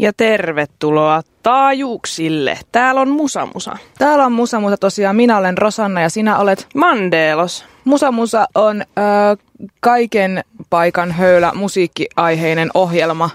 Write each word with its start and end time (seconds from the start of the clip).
Ja 0.00 0.12
tervetuloa 0.16 1.22
taajuuksille. 1.42 2.58
Täällä 2.72 3.00
on 3.00 3.08
Musa 3.10 3.48
Musa. 3.54 3.76
Täällä 3.98 4.26
on 4.26 4.32
Musa 4.32 4.60
Musa 4.60 4.76
tosiaan. 4.76 5.16
Minä 5.16 5.38
olen 5.38 5.58
Rosanna 5.58 6.00
ja 6.00 6.08
sinä 6.08 6.38
olet... 6.38 6.68
Mandelos. 6.74 7.64
Musa 7.84 8.12
Musa 8.12 8.46
on 8.54 8.82
ö, 8.82 8.84
kaiken 9.80 10.44
paikan 10.70 11.12
höylä 11.12 11.52
musiikkiaiheinen 11.54 12.70
ohjelma, 12.74 13.30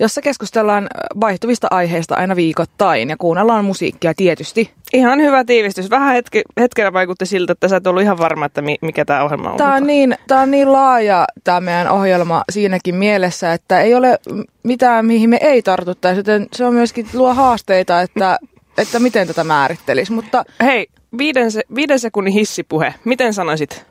jossa 0.00 0.22
keskustellaan 0.22 0.88
vaihtuvista 1.20 1.66
aiheista 1.70 2.14
aina 2.14 2.36
viikoittain 2.36 3.10
ja 3.10 3.16
kuunnellaan 3.16 3.64
musiikkia 3.64 4.14
tietysti. 4.14 4.70
Ihan 4.92 5.20
hyvä 5.20 5.44
tiivistys. 5.44 5.90
Vähän 5.90 6.14
hetki, 6.14 6.42
hetkellä 6.60 6.92
vaikutti 6.92 7.26
siltä, 7.26 7.52
että 7.52 7.68
sä 7.68 7.76
et 7.76 7.86
ollut 7.86 8.02
ihan 8.02 8.18
varma, 8.18 8.46
että 8.46 8.62
mi, 8.62 8.76
mikä 8.80 9.04
tämä 9.04 9.24
ohjelma 9.24 9.50
on. 9.50 9.56
Tämä 9.56 9.74
on, 9.74 9.86
niin, 9.86 10.16
tämä 10.26 10.40
on 10.40 10.50
niin 10.50 10.72
laaja 10.72 11.26
tämä 11.44 11.60
meidän 11.60 11.90
ohjelma 11.90 12.44
siinäkin 12.52 12.94
mielessä, 12.94 13.52
että 13.52 13.80
ei 13.80 13.94
ole 13.94 14.18
mitään, 14.62 15.06
mihin 15.06 15.30
me 15.30 15.38
ei 15.40 15.62
tartuttaisi, 15.62 16.18
joten 16.18 16.46
se 16.52 16.64
on 16.64 16.74
myöskin 16.74 17.06
luo 17.14 17.34
haasteita, 17.34 18.00
että, 18.00 18.38
että 18.82 18.98
miten 18.98 19.26
tätä 19.26 19.44
määrittelisi. 19.44 20.12
Mutta 20.12 20.44
Hei, 20.62 20.86
viiden, 21.18 21.52
se, 21.52 21.62
viiden 21.74 21.98
sekunnin 21.98 22.34
hissipuhe. 22.34 22.94
Miten 23.04 23.34
sanoisit? 23.34 23.86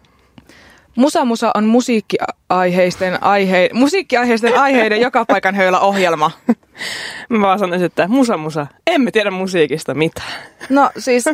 Musa 0.99 1.26
Musa 1.26 1.52
on 1.55 1.66
musiikkiaiheisten, 1.66 3.23
aihe, 3.23 3.70
musiikkiaiheisten 3.73 4.57
aiheiden 4.59 5.02
joka 5.02 5.26
paikan 5.26 5.55
höylä 5.55 5.80
ohjelma. 5.80 6.31
Mä 7.30 7.41
vaan 7.41 7.59
sanoisin, 7.59 7.85
että 7.85 8.07
musa 8.07 8.38
musa, 8.38 8.67
emme 8.88 9.12
tiedä 9.12 9.31
musiikista 9.31 9.93
mitään. 9.93 10.34
No 10.70 10.90
siis, 10.98 11.26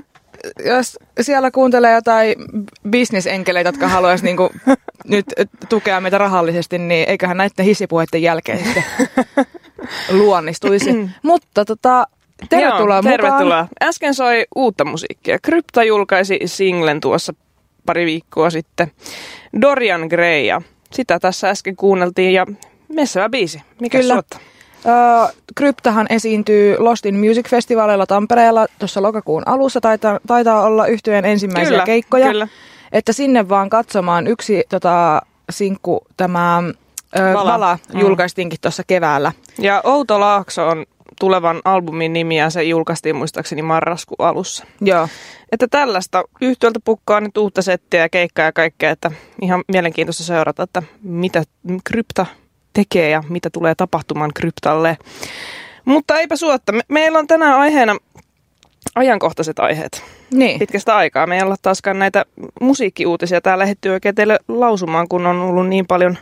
jos 0.66 1.00
siellä 1.22 1.52
kuuntelee 1.52 1.94
jotain 1.94 2.36
bisnesenkeleitä, 2.90 3.68
jotka 3.68 3.88
haluaisi 3.88 4.26
niinku 4.26 4.52
nyt 5.08 5.26
tukea 5.70 6.02
meitä 6.02 6.18
rahallisesti, 6.18 6.78
niin 6.78 7.10
eiköhän 7.10 7.38
näiden 7.38 7.66
hissipuheiden 7.66 8.22
jälkeen 8.22 8.58
sitten 8.64 8.84
luonnistuisi. 10.12 11.10
Mutta 11.24 11.66
tota, 11.66 12.08
tervetuloa 12.50 12.96
Joo, 12.96 13.02
mukaan. 13.02 13.04
tervetuloa. 13.04 13.68
Äsken 13.84 14.14
soi 14.14 14.46
uutta 14.56 14.86
musiikkia. 14.86 15.40
Krypta 15.42 15.84
julkaisi 15.84 16.40
singlen 16.46 17.00
tuossa 17.00 17.34
pari 17.86 18.06
viikkoa 18.06 18.50
sitten. 18.50 18.92
Dorian 19.62 20.02
Gray 20.08 20.42
ja 20.42 20.62
sitä 20.92 21.20
tässä 21.20 21.50
äsken 21.50 21.76
kuunneltiin 21.76 22.34
ja 22.34 22.46
messevä 22.88 23.30
biisi. 23.30 23.62
Mikä 23.82 23.98
Kyllä. 24.00 24.14
suotta? 24.14 24.38
Ö, 24.86 25.34
Kryptahan 25.56 26.08
esiintyy 26.10 26.76
Lost 26.80 27.06
in 27.06 27.16
Music 27.20 27.50
Festivalilla 27.50 28.06
Tampereella 28.06 28.68
tuossa 28.80 29.02
lokakuun 29.02 29.44
alussa. 29.46 29.82
Taitaa, 29.82 30.20
taitaa 30.28 30.62
olla 30.62 30.88
yhtyeen 30.88 31.26
ensimmäisiä 31.26 31.70
Kyllä, 31.72 31.84
keikkoja. 31.86 32.28
kyllä. 32.28 32.48
Että 32.92 33.14
sinne 33.14 33.50
vaan 33.50 33.70
katsomaan 33.70 34.28
yksi 34.28 34.64
tota, 34.70 35.22
sinkku, 35.50 36.02
tämä. 36.18 36.64
Vala, 37.34 37.52
Vala 37.52 37.80
Mm. 37.94 38.00
julkaistiinkin 38.00 38.60
tuossa 38.62 38.84
keväällä. 38.88 39.32
Ja 39.60 39.82
Outo 39.84 40.20
Laakso 40.20 40.68
on 40.68 40.86
tulevan 41.20 41.62
albumin 41.66 42.14
nimi 42.14 42.38
ja 42.38 42.50
se 42.50 42.64
julkaistiin 42.64 43.16
muistaakseni 43.16 43.62
marraskuun 43.62 44.28
alussa. 44.28 44.66
Joo. 44.82 45.08
Että 45.52 45.68
tällaista 45.72 46.24
yhtiöltä 46.42 46.80
pukkaa 46.86 47.20
nyt 47.22 47.38
uutta 47.38 47.62
settiä 47.62 48.00
ja 48.00 48.10
keikkaa 48.10 48.46
ja 48.46 48.52
kaikkea, 48.52 48.92
että 48.92 49.12
ihan 49.42 49.64
mielenkiintoista 49.68 50.24
seurata, 50.24 50.64
että 50.64 50.84
mitä 51.04 51.44
krypta 51.84 52.26
tekee 52.74 53.10
ja 53.10 53.24
mitä 53.30 53.50
tulee 53.50 53.76
tapahtumaan 53.76 54.32
kryptalle. 54.34 54.98
Mutta 55.86 56.20
eipä 56.20 56.36
suotta. 56.36 56.72
Me- 56.72 56.82
meillä 56.90 57.20
on 57.20 57.28
tänään 57.28 57.60
aiheena 57.60 57.98
ajankohtaiset 58.96 59.60
aiheet 59.60 60.04
Niin. 60.32 60.60
pitkästä 60.60 60.96
aikaa. 60.96 61.28
Me 61.28 61.36
ei 61.38 61.44
olla 61.44 61.56
taaskaan 61.62 62.00
näitä 62.00 62.26
musiikkiuutisia 62.62 63.42
täällä 63.42 63.62
lähetty 63.62 63.90
oikein 63.90 64.16
teille 64.16 64.40
lausumaan, 64.48 65.08
kun 65.08 65.26
on 65.28 65.40
ollut 65.42 65.68
niin 65.68 65.88
paljon 65.88 66.18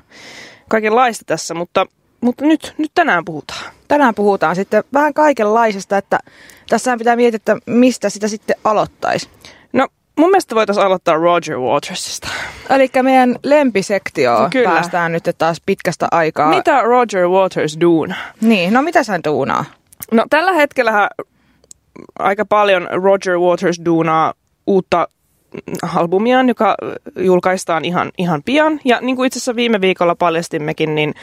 kaikenlaista 0.70 1.24
tässä, 1.26 1.54
mutta, 1.54 1.86
mutta 2.22 2.46
nyt, 2.46 2.74
nyt 2.78 2.92
tänään 2.94 3.26
puhutaan. 3.26 3.74
Tänään 3.94 4.16
puhutaan 4.16 4.56
sitten 4.56 4.84
vähän 4.94 5.14
kaikenlaisesta, 5.14 5.98
että 5.98 6.20
tässä 6.70 6.98
pitää 6.98 7.16
miettiä, 7.16 7.36
että 7.36 7.58
mistä 7.66 8.10
sitä 8.10 8.28
sitten 8.28 8.56
aloittaisi. 8.64 9.30
No, 9.74 9.88
mun 10.18 10.30
mielestä 10.30 10.56
voitaisiin 10.56 10.86
aloittaa 10.86 11.16
Roger 11.16 11.58
Watersista. 11.60 12.28
Eli 12.70 12.90
meidän 13.02 13.36
lempisektio 13.44 14.40
No 14.40 14.48
kyllä. 14.52 14.70
päästään 14.70 15.12
nyt 15.12 15.24
taas 15.38 15.62
pitkästä 15.66 16.08
aikaa. 16.12 16.50
Mitä 16.50 16.82
Roger 16.82 17.28
Waters 17.28 17.78
duuna? 17.82 18.16
Niin, 18.42 18.74
no 18.74 18.82
mitä 18.82 19.04
sä 19.04 19.20
duunaa? 19.24 19.66
No 20.12 20.26
tällä 20.30 20.54
hetkellä 20.54 21.10
aika 22.20 22.46
paljon 22.46 22.88
Roger 22.92 23.38
Waters 23.38 23.82
duunaa 23.86 24.34
uutta 24.68 25.08
albumiaan, 25.96 26.48
joka 26.48 26.76
julkaistaan 27.20 27.86
ihan, 27.86 28.12
ihan 28.18 28.44
pian. 28.44 28.80
Ja 28.86 29.00
niin 29.02 29.16
kuin 29.16 29.28
itse 29.28 29.38
asiassa 29.38 29.56
viime 29.56 29.82
viikolla 29.82 30.16
paljastimmekin, 30.16 30.96
niin 30.96 31.14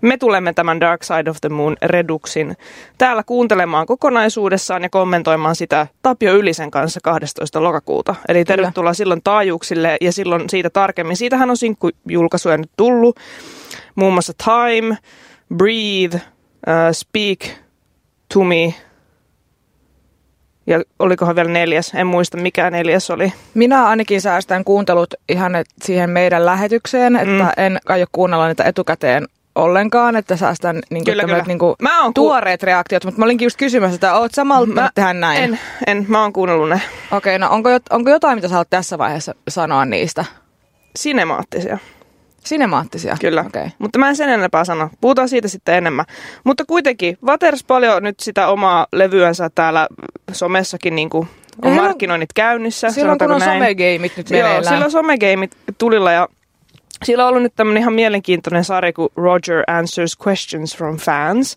me 0.00 0.16
tulemme 0.16 0.52
tämän 0.52 0.80
Dark 0.80 1.02
Side 1.02 1.30
of 1.30 1.36
the 1.40 1.48
Moon 1.48 1.76
Reduxin 1.82 2.56
täällä 2.98 3.22
kuuntelemaan 3.22 3.86
kokonaisuudessaan 3.86 4.82
ja 4.82 4.88
kommentoimaan 4.88 5.56
sitä 5.56 5.86
Tapio 6.02 6.34
Ylisen 6.34 6.70
kanssa 6.70 7.00
12. 7.02 7.62
lokakuuta. 7.62 8.14
Eli 8.28 8.44
tervetuloa 8.44 8.94
silloin 8.94 9.20
taajuuksille 9.24 9.96
ja 10.00 10.12
silloin 10.12 10.50
siitä 10.50 10.70
tarkemmin. 10.70 11.16
Siitähän 11.16 11.50
on 11.50 11.56
sinkkujulkaisuja 11.56 12.56
nyt 12.56 12.70
tullut. 12.76 13.16
Muun 13.94 14.12
muassa 14.12 14.32
Time, 14.44 14.98
Breathe, 15.56 16.16
uh, 16.16 16.92
Speak 16.92 17.38
to 18.34 18.44
Me 18.44 18.74
ja 20.66 20.82
olikohan 20.98 21.36
vielä 21.36 21.50
neljäs, 21.50 21.92
en 21.94 22.06
muista 22.06 22.36
mikä 22.36 22.70
neljäs 22.70 23.10
oli. 23.10 23.32
Minä 23.54 23.86
ainakin 23.86 24.20
säästän 24.20 24.64
kuuntelut 24.64 25.14
ihan 25.28 25.52
siihen 25.82 26.10
meidän 26.10 26.46
lähetykseen, 26.46 27.16
että 27.16 27.44
Mm. 27.44 27.64
en 27.64 27.78
aio 27.88 28.06
kuunnella 28.12 28.48
niitä 28.48 28.64
etukäteen 28.64 29.26
ollenkaan, 29.54 30.16
että 30.16 30.36
säästän 30.36 30.80
niin 30.90 31.04
Kyllä, 31.04 31.24
kyllä. 31.24 31.44
Niin 31.46 31.58
Mä 31.82 32.02
oon 32.02 32.08
ku- 32.08 32.12
tuoreet 32.14 32.62
reaktiot, 32.62 33.04
mutta 33.04 33.18
mä 33.18 33.24
olinkin 33.24 33.46
just 33.46 33.56
kysymässä, 33.56 33.94
että 33.94 34.14
oot 34.14 34.34
sä 34.34 34.44
malttanut 34.44 34.90
tehdä 34.94 35.12
näin? 35.12 35.44
En, 35.44 35.58
en, 35.86 36.04
mä 36.08 36.22
oon 36.22 36.32
kuunnellut 36.32 36.68
ne 36.68 36.80
Okei, 37.10 37.38
no 37.38 37.48
onko, 37.50 37.70
jot, 37.70 37.82
onko 37.90 38.10
jotain, 38.10 38.34
mitä 38.34 38.48
sä 38.48 38.54
haluat 38.54 38.70
tässä 38.70 38.98
vaiheessa 38.98 39.34
sanoa 39.48 39.84
niistä? 39.84 40.24
sinemaattisia, 40.96 41.78
Sinemaattisia? 42.44 43.16
kyllä. 43.20 43.44
Okei. 43.46 43.66
Mutta 43.78 43.98
mä 43.98 44.08
en 44.08 44.16
sen 44.16 44.28
enempää 44.28 44.64
sano. 44.64 44.90
Puhutaan 45.00 45.28
siitä 45.28 45.48
sitten 45.48 45.74
enemmän. 45.74 46.04
Mutta 46.44 46.64
kuitenkin, 46.64 47.18
Waters 47.24 47.64
paljon 47.64 48.02
nyt 48.02 48.20
sitä 48.20 48.48
omaa 48.48 48.86
levyänsä 48.92 49.50
täällä 49.54 49.88
somessakin 50.32 50.94
niin 50.94 51.10
kuin 51.10 51.28
on 51.62 51.70
Eihän- 51.70 51.84
markkinoinnit 51.84 52.32
käynnissä. 52.32 52.90
Silloin 52.90 53.18
kun 53.18 53.30
on 53.32 53.38
näin. 53.40 53.52
somegeimit 53.52 54.16
nyt 54.16 54.30
Joo, 54.30 54.42
meneillään. 54.42 54.74
silloin 54.74 54.90
somegeimit 54.90 55.56
tulilla 55.78 56.12
ja 56.12 56.28
sillä 57.04 57.24
on 57.24 57.28
ollut 57.28 57.42
nyt 57.42 57.52
tämmöinen 57.56 57.80
ihan 57.80 57.92
mielenkiintoinen 57.94 58.64
sarja 58.64 58.92
kuin 58.92 59.08
Roger 59.16 59.64
Answers 59.66 60.16
Questions 60.26 60.76
from 60.76 60.96
Fans. 60.96 61.56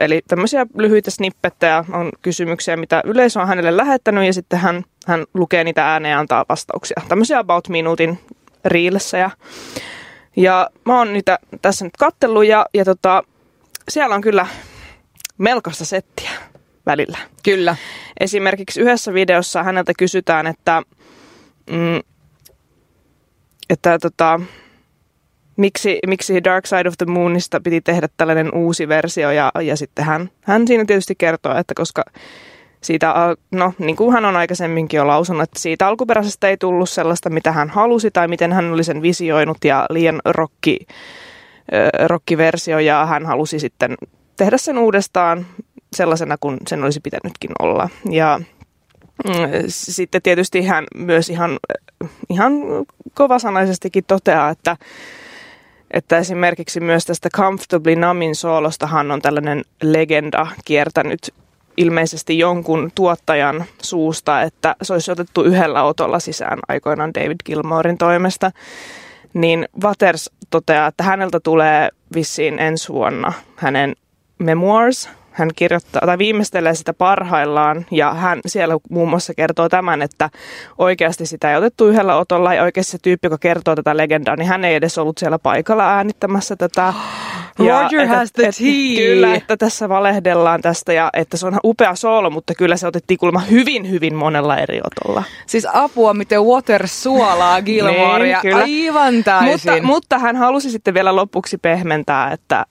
Eli 0.00 0.20
tämmöisiä 0.28 0.66
lyhyitä 0.76 1.10
snippettejä 1.10 1.84
on 1.92 2.10
kysymyksiä, 2.22 2.76
mitä 2.76 3.02
yleisö 3.04 3.40
on 3.40 3.48
hänelle 3.48 3.76
lähettänyt 3.76 4.24
ja 4.26 4.32
sitten 4.32 4.58
hän, 4.58 4.82
hän 5.06 5.24
lukee 5.34 5.64
niitä 5.64 5.92
ääneen 5.92 6.12
ja 6.12 6.18
antaa 6.18 6.44
vastauksia. 6.48 7.02
Tämmöisiä 7.08 7.38
about 7.38 7.68
minuutin 7.68 8.18
reelsejä. 8.64 9.30
Ja 10.36 10.70
mä 10.84 10.98
oon 10.98 11.12
niitä 11.12 11.38
tässä 11.62 11.84
nyt 11.84 11.96
kattellut 11.98 12.44
ja, 12.44 12.66
ja 12.74 12.84
tota, 12.84 13.22
siellä 13.88 14.14
on 14.14 14.20
kyllä 14.20 14.46
melkoista 15.38 15.84
settiä 15.84 16.30
välillä. 16.86 17.18
Kyllä. 17.42 17.76
Esimerkiksi 18.20 18.80
yhdessä 18.80 19.14
videossa 19.14 19.62
häneltä 19.62 19.92
kysytään, 19.98 20.46
että, 20.46 20.82
mm, 21.70 22.00
että 23.70 23.98
tota, 23.98 24.40
miksi, 25.56 25.98
miksi 26.06 26.44
Dark 26.44 26.66
Side 26.66 26.88
of 26.88 26.94
the 26.98 27.06
Moonista 27.06 27.60
piti 27.60 27.80
tehdä 27.80 28.08
tällainen 28.16 28.54
uusi 28.54 28.88
versio. 28.88 29.30
Ja, 29.30 29.52
ja 29.62 29.76
sitten 29.76 30.04
hän, 30.04 30.30
hän 30.42 30.66
siinä 30.66 30.84
tietysti 30.84 31.14
kertoo, 31.14 31.56
että 31.56 31.74
koska 31.74 32.04
siitä, 32.84 33.14
no 33.50 33.74
niin 33.78 33.96
kuin 33.96 34.12
hän 34.12 34.24
on 34.24 34.36
aikaisemminkin 34.36 34.98
jo 34.98 35.06
lausunut, 35.06 35.42
että 35.42 35.60
siitä 35.60 35.86
alkuperäisestä 35.86 36.48
ei 36.48 36.56
tullut 36.56 36.90
sellaista, 36.90 37.30
mitä 37.30 37.52
hän 37.52 37.70
halusi 37.70 38.10
tai 38.10 38.28
miten 38.28 38.52
hän 38.52 38.72
oli 38.72 38.84
sen 38.84 39.02
visioinut 39.02 39.58
ja 39.64 39.86
liian 39.90 40.20
rokki, 40.24 40.78
rokkiversio 42.06 42.78
ja 42.78 43.06
hän 43.06 43.26
halusi 43.26 43.58
sitten 43.58 43.94
tehdä 44.36 44.58
sen 44.58 44.78
uudestaan 44.78 45.46
sellaisena 45.96 46.36
kuin 46.40 46.58
sen 46.66 46.84
olisi 46.84 47.00
pitänytkin 47.00 47.50
olla. 47.58 47.88
Ja 48.10 48.40
mm, 49.26 49.32
sitten 49.68 50.22
tietysti 50.22 50.66
hän 50.66 50.84
myös 50.94 51.30
ihan, 51.30 51.58
ihan 52.30 52.52
kovasanaisestikin 53.14 54.04
toteaa, 54.06 54.50
että, 54.50 54.76
että 55.90 56.18
esimerkiksi 56.18 56.80
myös 56.80 57.04
tästä 57.04 57.28
Comfortably 57.30 57.96
Numbin 57.96 58.34
soolostahan 58.34 59.10
on 59.10 59.22
tällainen 59.22 59.64
legenda 59.82 60.46
kiertänyt 60.64 61.34
ilmeisesti 61.76 62.38
jonkun 62.38 62.90
tuottajan 62.94 63.64
suusta, 63.82 64.42
että 64.42 64.76
se 64.82 64.92
olisi 64.92 65.10
otettu 65.12 65.42
yhdellä 65.42 65.82
otolla 65.82 66.18
sisään 66.18 66.58
aikoinaan 66.68 67.14
David 67.14 67.36
Gilmorein 67.46 67.98
toimesta. 67.98 68.50
Niin 69.34 69.68
Waters 69.84 70.30
toteaa, 70.50 70.86
että 70.86 71.04
häneltä 71.04 71.40
tulee 71.40 71.88
vissiin 72.14 72.58
ensi 72.58 72.88
vuonna 72.88 73.32
hänen 73.56 73.94
memoirs. 74.38 75.08
Hän 75.32 75.50
kirjoittaa 75.56 76.02
tai 76.06 76.18
viimeistelee 76.18 76.74
sitä 76.74 76.92
parhaillaan 76.94 77.86
ja 77.90 78.14
hän 78.14 78.40
siellä 78.46 78.74
muun 78.90 79.08
muassa 79.08 79.34
kertoo 79.34 79.68
tämän, 79.68 80.02
että 80.02 80.30
oikeasti 80.78 81.26
sitä 81.26 81.50
ei 81.50 81.56
otettu 81.56 81.88
yhdellä 81.88 82.16
otolla 82.16 82.54
ja 82.54 82.62
oikeasti 82.62 82.92
se 82.92 82.98
tyyppi, 83.02 83.26
joka 83.26 83.38
kertoo 83.38 83.74
tätä 83.74 83.96
legendaa, 83.96 84.36
niin 84.36 84.48
hän 84.48 84.64
ei 84.64 84.74
edes 84.74 84.98
ollut 84.98 85.18
siellä 85.18 85.38
paikalla 85.38 85.94
äänittämässä 85.94 86.56
tätä. 86.56 86.94
Roger 87.58 88.00
että, 88.00 88.16
has 88.16 88.32
the 88.32 88.46
et, 88.46 88.54
tea. 88.56 88.96
Kyllä, 88.96 89.34
että 89.34 89.56
tässä 89.56 89.88
valehdellaan 89.88 90.62
tästä 90.62 90.92
ja 90.92 91.10
että 91.12 91.36
se 91.36 91.46
on 91.46 91.60
upea 91.64 91.94
soolo, 91.94 92.30
mutta 92.30 92.54
kyllä 92.54 92.76
se 92.76 92.86
otettiin 92.86 93.18
kuulemma 93.18 93.40
hyvin, 93.40 93.90
hyvin 93.90 94.14
monella 94.14 94.56
eri 94.58 94.80
otolla. 94.84 95.22
Siis 95.46 95.66
apua, 95.72 96.14
miten 96.14 96.42
Water 96.42 96.88
suolaa 96.88 97.62
Gilmorea 97.62 98.40
Niin, 98.42 98.56
aivan 98.56 99.24
täysin. 99.24 99.72
Mutta, 99.72 99.82
mutta 99.86 100.18
hän 100.18 100.36
halusi 100.36 100.70
sitten 100.70 100.94
vielä 100.94 101.16
lopuksi 101.16 101.58
pehmentää, 101.58 102.30
että, 102.32 102.66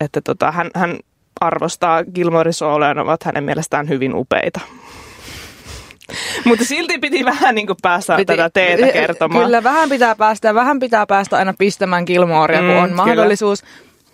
että 0.00 0.20
tota, 0.20 0.50
hän, 0.52 0.70
hän 0.74 0.98
arvostaa 1.40 2.04
Gilmorein 2.04 2.54
sooloja, 2.54 2.94
ne 2.94 3.00
ovat 3.00 3.22
hänen 3.22 3.44
mielestään 3.44 3.88
hyvin 3.88 4.14
upeita. 4.14 4.60
Mutta 6.44 6.64
silti 6.64 6.98
piti 6.98 7.24
vähän 7.24 7.54
niin 7.54 7.66
kuin 7.66 7.76
päästä 7.82 8.16
Piti- 8.16 8.24
tätä 8.26 8.50
teetä 8.50 8.92
kertomaan. 8.92 9.44
Kyllä, 9.44 9.62
vähän 9.62 9.88
pitää 9.88 10.14
päästä 10.14 10.48
ja 10.48 10.54
vähän 10.54 10.78
pitää 10.78 11.06
päästä 11.06 11.36
aina 11.36 11.54
pistämään 11.58 12.04
Gilmorea, 12.06 12.58
kun 12.58 12.68
Mm, 12.68 12.76
on 12.76 12.82
kyllä. 12.88 12.96
mahdollisuus. 12.96 13.62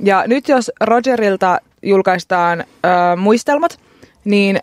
Ja 0.01 0.25
nyt 0.27 0.49
jos 0.49 0.73
Rogerilta 0.81 1.59
julkaistaan 1.83 2.61
ö, 2.61 3.17
muistelmat, 3.17 3.79
niin 4.25 4.59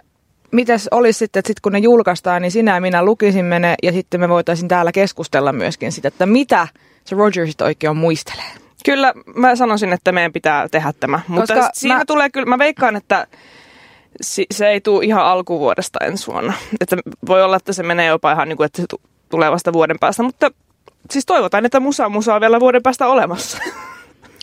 mitäs 0.52 0.88
olisi 0.92 1.18
sitten, 1.20 1.40
että 1.40 1.48
sit 1.48 1.60
kun 1.60 1.72
ne 1.72 1.80
julkaistaan, 1.80 2.42
niin 2.42 2.52
sinä 2.52 2.76
ja 2.76 2.82
minä 2.82 3.06
lukisimme 3.06 3.60
ne 3.60 3.76
ja 3.84 3.92
sitten 3.92 4.20
me 4.20 4.30
voitaisiin 4.30 4.68
täällä 4.68 4.92
keskustella 4.92 5.52
myöskin 5.54 5.92
sitä, 5.92 6.08
että 6.08 6.26
mitä 6.26 6.68
se 7.06 7.16
Roger 7.16 7.48
sitten 7.48 7.66
oikein 7.68 7.98
muistelee. 7.98 8.44
Kyllä, 8.86 9.14
mä 9.36 9.56
sanoisin, 9.56 9.94
että 9.94 10.12
meidän 10.12 10.34
pitää 10.34 10.70
tehdä 10.70 10.94
tämä. 11.00 11.20
Mutta 11.28 11.56
Koska 11.56 11.70
siinä 11.74 11.96
mä- 11.98 12.06
tulee 12.08 12.30
kyllä, 12.30 12.46
mä 12.46 12.58
veikkaan, 12.58 12.96
että 12.96 13.28
se 14.52 14.68
ei 14.68 14.82
tule 14.82 15.06
ihan 15.06 15.26
alkuvuodesta 15.26 16.00
ensi 16.06 16.28
vuonna. 16.28 16.54
Että 16.82 16.98
voi 17.28 17.44
olla, 17.44 17.56
että 17.56 17.74
se 17.74 17.84
menee 17.84 18.08
jopa 18.08 18.32
ihan 18.32 18.50
niin 18.50 18.58
kuin, 18.58 18.66
että 18.66 18.82
se 18.82 18.86
tu- 18.90 19.02
tulee 19.30 19.52
vasta 19.52 19.74
vuoden 19.74 20.00
päästä. 20.00 20.24
Mutta 20.24 20.52
siis 21.12 21.26
toivotaan, 21.26 21.66
että 21.66 21.80
musa 21.80 22.10
musa 22.10 22.36
on 22.36 22.42
vielä 22.42 22.60
vuoden 22.60 22.84
päästä 22.84 23.08
olemassa. 23.08 23.58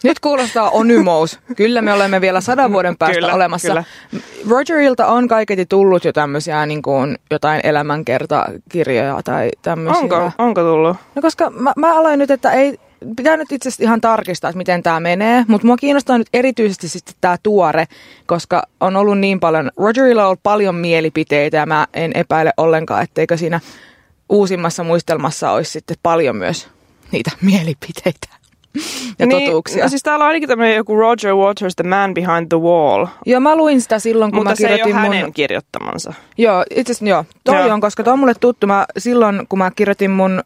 Nyt 0.05 0.21
kuulostaa 0.21 0.71
onymous. 0.71 1.39
Kyllä 1.57 1.83
me 1.83 1.93
olemme 1.93 2.21
vielä 2.21 2.41
sadan 2.41 2.73
vuoden 2.73 2.97
päästä 2.97 3.15
Kyllä, 3.15 3.35
olemassa. 3.35 3.69
kyllä. 3.69 3.85
Rogerilta 4.49 5.07
on 5.07 5.29
kaiketi 5.29 5.67
tullut 5.67 6.05
jo 6.05 6.13
tämmöisiä 6.13 6.67
niin 6.67 6.83
kuin 6.83 7.19
jotain 7.31 7.61
elämänkertakirjoja 7.65 9.21
tai 9.25 9.51
tämmöisiä. 9.63 10.01
Onko, 10.03 10.31
onko 10.39 10.61
tullut? 10.61 10.97
No 11.15 11.23
koska 11.23 11.51
mä, 11.51 11.73
mä 11.77 11.99
aloin 11.99 12.19
nyt, 12.19 12.31
että 12.31 12.53
ei, 12.53 12.79
pitää 13.17 13.37
nyt 13.37 13.53
itse 13.53 13.69
asiassa 13.69 13.83
ihan 13.83 14.01
tarkistaa, 14.01 14.51
että 14.51 14.59
miten 14.59 14.83
tämä 14.83 15.01
menee, 15.01 15.45
mutta 15.49 15.67
mua 15.67 15.77
kiinnostaa 15.77 16.19
nyt 16.19 16.29
erityisesti 16.35 16.89
sitten 16.89 17.15
tämä 17.21 17.37
tuore, 17.43 17.87
koska 18.27 18.63
on 18.81 18.97
ollut 18.97 19.19
niin 19.19 19.41
paljon, 19.41 19.71
Rogerilla 19.77 20.23
on 20.23 20.27
ollut 20.27 20.43
paljon 20.43 20.75
mielipiteitä 20.75 21.57
ja 21.57 21.67
mä 21.67 21.87
en 21.95 22.13
epäile 22.15 22.53
ollenkaan, 22.57 23.03
etteikö 23.03 23.37
siinä 23.37 23.61
uusimmassa 24.29 24.85
muistelmassa 24.85 25.51
olisi 25.51 25.71
sitten 25.71 25.97
paljon 26.03 26.37
myös 26.37 26.69
niitä 27.13 27.31
mielipiteitä 27.43 28.40
ja 29.19 29.27
totuuksia. 29.27 29.83
No 29.85 29.89
siis 29.89 30.03
täällä 30.03 30.23
on 30.25 30.29
ainakin 30.29 30.49
tämmöinen 30.49 30.77
joku 30.77 30.97
Roger 30.97 31.35
Waters, 31.35 31.77
The 31.77 31.89
Man 31.89 32.15
Behind 32.15 32.47
the 32.49 32.59
Wall. 32.61 33.07
Joo, 33.27 33.41
mä 33.41 33.57
luin 33.57 33.81
sitä 33.81 33.99
silloin, 33.99 34.31
kun 34.31 34.39
Mutta 34.39 34.51
mä 34.51 34.55
se 34.55 34.67
ei 34.67 34.73
ole 34.73 34.79
kirjoitin 34.79 35.03
mun... 35.03 35.15
hänen 35.17 35.33
kirjoittamansa. 35.33 36.13
Joo, 36.39 36.65
itse 36.71 36.93
asiassa 36.93 37.05
joo. 37.09 37.25
Toi 37.45 37.57
Joo. 37.57 37.75
on, 37.75 37.81
koska 37.81 38.03
toi 38.03 38.13
on 38.13 38.19
mulle 38.19 38.35
tuttu. 38.41 38.67
Mä, 38.67 38.87
silloin, 38.99 39.47
kun 39.49 39.59
mä 39.59 39.71
kirjoitin 39.71 40.11
mun 40.11 40.43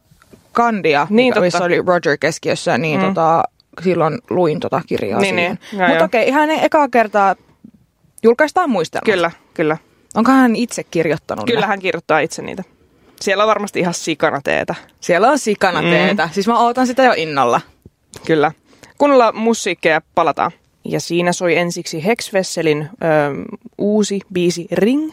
kandia, 0.52 1.06
Niin, 1.10 1.26
mikä- 1.26 1.34
totta. 1.34 1.44
missä 1.44 1.64
oli 1.64 1.82
Roger 1.86 2.16
keskiössä, 2.20 2.78
niin 2.78 3.00
mm. 3.00 3.06
tota, 3.06 3.42
silloin 3.82 4.18
luin 4.30 4.60
tota 4.60 4.80
kirjaa 4.86 5.20
Niin, 5.20 5.34
siihen. 5.34 5.58
niin. 5.72 5.88
Mutta 5.88 6.04
okei, 6.04 6.28
ihan 6.28 6.50
ekaa 6.50 6.88
kertaa 6.88 7.36
julkaistaan 8.22 8.70
muistelmat. 8.70 9.04
Kyllä, 9.04 9.30
kyllä. 9.54 9.76
Onko 10.14 10.30
hän 10.32 10.56
itse 10.56 10.82
kirjoittanut 10.84 11.46
Kyllä 11.46 11.60
ne? 11.60 11.66
hän 11.66 11.78
kirjoittaa 11.80 12.18
itse 12.18 12.42
niitä. 12.42 12.64
Siellä 13.20 13.44
on 13.44 13.48
varmasti 13.48 13.80
ihan 13.80 13.94
sikana 13.94 14.40
teetä. 14.44 14.74
Siellä 15.00 15.30
on 15.30 15.38
sikana 15.38 15.82
Mm. 15.82 15.88
Siis 16.32 16.46
mä 16.46 16.58
ootan 16.58 16.86
sitä 16.86 17.02
jo 17.02 17.12
innolla. 17.16 17.60
Kyllä. 18.26 18.52
Kuunnella 18.98 19.32
musiikkia 19.32 20.00
palataan. 20.14 20.50
Ja 20.84 21.00
siinä 21.00 21.32
soi 21.32 21.56
ensiksi 21.56 22.04
Hexvesselin 22.04 22.82
ö, 22.82 22.86
uusi 23.78 24.20
biisi 24.32 24.66
Ring 24.72 25.12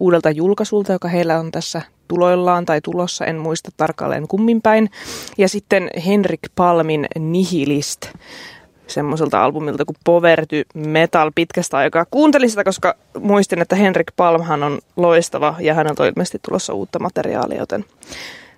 uudelta 0.00 0.30
julkaisulta, 0.30 0.92
joka 0.92 1.08
heillä 1.08 1.38
on 1.38 1.50
tässä 1.50 1.82
tuloillaan 2.08 2.66
tai 2.66 2.80
tulossa, 2.80 3.24
en 3.24 3.38
muista 3.38 3.70
tarkalleen 3.76 4.28
kummin 4.28 4.62
päin. 4.62 4.90
Ja 5.38 5.48
sitten 5.48 5.90
Henrik 6.06 6.40
Palmin 6.54 7.06
Nihilist 7.18 8.06
semmoiselta 8.86 9.44
albumilta 9.44 9.84
kuin 9.84 9.96
Poverty 10.04 10.64
Metal 10.74 11.32
pitkästä 11.34 11.76
aikaa. 11.76 12.06
Kuuntelin 12.10 12.50
sitä, 12.50 12.64
koska 12.64 12.94
muistin, 13.18 13.62
että 13.62 13.76
Henrik 13.76 14.12
Palmhan 14.16 14.62
on 14.62 14.78
loistava 14.96 15.54
ja 15.60 15.74
häneltä 15.74 16.02
on 16.02 16.08
ilmeisesti 16.08 16.38
tulossa 16.42 16.72
uutta 16.72 16.98
materiaalia, 16.98 17.58
joten 17.58 17.84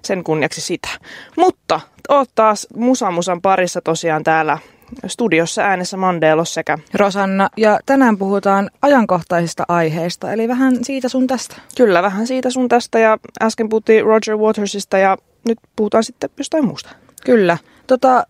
sen 0.04 0.24
kunniaksi 0.24 0.60
sitä. 0.60 0.88
Mutta 1.36 1.80
oot 2.08 2.30
taas 2.34 2.66
Musa 2.76 3.10
Musan 3.10 3.42
parissa 3.42 3.80
tosiaan 3.80 4.24
täällä 4.24 4.58
studiossa 5.06 5.62
äänessä 5.62 5.96
Mandelos 5.96 6.54
sekä 6.54 6.78
Rosanna, 6.94 7.48
ja 7.56 7.80
tänään 7.86 8.18
puhutaan 8.18 8.70
ajankohtaisista 8.82 9.64
aiheista, 9.68 10.32
eli 10.32 10.48
vähän 10.48 10.84
siitä 10.84 11.08
sun 11.08 11.26
tästä. 11.26 11.56
kyllä 11.76 12.02
vähän 12.02 12.26
siitä 12.26 12.50
sun 12.50 12.68
tästä 12.68 12.98
ja 12.98 13.18
äsken 13.42 13.68
puhuttiin 13.68 14.04
Roger 14.04 14.36
Watersista 14.36 14.98
ja 14.98 15.16
nyt 15.48 15.58
puhutaan 15.76 16.04
sitten 16.04 16.30
jostain 16.38 16.64
muusta. 16.64 16.90
Kyllä. 17.24 17.58
Tota, 17.86 18.26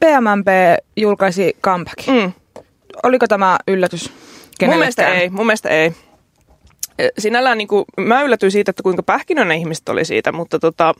PMMP 0.00 0.46
julkaisi 0.96 1.56
comebackin. 1.62 2.14
Mm. 2.14 2.32
Oliko 3.02 3.26
tämä 3.26 3.58
yllätys 3.68 4.12
Mun 4.66 4.78
mielestä 4.78 5.02
kenellekään? 5.02 5.22
ei, 5.22 5.30
mun 5.30 5.46
mielestä 5.46 5.68
ei. 5.68 5.94
E, 7.00 7.08
Sinällään 7.18 7.58
niin 7.58 7.68
kuin, 7.68 7.84
mä 7.96 8.22
yllätyin 8.22 8.52
siitä, 8.52 8.70
että 8.70 8.82
kuinka 8.82 9.02
pähkinöinen 9.02 9.58
ihmiset 9.58 9.88
oli 9.88 10.04
siitä, 10.04 10.32
mutta 10.32 10.58
tota, 10.58 10.94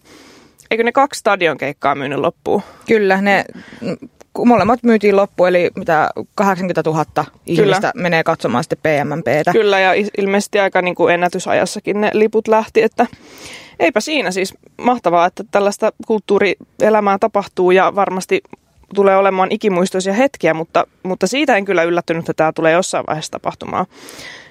eikö 0.70 0.84
ne 0.84 0.92
kaksi 0.92 1.18
stadionkeikkaa 1.18 1.94
myynyt 1.94 2.18
loppuun? 2.18 2.62
Kyllä, 2.86 3.20
ne 3.20 3.44
molemmat 4.44 4.82
myytiin 4.82 5.16
loppuun, 5.16 5.48
eli 5.48 5.70
mitä 5.76 6.10
80 6.34 6.82
000 6.90 7.24
ihmistä 7.46 7.92
menee 7.94 8.24
katsomaan 8.24 8.64
sitten 8.64 8.78
PMMPtä. 8.82 9.52
Kyllä, 9.52 9.80
ja 9.80 9.92
is- 9.92 10.10
ilmeisesti 10.18 10.60
aika 10.60 10.82
niin 10.82 10.94
kuin 10.94 11.14
ennätysajassakin 11.14 12.00
ne 12.00 12.10
liput 12.12 12.48
lähti, 12.48 12.82
että 12.82 13.06
eipä 13.80 14.00
siinä 14.00 14.30
siis 14.30 14.54
mahtavaa, 14.78 15.26
että 15.26 15.44
tällaista 15.50 15.92
kulttuurielämää 16.06 17.18
tapahtuu 17.18 17.70
ja 17.70 17.94
varmasti 17.94 18.40
tulee 18.94 19.16
olemaan 19.16 19.52
ikimuistoisia 19.52 20.12
hetkiä, 20.12 20.54
mutta, 20.54 20.86
mutta 21.02 21.26
siitä 21.26 21.56
en 21.56 21.64
kyllä 21.64 21.82
yllättynyt, 21.82 22.20
että 22.20 22.34
tämä 22.34 22.52
tulee 22.52 22.72
jossain 22.72 23.04
vaiheessa 23.08 23.32
tapahtumaan. 23.32 23.86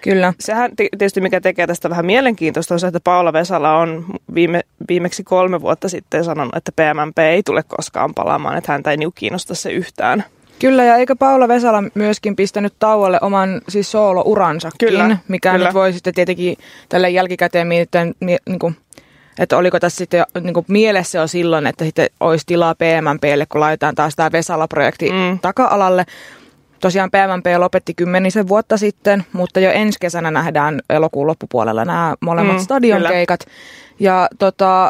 Kyllä. 0.02 0.34
Sehän 0.40 0.76
ti- 0.76 0.90
tietysti 0.98 1.22
mikä 1.22 1.42
tekee 1.42 1.68
tästä 1.68 1.90
vähän 1.90 2.06
mielenkiintoista 2.06 2.74
on 2.74 2.80
se, 2.80 2.88
että 2.88 3.00
Paula 3.00 3.34
Vesala 3.34 3.78
on 3.78 4.06
viime, 4.34 4.62
viimeksi 4.90 5.24
kolme 5.24 5.62
vuotta 5.62 5.90
sitten 5.90 6.24
sanonut, 6.24 6.56
että 6.56 6.72
PMMP 6.72 7.20
ei 7.20 7.44
tule 7.44 7.64
koskaan 7.68 8.14
palaamaan, 8.14 8.58
että 8.58 8.72
häntä 8.72 8.92
ei 8.92 8.98
niinku 8.98 9.14
kiinnosta 9.16 9.56
se 9.56 9.72
yhtään. 9.72 10.24
Kyllä, 10.60 10.84
ja 10.84 10.96
eikö 10.96 11.16
Paula 11.16 11.48
Vesala 11.48 11.84
myöskin 11.94 12.36
pistänyt 12.36 12.74
tauolle 12.80 13.18
oman 13.22 13.62
siis 13.70 13.92
soolo-uransakin, 13.92 14.90
Kyllä, 14.90 15.18
mikä 15.28 15.52
kyllä. 15.52 15.66
nyt 15.66 15.74
voi 15.74 15.94
sitten 15.94 16.14
tietenkin 16.14 16.58
tälle 16.90 17.10
jälkikäteen 17.10 17.68
miettiä, 17.68 18.08
mie- 18.20 18.38
niin 18.50 18.60
kuin, 18.60 18.76
että 19.40 19.58
oliko 19.58 19.80
tässä 19.80 19.98
sitten 19.98 20.18
jo, 20.18 20.42
niin 20.42 20.54
kuin 20.54 20.66
mielessä 20.68 21.18
jo 21.20 21.28
silloin, 21.28 21.68
että 21.68 21.86
sitten 21.86 22.10
olisi 22.20 22.46
tilaa 22.46 22.76
PMMPlle, 22.76 23.46
kun 23.46 23.62
laitetaan 23.62 23.96
taas 23.96 24.16
tämä 24.16 24.32
Vesala-projekti 24.32 25.10
Mm. 25.12 25.40
taka-alalle. 25.40 26.06
Tosiaan 26.80 27.12
PMMP 27.12 27.46
lopetti 27.58 27.94
kymmenisen 27.94 28.48
vuotta 28.48 28.78
sitten, 28.78 29.26
mutta 29.34 29.60
jo 29.60 29.72
ensi 29.72 29.98
kesänä 30.02 30.32
nähdään 30.32 30.82
elokuun 30.90 31.28
loppupuolella 31.28 31.86
nämä 31.86 32.16
molemmat 32.22 32.56
Mm, 32.56 32.64
stadionkeikat. 32.64 33.40
Ja 34.00 34.28
tota, 34.40 34.90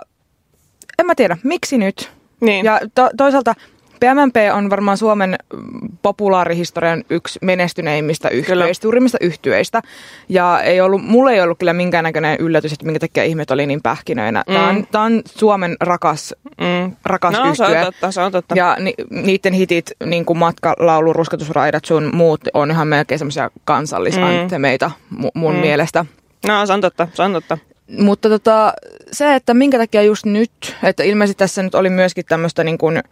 en 0.99 1.05
mä 1.05 1.15
tiedä, 1.15 1.37
miksi 1.43 1.77
nyt? 1.77 2.11
Niin. 2.41 2.65
Ja 2.65 2.79
to, 2.95 3.09
toisaalta 3.17 3.53
PMMP 3.99 4.35
on 4.53 4.69
varmaan 4.69 4.97
Suomen 4.97 5.35
mm, 5.53 5.61
populaarihistorian 6.01 7.03
yksi 7.09 7.39
menestyneimmistä 7.41 8.29
yhtyeistä, 8.29 8.81
suurimmista 8.81 9.17
yhtyeistä. 9.21 9.81
Ja 10.29 10.61
ei 10.61 10.81
ollut, 10.81 11.03
mulle 11.03 11.33
ei 11.33 11.41
ollut 11.41 11.59
kyllä 11.59 11.73
minkäännäköinen 11.73 12.37
yllätys, 12.39 12.73
että 12.73 12.85
minkä 12.85 12.99
takia 12.99 13.23
ihmiset 13.23 13.51
oli 13.51 13.65
niin 13.65 13.81
pähkinöinä. 13.81 14.43
Tämä 14.45 14.69
on, 14.69 14.75
Mm. 14.75 14.85
tää 14.91 15.01
on 15.01 15.21
Suomen 15.25 15.77
rakas, 15.81 16.35
Mm. 16.61 16.95
rakas 17.05 17.33
No, 17.33 17.55
se 17.55 17.63
on 17.63 17.85
totta, 17.85 18.11
se 18.11 18.21
on 18.21 18.31
totta. 18.31 18.55
Ja 18.57 18.77
ni, 18.79 18.93
niiden 19.09 19.53
hitit, 19.53 19.91
niin 20.05 20.25
kuin 20.25 20.39
matkalaulu, 20.39 21.13
rusketusraidat 21.13 21.85
sun 21.85 22.09
muut, 22.15 22.41
on 22.53 22.71
ihan 22.71 22.87
melkein 22.87 23.19
semmoisia 23.19 23.51
kansallisantemeita 23.65 24.91
mm. 25.09 25.29
mun 25.35 25.55
Mm. 25.55 25.61
mielestä. 25.61 26.05
No, 26.47 26.65
se 26.65 26.73
on 26.73 26.81
totta, 26.81 27.07
se 27.13 27.23
on 27.23 27.33
totta. 27.33 27.57
Mutta 27.99 28.29
tota, 28.29 28.73
se, 29.11 29.35
että 29.35 29.53
minkä 29.53 29.77
takia 29.77 30.01
just 30.03 30.25
nyt, 30.25 30.51
että 30.83 31.03
ilmeisesti 31.03 31.37
tässä 31.37 31.63
nyt 31.63 31.75
oli 31.75 31.89
myöskin 31.89 32.25
tämmöistä 32.25 32.63
niin 32.63 32.77
kuin, 32.77 33.03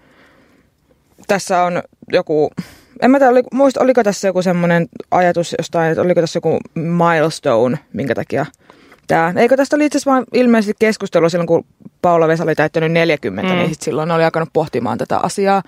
tässä 1.27 1.63
on 1.63 1.83
joku, 2.11 2.51
en 3.01 3.11
mä 3.11 3.19
tiedä, 3.19 3.31
oli, 3.31 3.43
muista, 3.53 3.81
oliko 3.81 4.03
tässä 4.03 4.27
joku 4.27 4.41
semmoinen 4.41 4.87
ajatus 5.11 5.55
jostain, 5.57 5.91
että 5.91 6.01
oliko 6.01 6.21
tässä 6.21 6.37
joku 6.37 6.59
milestone, 6.75 7.79
minkä 7.93 8.15
takia 8.15 8.45
tämä. 9.07 9.33
Eikö 9.35 9.57
tästä 9.57 9.75
oli 9.75 9.85
itse 9.85 9.97
asiassa 9.97 10.11
vaan 10.11 10.25
ilmeisesti 10.33 10.73
keskustelu 10.79 11.29
silloin, 11.29 11.47
kun 11.47 11.65
Paula 12.01 12.27
Vesa 12.27 12.43
oli 12.43 12.55
täyttänyt 12.55 12.91
40, 12.91 13.53
mm. 13.53 13.59
niin 13.59 13.69
sit 13.69 13.81
silloin 13.81 14.11
oli 14.11 14.23
alkanut 14.23 14.49
pohtimaan 14.53 14.97
tätä 14.97 15.17
asiaa. 15.17 15.63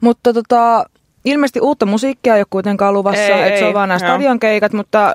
Mutta 0.00 0.32
tota, 0.32 0.84
ilmeisesti 1.24 1.60
uutta 1.60 1.86
musiikkia 1.86 2.34
ei 2.34 2.40
ole 2.40 2.46
kuitenkaan 2.50 2.94
luvassa, 2.94 3.22
Ei, 3.22 3.48
että 3.48 3.58
se 3.58 3.64
on 3.64 3.74
vaan 3.74 3.88
nämä 3.88 4.00
joo. 4.02 4.08
stadionkeikat, 4.08 4.72
mutta 4.72 5.14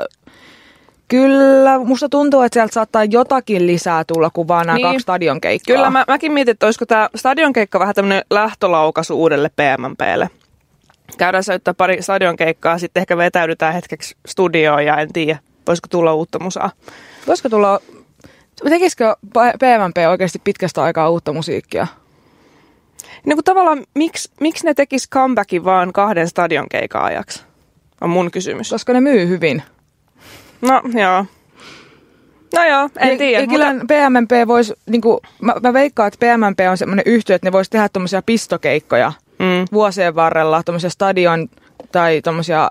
Kyllä, 1.08 1.80
musta 1.80 2.10
tuntuu, 2.10 2.42
että 2.42 2.54
sieltä 2.54 2.74
saattaa 2.74 3.04
jotakin 3.04 3.68
lisää 3.68 4.04
tulla 4.04 4.30
kuin 4.30 4.48
vaan 4.48 4.66
nämä 4.66 4.76
Niin. 4.78 4.88
kaksi 4.88 5.00
stadionkeikkaa. 5.00 5.76
Kyllä 5.76 5.90
mä, 5.90 6.06
mäkin 6.08 6.32
mietin, 6.32 6.52
että 6.52 6.66
olisiko 6.66 6.86
tämä 6.86 7.10
stadionkeikka 7.16 7.80
vähän 7.80 7.96
tämmöinen 7.96 8.24
lähtölaukaisu 8.30 9.22
uudelle 9.22 9.50
PMMPlle. 9.50 10.30
käydään 11.18 11.44
soittaa 11.44 11.74
pari 11.74 12.02
stadionkeikkaa, 12.02 12.78
sitten 12.78 13.02
ehkä 13.02 13.18
vetäydytään 13.18 13.74
hetkeksi 13.74 14.16
studioon 14.28 14.86
ja 14.86 14.98
en 14.98 15.14
tiedä, 15.14 15.40
voisiko 15.68 15.88
tulla 15.92 16.14
uutta 16.14 16.40
musaa. 16.40 16.72
Voisiko 17.28 17.50
tulla, 17.50 17.80
tekisikö 18.70 19.16
PMP 19.34 19.98
oikeasti 20.10 20.42
pitkästä 20.44 20.84
aikaa 20.84 21.10
uutta 21.10 21.34
musiikkia? 21.34 21.88
Niin 23.26 23.36
kuin 23.38 23.44
tavallaan, 23.44 23.84
miksi, 23.96 24.32
miksi 24.40 24.66
ne 24.66 24.74
tekis 24.74 25.10
comebackin 25.10 25.64
vaan 25.64 25.94
kahden 25.94 26.28
stadionkeikan 26.28 27.04
ajaksi? 27.04 27.44
On 28.02 28.10
mun 28.10 28.32
kysymys. 28.32 28.70
Koska 28.70 28.94
ne 28.94 29.02
myy 29.02 29.28
hyvin. 29.28 29.64
No 30.62 30.82
joo. 31.00 31.26
No 32.56 32.66
joo, 32.66 32.90
en 33.00 33.12
ja, 33.12 33.18
tiedä. 33.18 33.42
Ja 33.42 33.48
kyllä 33.48 33.74
mutta... 33.74 33.94
PMMP 33.94 34.48
voisi, 34.48 34.74
niin 34.90 35.02
kuin, 35.02 35.20
mä, 35.42 35.54
mä 35.64 35.74
veikkaan, 35.74 36.08
että 36.08 36.26
PMMP 36.26 36.60
on 36.70 36.78
semmoinen 36.78 37.04
yhtiö, 37.06 37.36
että 37.36 37.48
ne 37.48 37.52
voisi 37.52 37.72
tehdä 37.72 37.90
tuommoisia 37.90 38.22
pistokeikkoja 38.22 39.14
mm. 39.40 39.66
vuosien 39.72 40.16
varrella, 40.16 40.64
tuommoisia 40.64 40.90
stadion 40.90 41.48
tai 41.92 42.22
tuommoisia 42.22 42.70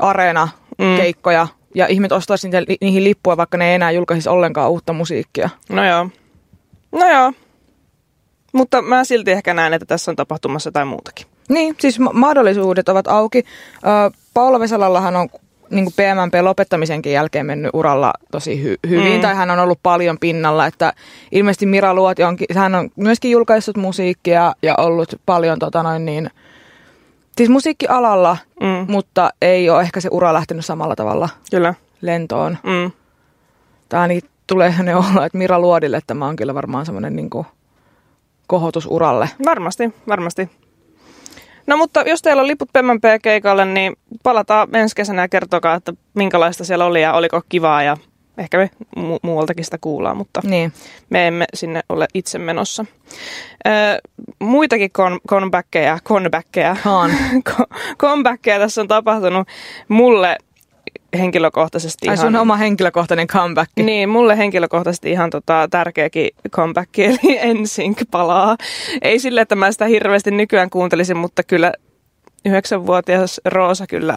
areena-keikkoja, 0.00 1.44
mm. 1.44 1.50
ja 1.74 1.86
ihmiset 1.86 2.12
ostaisi 2.12 2.48
niitä, 2.48 2.72
niihin 2.80 3.04
lippua, 3.04 3.36
vaikka 3.36 3.58
ne 3.58 3.68
ei 3.68 3.74
enää 3.74 3.90
julkaisi 3.90 4.28
ollenkaan 4.28 4.70
uutta 4.70 4.92
musiikkia. 4.92 5.50
No 5.68 5.84
joo. 5.86 6.08
No 6.92 7.08
joo. 7.08 7.32
Mutta 8.52 8.82
mä 8.82 9.04
silti 9.04 9.30
ehkä 9.30 9.54
näen, 9.54 9.74
että 9.74 9.86
tässä 9.86 10.10
on 10.10 10.16
tapahtumassa 10.16 10.68
jotain 10.68 10.88
muutakin. 10.88 11.26
Niin, 11.48 11.74
siis 11.78 11.98
mahdollisuudet 12.12 12.88
ovat 12.88 13.08
auki. 13.08 13.44
Paula 14.34 14.60
Vesalallahan 14.60 15.16
on 15.16 15.28
niin 15.70 15.84
kuin 15.84 15.94
PMMP 15.94 16.34
lopettamisenkin 16.42 17.12
jälkeen 17.12 17.46
mennyt 17.46 17.70
uralla 17.74 18.12
tosi 18.32 18.64
hy- 18.64 18.88
hyvin, 18.88 19.12
mm. 19.12 19.20
tai 19.20 19.34
hän 19.34 19.50
on 19.50 19.58
ollut 19.58 19.78
paljon 19.82 20.18
pinnalla, 20.18 20.66
että 20.66 20.92
ilmeisesti 21.32 21.66
Mira 21.66 21.94
Luoti 21.94 22.22
onkin, 22.24 22.46
hän 22.54 22.74
on 22.74 22.90
myöskin 22.96 23.30
julkaissut 23.30 23.76
musiikkia 23.76 24.52
ja 24.62 24.74
ollut 24.78 25.14
paljon 25.26 25.58
tota 25.58 25.82
noin 25.82 26.04
niin, 26.04 26.30
siis 27.36 27.48
musiikkialalla, 27.48 28.36
mm. 28.60 28.92
mutta 28.92 29.30
ei 29.42 29.70
ole 29.70 29.82
ehkä 29.82 30.00
se 30.00 30.08
ura 30.12 30.34
lähtenyt 30.34 30.64
samalla 30.64 30.96
tavalla 30.96 31.28
kyllä. 31.50 31.74
lentoon. 32.00 32.58
Mm. 32.62 32.92
Tämä 33.88 34.08
niin 34.08 34.22
tulee 34.46 34.74
ne 34.82 34.96
olla, 34.96 35.26
että 35.26 35.38
Mira 35.38 35.58
Luodille 35.58 36.00
tämä 36.06 36.26
on 36.26 36.36
kyllä 36.36 36.54
varmaan 36.54 36.86
semmoinen 36.86 37.16
niin 37.16 37.30
kohotus 38.46 38.86
uralle. 38.90 39.30
Varmasti, 39.44 39.94
varmasti. 40.08 40.50
No 41.68 41.76
mutta 41.76 42.02
jos 42.06 42.22
teillä 42.22 42.42
on 42.42 42.48
liput 42.48 42.70
PMP-keikalle, 42.72 43.64
niin 43.64 43.96
palataan 44.22 44.76
ensi 44.76 44.96
kesänä 44.96 45.22
ja 45.22 45.28
kertokaa, 45.28 45.74
että 45.74 45.92
minkälaista 46.14 46.64
siellä 46.64 46.84
oli 46.84 47.02
ja 47.02 47.12
oliko 47.12 47.42
kivaa 47.48 47.82
ja 47.82 47.96
ehkä 48.38 48.58
me 48.58 48.70
mu- 48.98 49.18
muualtakin 49.22 49.64
sitä 49.64 49.78
kuullaan, 49.80 50.16
mutta 50.16 50.40
niin. 50.44 50.72
me 51.10 51.26
emme 51.26 51.44
sinne 51.54 51.80
ole 51.88 52.06
itse 52.14 52.38
menossa. 52.38 52.84
Öö, 53.66 53.98
muitakin 54.40 54.90
con- 54.98 55.20
comebackkejä, 55.28 55.98
comebackkejä, 56.08 56.76
comebackkejä 57.98 58.58
tässä 58.58 58.80
on 58.80 58.88
tapahtunut 58.88 59.48
mulle 59.88 60.36
henkilökohtaisesti 61.18 62.08
Ai 62.08 62.14
ihan... 62.14 62.26
sun 62.26 62.36
oma 62.36 62.56
henkilökohtainen 62.56 63.26
comeback. 63.26 63.70
Niin, 63.76 64.08
mulle 64.08 64.38
henkilökohtaisesti 64.38 65.10
ihan 65.10 65.30
tota, 65.30 65.68
tärkeäkin 65.70 66.30
comeback, 66.50 66.98
eli 66.98 67.54
NSYNC 67.54 68.02
palaa. 68.10 68.56
Ei 69.02 69.18
sille, 69.18 69.40
että 69.40 69.56
mä 69.56 69.72
sitä 69.72 69.84
hirveästi 69.84 70.30
nykyään 70.30 70.70
kuuntelisin, 70.70 71.16
mutta 71.16 71.42
kyllä 71.42 71.72
yhdeksänvuotias 72.44 73.40
Roosa 73.44 73.86
kyllä 73.86 74.16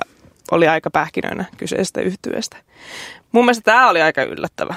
oli 0.51 0.67
aika 0.67 0.89
pähkinöinä 0.91 1.45
kyseisestä 1.57 2.01
yhtyeestä. 2.01 2.57
Mun 3.31 3.45
mielestä 3.45 3.63
tämä 3.63 3.89
oli 3.89 4.01
aika 4.01 4.23
yllättävä. 4.23 4.75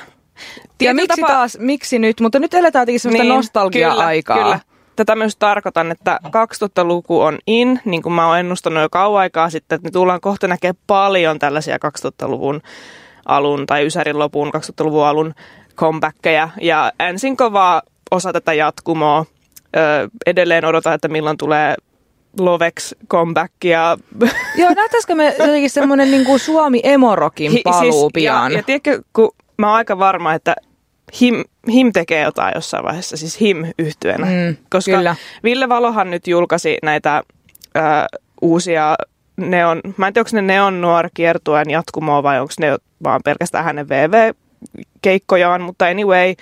ja 0.82 0.94
miksi 0.94 1.20
tapa... 1.20 1.32
taas, 1.32 1.58
miksi 1.60 1.98
nyt? 1.98 2.20
Mutta 2.20 2.38
nyt 2.38 2.54
eletään 2.54 2.82
jotenkin 2.82 3.00
sellaista 3.00 3.22
niin, 3.22 3.36
nostalgia-aikaa. 3.36 4.36
Kyllä, 4.36 4.60
kyllä 4.60 4.73
tätä 4.96 5.16
myös 5.16 5.36
tarkoitan, 5.36 5.90
että 5.90 6.18
2000-luku 6.26 7.20
on 7.20 7.38
in, 7.46 7.80
niin 7.84 8.02
kuin 8.02 8.12
mä 8.12 8.28
oon 8.28 8.38
ennustanut 8.38 8.82
jo 8.82 8.88
kauan 8.90 9.20
aikaa 9.20 9.50
sitten, 9.50 9.76
että 9.76 9.86
me 9.86 9.90
tullaan 9.90 10.20
kohta 10.20 10.48
näkemään 10.48 10.82
paljon 10.86 11.38
tällaisia 11.38 11.76
2000-luvun 11.76 12.60
alun 13.26 13.66
tai 13.66 13.86
Ysärin 13.86 14.18
lopun 14.18 14.52
2000-luvun 14.56 15.06
alun 15.06 15.34
comebackkejä. 15.76 16.48
Ja 16.60 16.92
ensin 17.00 17.36
kovaa 17.36 17.82
osa 18.10 18.32
tätä 18.32 18.52
jatkumoa. 18.52 19.24
Öö, 19.76 20.08
edelleen 20.26 20.64
odotan, 20.64 20.94
että 20.94 21.08
milloin 21.08 21.36
tulee 21.36 21.74
Lovex 22.40 22.92
comebackia. 23.10 23.98
Joo, 24.58 24.70
näyttäisikö 24.76 25.14
me 25.14 25.34
jotenkin 25.38 25.70
semmoinen 25.70 26.10
niin 26.10 26.38
Suomi 26.38 26.80
Emorokin 26.84 27.52
paluu 27.64 27.92
siis, 27.92 28.12
pian? 28.14 28.52
Ja, 28.52 28.58
ja 28.58 28.62
tiedätkö, 28.62 29.02
kun 29.12 29.34
mä 29.58 29.66
oon 29.66 29.76
aika 29.76 29.98
varma, 29.98 30.34
että 30.34 30.54
Him, 31.20 31.44
Him 31.72 31.92
tekee 31.92 32.22
jotain 32.22 32.52
jossain 32.54 32.84
vaiheessa, 32.84 33.16
siis 33.16 33.40
Him 33.40 33.64
yhtyenä. 33.78 34.26
Mm, 34.26 34.56
Koska 34.70 34.96
kyllä. 34.96 35.16
Ville 35.44 35.68
Valohan 35.68 36.10
nyt 36.10 36.26
julkaisi 36.26 36.78
näitä 36.82 37.22
ö, 37.76 37.80
uusia 38.42 38.96
neon, 39.36 39.80
mä 39.96 40.06
en 40.06 40.12
tiedä, 40.12 40.24
onko 40.28 40.36
ne 40.36 40.42
neon 40.42 40.80
nuor 40.80 41.08
kiertueen 41.14 41.70
jatkumoa 41.70 42.22
vai 42.22 42.40
onko 42.40 42.52
ne 42.60 42.76
vaan 43.04 43.20
pelkästään 43.24 43.64
hänen 43.64 43.88
VV-keikkojaan, 43.88 45.62
mutta 45.62 45.84
anyway, 45.86 46.34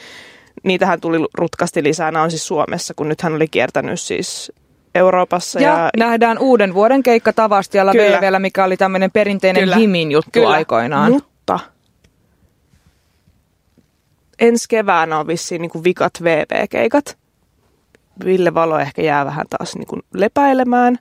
niitähän 0.62 1.00
tuli 1.00 1.26
rutkasti 1.35 1.83
lisää. 1.83 2.11
Nämä 2.11 2.23
on 2.23 2.31
siis 2.31 2.47
Suomessa, 2.47 2.95
kun 2.95 3.09
nyt 3.09 3.23
hän 3.23 3.35
oli 3.35 3.49
kiertänyt 3.49 4.00
siis 4.00 4.52
Euroopassa. 4.95 5.61
Ja, 5.61 5.69
ja 5.69 5.91
nähdään 5.97 6.38
uuden 6.38 6.75
vuoden 6.75 7.02
keikka 7.02 7.33
Tavastialla 7.33 7.93
VVllä, 7.93 8.38
mikä 8.38 8.64
oli 8.64 8.76
tämmöinen 8.76 9.11
perinteinen 9.11 9.62
Kyllä. 9.62 9.76
Himin 9.76 10.12
juttu 10.12 10.31
Kyllä. 10.33 10.49
aikoinaan. 10.49 11.12
Mutta 11.12 11.59
ensi 14.39 14.65
keväänä 14.69 15.19
on 15.19 15.27
vissiin 15.27 15.62
niin 15.62 15.71
kuin 15.71 15.85
vikat 15.85 16.12
VV-keikat. 16.23 17.19
Ville 18.25 18.55
Valo 18.55 18.79
ehkä 18.79 19.03
jää 19.03 19.25
vähän 19.25 19.47
taas 19.51 19.75
niin 19.75 19.87
kuin 19.87 20.03
lepäilemään. 20.15 20.99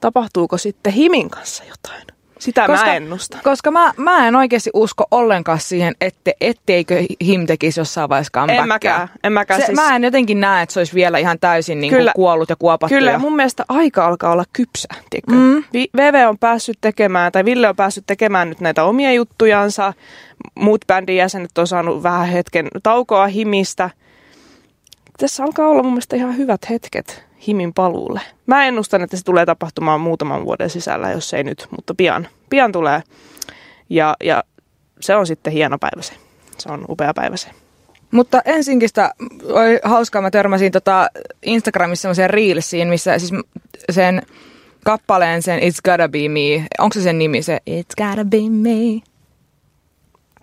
Tapahtuuko 0.00 0.58
sitten 0.58 0.92
Himin 0.92 1.30
kanssa 1.30 1.64
jotain? 1.64 2.17
Sitä 2.38 2.66
koska, 2.66 2.86
mä 2.86 2.94
ennustan. 2.94 3.40
Koska 3.44 3.70
mä, 3.70 3.92
mä 3.96 4.28
en 4.28 4.36
oikeasti 4.36 4.70
usko 4.74 5.04
ollenkaan 5.10 5.60
siihen, 5.60 5.94
ette, 6.00 6.34
etteikö 6.40 7.02
Him 7.24 7.46
tekisi 7.46 7.80
jossain 7.80 8.08
vaiheessa 8.08 8.30
comebackia. 8.32 8.62
En 8.62 8.68
mäkään. 8.68 9.08
En 9.24 9.32
mäkään 9.32 9.60
se, 9.60 9.66
siis... 9.66 9.76
Mä 9.76 9.96
en 9.96 10.04
jotenkin 10.04 10.40
näe, 10.40 10.62
että 10.62 10.72
se 10.72 10.80
olisi 10.80 10.94
vielä 10.94 11.18
ihan 11.18 11.38
täysin 11.38 11.80
niin 11.80 11.90
kyllä, 11.92 12.12
kuollut 12.16 12.48
ja 12.48 12.56
kuopattu. 12.56 12.94
Kyllä, 12.94 13.18
mun 13.18 13.36
mielestä 13.36 13.64
aika 13.68 14.06
alkaa 14.06 14.32
olla 14.32 14.44
kypsä. 14.52 14.88
Mm. 15.30 15.64
VV 15.96 16.28
on 16.28 16.38
päässyt 16.38 16.78
tekemään, 16.80 17.32
tai 17.32 17.44
Ville 17.44 17.68
on 17.68 17.76
päässyt 17.76 18.04
tekemään 18.06 18.48
nyt 18.48 18.60
näitä 18.60 18.84
omia 18.84 19.12
juttujansa. 19.12 19.92
Muut 20.54 20.84
bändin 20.86 21.16
jäsenet 21.16 21.58
on 21.58 21.66
saanut 21.66 22.02
vähän 22.02 22.28
hetken 22.28 22.68
taukoa 22.82 23.26
Himistä. 23.26 23.90
Tässä 25.18 25.44
alkaa 25.44 25.68
olla 25.68 25.82
mun 25.82 25.92
mielestä 25.92 26.16
ihan 26.16 26.36
hyvät 26.36 26.70
hetket 26.70 27.27
Himin 27.46 27.74
paluulle. 27.74 28.20
Mä 28.46 28.64
ennustan, 28.64 29.02
että 29.02 29.16
se 29.16 29.24
tulee 29.24 29.46
tapahtumaan 29.46 30.00
muutaman 30.00 30.44
vuoden 30.44 30.70
sisällä, 30.70 31.10
jos 31.10 31.34
ei 31.34 31.44
nyt, 31.44 31.66
mutta 31.70 31.94
pian, 31.94 32.28
pian 32.50 32.72
tulee. 32.72 33.02
Ja, 33.90 34.16
ja 34.24 34.44
se 35.00 35.16
on 35.16 35.26
sitten 35.26 35.52
hieno 35.52 35.78
päivä 35.78 36.02
se. 36.02 36.14
Se 36.58 36.68
on 36.72 36.84
upea 36.88 37.14
päivä 37.14 37.36
se. 37.36 37.48
Mutta 38.10 38.42
ensinkistä 38.44 39.14
oli 39.42 39.78
hauskaa, 39.82 40.22
mä 40.22 40.30
törmäsin 40.30 40.72
tota 40.72 41.08
Instagramissa 41.42 42.02
semmoiseen 42.02 42.30
reelsiin, 42.30 42.88
missä 42.88 43.18
siis 43.18 43.32
sen 43.90 44.22
kappaleen 44.84 45.42
sen 45.42 45.58
It's 45.60 45.80
Gotta 45.84 46.08
Be 46.08 46.28
Me, 46.28 46.66
onko 46.78 46.94
se 46.94 47.02
sen 47.02 47.18
nimi 47.18 47.42
se 47.42 47.60
It's 47.70 48.04
Gotta 48.06 48.24
Be 48.24 48.50
Me? 48.50 49.02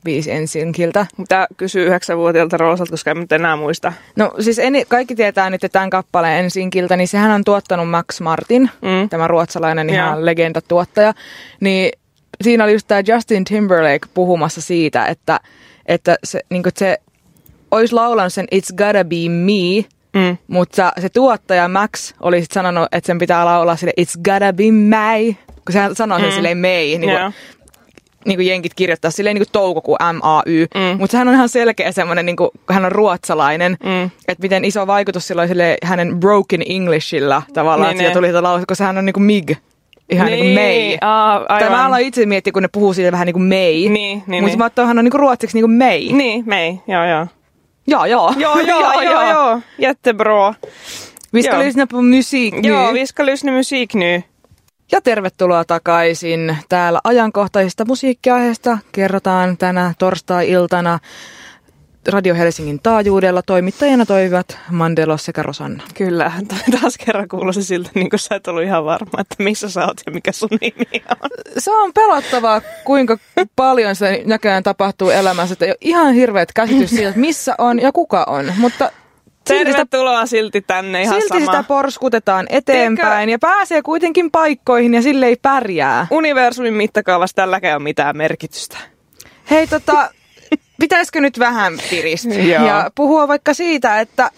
Biisi 0.06 0.32
ensinkiltä. 0.32 1.06
Mitä 1.18 1.48
kysyy 1.58 1.86
yhdeksänvuotiaalta 1.86 2.58
Roosalta, 2.58 2.92
koska 2.92 3.12
en 3.12 3.28
enää 3.32 3.56
muista. 3.56 3.94
No 4.16 4.34
siis 4.40 4.60
en, 4.60 4.74
kaikki 4.88 5.16
tietää 5.16 5.50
nyt 5.50 5.62
tämän 5.72 5.90
kappaleen 5.90 6.44
ensinkiltä, 6.44 6.96
niin 6.98 7.08
sehän 7.08 7.32
on 7.32 7.44
tuottanut 7.44 7.90
Max 7.90 8.22
Martin, 8.22 8.70
mm. 8.82 9.10
tämä 9.10 9.28
ruotsalainen 9.28 9.90
ihan 9.90 10.08
yeah. 10.08 10.24
legenda-tuottaja. 10.24 11.14
Niin 11.60 11.92
siinä 12.44 12.64
oli 12.64 12.74
just 12.74 12.88
tämä 12.88 13.02
Justin 13.08 13.46
Timberlake 13.46 14.08
puhumassa 14.14 14.62
siitä, 14.62 15.06
että, 15.06 15.40
että 15.86 16.16
se, 16.24 16.42
niin 16.50 16.64
se 16.78 16.98
olisi 17.72 17.94
laulanut 17.94 18.34
sen 18.34 18.48
It's 18.56 18.76
Gotta 18.76 19.04
Be 19.04 19.30
Me, 19.30 19.86
Mm. 20.16 20.38
Mutta 20.48 20.92
se 21.02 21.10
tuottaja 21.10 21.68
Max 21.68 22.14
oli 22.20 22.42
sit 22.42 22.52
sanonut, 22.52 22.88
että 22.92 23.08
sen 23.08 23.18
pitää 23.18 23.46
laulaa 23.46 23.76
sille 23.76 23.94
It's 24.02 24.22
gotta 24.24 24.54
be 24.54 24.72
May, 24.72 25.34
kun 25.66 25.74
sehän 25.74 25.96
sanoo 25.96 26.20
sen 26.20 26.30
mm. 26.30 26.34
silleen 26.36 26.58
May. 26.58 26.98
Niin 26.98 27.10
yeah 27.10 27.34
niin 28.26 28.38
kuin 28.38 28.48
jenkit 28.48 28.74
kirjoittaa 28.74 29.12
silleen 29.12 29.36
niin 29.36 29.46
kuin 29.46 29.52
toukokuu 29.52 29.98
M-A-Y, 30.14 30.66
mm. 30.76 31.00
mutta 31.00 31.18
hän 31.18 31.28
on 31.28 31.34
ihan 31.34 31.50
selkeä 31.50 31.92
semmoinen, 31.92 32.26
niin 32.26 32.36
kuin, 32.36 32.50
hän 32.70 32.86
on 32.86 32.92
ruotsalainen, 32.92 33.78
mm. 33.84 34.04
että 34.04 34.42
miten 34.42 34.66
iso 34.66 34.88
vaikutus 34.88 35.28
sillä 35.28 35.48
sille 35.48 35.78
hänen 35.84 36.20
broken 36.20 36.62
Englishilla 36.70 37.42
tavallaan, 37.54 37.98
niin, 37.98 38.06
että 38.06 38.20
tuli 38.20 38.42
lause, 38.42 38.66
koska 38.68 38.84
hän 38.84 38.98
on 38.98 39.06
niin 39.06 39.14
kuin 39.14 39.24
mig. 39.24 39.44
Ihan 40.10 40.28
niin, 40.28 40.40
niin 40.40 40.56
kuin 40.56 41.00
May. 41.00 41.10
Aa, 41.12 41.46
tai 41.48 41.70
mä 41.70 41.86
aloin 41.86 42.08
itse 42.08 42.26
miettiä, 42.26 42.54
kun 42.54 42.62
ne 42.62 42.70
puhuu 42.72 42.94
siitä 42.94 43.12
vähän 43.12 43.26
niin 43.26 43.34
kuin 43.34 43.44
May. 43.44 43.90
Niin, 43.90 44.24
niin, 44.28 44.44
mutta 44.44 44.58
niin. 44.58 44.72
mä 44.78 44.86
hän 44.86 45.00
on 45.00 45.06
niin 45.06 45.12
kuin 45.12 45.20
ruotsiksi 45.20 45.58
niin 45.58 45.64
kuin 45.64 45.78
May. 45.78 46.18
Niin, 46.18 46.44
May, 46.48 46.78
joo 46.88 47.06
joo. 47.06 47.28
Ja, 47.88 48.08
ja. 48.08 48.34
Joo, 48.38 48.60
joo, 48.60 49.02
joo, 49.02 49.30
joo. 49.30 49.62
Jättebra. 49.78 50.54
Vi 51.34 51.44
ska 51.44 51.60
lyssna 51.60 51.88
på 51.88 52.02
musik 52.02 52.54
nu. 52.54 52.70
Joo, 52.70 52.94
vi 52.94 53.06
ska 53.06 53.26
lyssna 53.26 53.52
musik 53.52 53.94
nu. 53.94 54.22
Ja 54.92 55.02
tervetuloa 55.02 55.66
takaisin. 55.66 56.58
Täällä 56.70 57.00
ajankohtaisista 57.04 57.86
musiikkiaiheista 57.86 58.78
kerrotaan 58.92 59.58
tänä 59.58 59.94
torstai-iltana 60.00 61.00
Radio 62.08 62.36
Helsingin 62.36 62.80
taajuudella. 62.84 63.42
Toimittajina 63.42 64.06
toimivat 64.06 64.58
Mandelo 64.72 65.18
sekä 65.18 65.44
Rosanna. 65.44 65.84
Kyllä, 65.94 66.32
taas 66.82 66.98
kerran 67.06 67.28
kuulosi 67.28 67.64
siltä, 67.64 67.90
niin 67.96 68.10
kuin 68.10 68.20
sä 68.20 68.36
et 68.36 68.48
ollut 68.48 68.64
ihan 68.64 68.86
varma, 68.86 69.22
että 69.22 69.36
missä 69.44 69.70
sä 69.70 69.86
oot 69.86 70.02
ja 70.06 70.12
mikä 70.12 70.32
sun 70.32 70.50
nimi 70.62 71.04
on. 71.24 71.30
Se 71.58 71.72
on 71.72 71.94
pelottavaa, 71.94 72.62
kuinka 72.84 73.18
paljon 73.56 73.96
se 73.96 74.22
näköjään 74.26 74.64
tapahtuu 74.64 75.10
elämässä. 75.10 75.54
Että 75.54 75.66
ei 75.66 75.72
ole 75.72 75.78
ihan 75.82 76.14
hirveät 76.14 76.54
käsitys 76.54 76.90
siitä, 76.90 77.14
missä 77.16 77.56
on 77.58 77.82
ja 77.82 77.92
kuka 77.92 78.24
on. 78.28 78.54
Mutta 78.58 78.92
silti 79.50 79.66
Tervetuloa 79.66 80.26
silti 80.26 80.62
tänne 80.62 81.02
ihan 81.02 81.22
silti 81.22 81.28
sama. 81.28 81.46
sitä 81.46 81.64
porskutetaan 81.68 82.46
eteenpäin 82.50 83.28
Tiedätkö? 83.28 83.32
ja 83.32 83.40
pääsee 83.40 83.82
kuitenkin 83.82 84.32
paikkoihin 84.32 84.94
ja 84.94 85.02
sille 85.02 85.26
ei 85.26 85.36
pärjää. 85.42 86.08
Universumin 86.12 86.74
mittakaavassa 86.74 87.36
tälläkään 87.36 87.70
ei 87.70 87.76
ole 87.76 87.84
mitään 87.84 88.18
merkitystä. 88.18 88.78
Hei 89.52 89.68
tota, 89.68 90.10
pitäisikö 90.80 91.22
nyt 91.22 91.40
vähän 91.40 91.74
piristyä 91.90 92.44
ja 92.66 92.92
puhua 92.96 93.28
vaikka 93.28 93.54
siitä, 93.54 94.00
että 94.00 94.32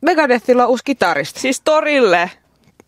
Megadethilla 0.00 0.64
on 0.64 0.70
uusi 0.70 0.84
kitaristi. 0.84 1.40
Siis 1.40 1.60
torille, 1.60 2.30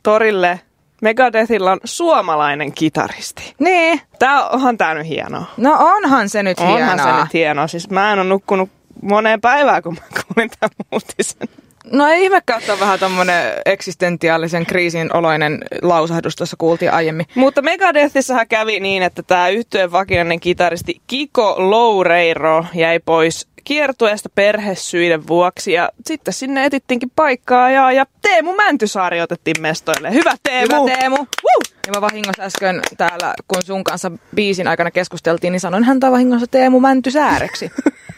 torille 0.02 0.60
Megadethilla 1.02 1.72
on 1.72 1.80
suomalainen 1.84 2.72
kitaristi. 2.72 3.54
Niin. 3.58 4.00
Tää 4.18 4.48
onhan 4.48 4.78
tää 4.78 4.94
nyt 4.94 5.06
hienoa. 5.08 5.44
No 5.56 5.76
onhan 5.78 6.28
se 6.28 6.42
nyt 6.42 6.60
onhan 6.60 6.76
hienoa. 6.76 6.92
Onhan 6.92 7.16
se 7.16 7.22
nyt 7.22 7.34
hienoa. 7.34 7.66
Siis 7.66 7.90
mä 7.90 8.12
en 8.12 8.18
ole 8.18 8.28
nukkunut 8.28 8.70
moneen 9.02 9.40
päivään, 9.40 9.82
kun 9.82 9.94
mä 9.94 10.22
kuulin 10.22 10.50
tämän 10.60 10.70
uutisen. 10.92 11.48
No 11.92 12.06
ei 12.08 12.24
ihmekään, 12.24 12.60
että 12.60 12.72
on 12.72 12.80
vähän 12.80 12.98
tommonen 12.98 13.52
eksistentiaalisen 13.66 14.66
kriisin 14.66 15.16
oloinen 15.16 15.64
lausahdus 15.82 16.36
tuossa 16.36 16.56
kuultiin 16.58 16.92
aiemmin. 16.92 17.26
Mutta 17.34 17.62
Megadethissähän 17.62 18.48
kävi 18.48 18.80
niin, 18.80 19.02
että 19.02 19.22
tämä 19.22 19.48
yhtyeen 19.48 19.92
vakinainen 19.92 20.40
kitaristi 20.40 21.00
Kiko 21.06 21.54
Loureiro 21.58 22.64
jäi 22.74 23.00
pois 23.04 23.48
kiertueesta 23.66 24.28
perhesyiden 24.34 25.26
vuoksi 25.26 25.72
ja 25.72 25.88
sitten 26.06 26.34
sinne 26.34 26.64
etittiinkin 26.64 27.10
paikkaa 27.16 27.70
ja, 27.70 27.92
ja 27.92 28.06
Teemu 28.22 28.52
Mäntysaari 28.52 29.20
otettiin 29.20 29.56
mestoille. 29.60 30.12
Hyvä 30.12 30.34
Teemu! 30.42 30.84
Hyvä 30.84 30.96
Teemu! 30.96 31.16
Woo! 31.16 31.76
Ja 31.86 31.92
mä 31.94 32.00
vahingossa 32.00 32.42
äsken 32.42 32.80
täällä, 32.96 33.34
kun 33.48 33.62
sun 33.62 33.84
kanssa 33.84 34.12
biisin 34.34 34.68
aikana 34.68 34.90
keskusteltiin, 34.90 35.52
niin 35.52 35.60
sanoin 35.60 35.84
häntä 35.84 36.10
vahingossa 36.10 36.46
Teemu 36.46 36.80
Mäntysääreksi. 36.80 37.70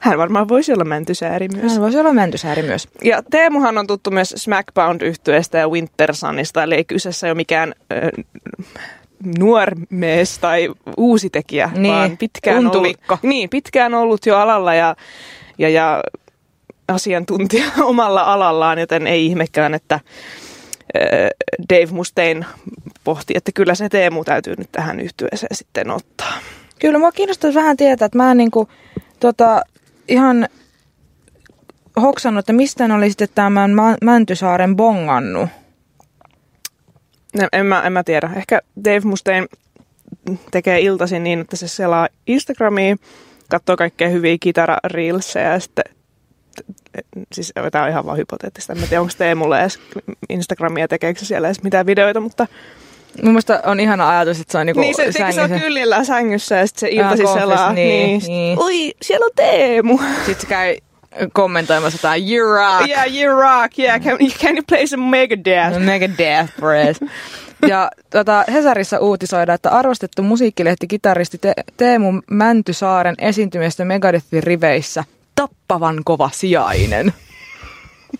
Hän 0.00 0.18
varmaan 0.18 0.48
voisi 0.48 0.72
olla 0.72 0.84
Mäntysääri 0.84 1.48
myös. 1.48 1.72
Hän 1.72 1.80
voisi 1.80 1.98
olla 1.98 2.12
Mäntysääri 2.12 2.62
myös. 2.62 2.88
Ja 3.04 3.22
Teemuhan 3.30 3.78
on 3.78 3.86
tuttu 3.86 4.10
myös 4.10 4.34
Smackbound 4.36 5.02
yhtyeestä 5.02 5.58
ja 5.58 5.68
Wintersunista, 5.68 6.62
eli 6.62 6.74
ei 6.74 6.84
kyseessä 6.84 7.26
ole 7.26 7.34
mikään 7.34 7.74
äh, 7.92 8.24
nuormies 9.38 10.38
tai 10.38 10.68
uusi 10.96 11.30
tekijä, 11.30 11.70
niin, 11.74 11.94
vaan 11.94 12.16
pitkään 12.16 12.66
ollut, 12.66 12.96
niin, 13.22 13.48
pitkään 13.48 13.94
ollut 13.94 14.26
jo 14.26 14.38
alalla 14.38 14.74
ja, 14.74 14.96
ja, 15.58 15.68
ja 15.68 16.02
asiantuntija 16.88 17.64
omalla 17.82 18.22
alallaan, 18.22 18.78
joten 18.78 19.06
ei 19.06 19.26
ihmekään, 19.26 19.74
että 19.74 20.00
Dave 21.72 21.86
Mustaine 21.90 22.46
pohti, 23.04 23.34
että 23.36 23.52
kyllä 23.54 23.74
se 23.74 23.88
Teemu 23.88 24.24
täytyy 24.24 24.54
nyt 24.58 24.72
tähän 24.72 25.00
yhtyeeseen 25.00 25.56
sitten 25.56 25.90
ottaa. 25.90 26.32
Kyllä, 26.78 26.98
mua 26.98 27.12
kiinnostaisi 27.12 27.58
vähän 27.58 27.76
tietää, 27.76 28.06
että 28.06 28.18
mä 28.18 28.30
en 28.30 28.36
niinku, 28.36 28.68
tota, 29.22 29.62
ihan 30.08 30.48
hoksannut, 32.02 32.42
että 32.42 32.52
mistä 32.52 32.84
oli 32.94 33.10
sitten 33.10 33.28
tämän 33.34 33.70
Mäntysaaren 34.04 34.76
bongannut. 34.76 35.48
En, 37.40 37.48
en, 37.52 37.66
mä, 37.66 37.82
en 37.82 37.92
mä 37.92 38.04
tiedä. 38.04 38.30
Ehkä 38.36 38.60
Dave 38.84 39.00
Mustaine 39.00 39.46
tekee 40.50 40.80
iltaisin 40.80 41.24
niin, 41.24 41.40
että 41.40 41.56
se 41.56 41.68
selaa 41.68 42.08
Instagramiin, 42.26 42.98
katsoo 43.50 43.76
kaikkea 43.76 44.08
hyviä 44.08 44.36
kitara-reelseja 44.40 45.52
ja 45.52 45.60
sitten 45.60 45.84
siis 47.32 47.52
tämä 47.72 47.84
on 47.84 47.90
ihan 47.90 48.06
vaan 48.06 48.18
hypoteettista. 48.18 48.72
En 48.72 48.78
tiedä, 48.78 49.00
onko 49.00 49.12
Teemulle 49.18 49.60
edes 49.60 49.78
Instagramia, 50.28 50.88
tekeekö 50.88 51.24
siellä 51.24 51.48
edes 51.48 51.62
mitään 51.62 51.86
videoita, 51.86 52.20
mutta 52.20 52.46
Mun 53.22 53.32
mielestä 53.32 53.62
on 53.66 53.80
ihana 53.80 54.08
ajatus, 54.08 54.40
että 54.40 54.52
se 54.52 54.58
on 54.58 54.66
niinku 54.66 54.80
niin, 54.80 54.94
se, 54.94 55.12
sängyssä. 55.12 55.48
se 55.48 55.54
on 55.54 55.60
kyljellä 55.60 56.04
sängyssä 56.04 56.56
ja 56.56 56.66
sitten 56.66 56.80
se 56.80 56.94
iltasi 56.96 57.22
selaa. 57.40 57.72
Niin, 57.72 58.18
niin. 58.18 58.22
niin. 58.26 58.58
Oi, 58.58 58.92
siellä 59.02 59.24
on 59.24 59.30
Teemu. 59.36 59.98
Sitten 60.16 60.40
se 60.40 60.46
käy 60.46 60.76
kommentoimassa 61.32 61.98
jotain 61.98 62.32
You 62.32 62.52
rock. 62.52 62.88
Yeah, 62.88 63.14
you 63.14 63.40
rock. 63.40 63.78
Yeah, 63.78 64.00
can, 64.00 64.18
can 64.40 64.56
you 64.56 64.62
play 64.68 64.86
some 64.86 65.10
Megadeth? 65.10 65.78
Megadeth, 65.90 66.52
Brez. 66.60 66.96
Ja 67.66 67.90
tota, 68.10 68.44
Hesarissa 68.52 68.98
uutisoidaan, 68.98 69.54
että 69.54 69.70
arvostettu 69.70 70.22
musiikkilehti 70.22 70.86
kitaristi 70.86 71.38
Te- 71.38 71.52
Teemu 71.76 72.22
Mäntysaaren 72.30 73.14
esiintymistä 73.18 73.84
Megadethin 73.84 74.42
riveissä 74.42 75.04
tappavan 75.34 76.00
kova 76.04 76.30
sijainen. 76.32 77.12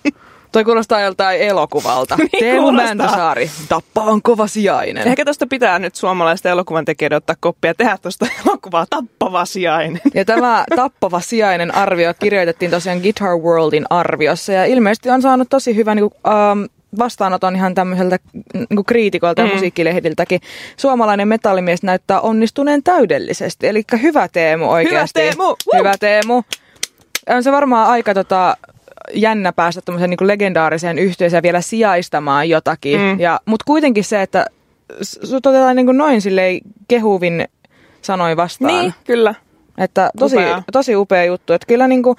Toi 0.52 0.64
kuulostaa 0.64 1.00
joltain 1.00 1.40
elokuvalta. 1.40 2.16
niin 2.18 2.30
Teemu 2.38 2.72
Mäntysaari, 2.72 3.50
tappavan 3.68 4.22
kova 4.22 4.46
sijainen. 4.46 5.08
Ehkä 5.08 5.24
tosta 5.24 5.46
pitää 5.46 5.78
nyt 5.78 5.94
suomalaisten 5.94 6.52
elokuvan 6.52 6.84
tekijöiden 6.84 7.16
ottaa 7.16 7.36
koppia 7.40 7.70
ja 7.70 7.74
tehdä 7.74 7.98
tuosta 8.02 8.26
elokuvaa 8.46 8.86
Tappava 8.90 9.44
sijainen. 9.44 10.00
Ja 10.14 10.24
tämä 10.24 10.64
Tappava 10.76 11.20
sijainen 11.20 11.74
arvio 11.74 12.14
kirjoitettiin 12.18 12.70
tosiaan 12.70 12.98
Guitar 12.98 13.36
Worldin 13.36 13.86
arviossa 13.90 14.52
ja 14.52 14.64
ilmeisesti 14.64 15.10
on 15.10 15.22
saanut 15.22 15.48
tosi 15.50 15.76
hyvän 15.76 15.96
niin 15.96 16.10
kuin, 16.10 16.34
um, 16.34 16.68
vastaanoton 16.98 17.56
ihan 17.56 17.74
tämmöiseltä 17.74 18.18
niin 18.54 18.84
kriitikolta 18.86 19.40
ja 19.40 19.46
mm. 19.46 19.52
musiikkilehdiltäkin. 19.52 20.40
Suomalainen 20.76 21.28
metallimies 21.28 21.82
näyttää 21.82 22.20
onnistuneen 22.20 22.82
täydellisesti. 22.82 23.66
Eli 23.68 23.82
hyvä 24.02 24.28
Teemu 24.28 24.70
oikeasti. 24.70 25.20
Hyvä 25.20 25.30
Teemu! 25.30 25.56
Hyvä 25.78 25.94
Teemu! 26.00 26.42
On 27.28 27.42
se 27.42 27.52
varmaan 27.52 27.88
aika 27.88 28.14
tota, 28.14 28.56
jännä 29.14 29.52
päästä 29.52 29.80
tämmöiseen 29.84 30.10
niin 30.10 30.28
legendaariseen 30.28 30.98
yhteisöön 30.98 31.42
vielä 31.42 31.60
sijaistamaan 31.60 32.48
jotakin. 32.48 33.00
Mm. 33.00 33.20
Ja, 33.20 33.40
mutta 33.44 33.64
kuitenkin 33.64 34.04
se, 34.04 34.22
että 34.22 34.46
sut 35.02 35.46
otetaan 35.46 35.76
niin 35.76 35.98
noin 35.98 36.20
silleen 36.22 36.60
kehuvin 36.88 37.48
sanoi 38.02 38.36
vastaan. 38.36 38.80
Niin, 38.80 38.94
kyllä. 39.04 39.34
Että 39.78 40.10
tosi 40.18 40.36
upea, 40.36 40.62
tosi 40.72 40.96
upea 40.96 41.24
juttu. 41.24 41.52
Että 41.52 41.66
kyllä 41.66 41.88
niin 41.88 42.02
kuin, 42.02 42.16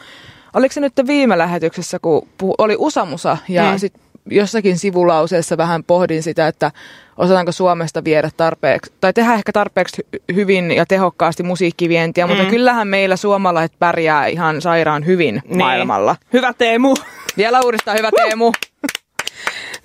oliko 0.54 0.74
se 0.74 0.80
nyt 0.80 0.94
viime 1.08 1.38
lähetyksessä, 1.38 2.00
kun 2.00 2.28
puhu, 2.38 2.56
oli 2.58 2.76
Usamusa 2.80 3.38
ja 3.50 3.72
mm. 3.72 3.78
sitten 3.80 4.02
jossakin 4.30 4.78
sivulauseessa 4.78 5.58
vähän 5.58 5.84
pohdin 5.84 6.24
sitä, 6.24 6.48
että 6.48 6.72
osataanko 7.18 7.52
Suomesta 7.52 8.04
viedä 8.04 8.30
tarpeeksi, 8.38 8.94
tai 9.02 9.14
tehdä 9.14 9.34
ehkä 9.34 9.52
tarpeeksi 9.52 10.08
hyvin 10.36 10.72
ja 10.72 10.86
tehokkaasti 10.86 11.44
musiikkivientiä, 11.44 12.28
mm. 12.28 12.34
mutta 12.34 12.50
kyllähän 12.50 12.88
meillä 12.88 13.16
suomalaiset 13.16 13.80
pärjää 13.80 14.28
ihan 14.28 14.62
sairaan 14.62 15.06
hyvin 15.06 15.42
niin. 15.46 15.58
maailmalla. 15.58 16.16
Hyvä 16.34 16.54
Teemu! 16.54 16.96
Vielä 17.38 17.62
uudestaan 17.66 17.98
hyvä 17.98 18.10
Teemu! 18.16 18.52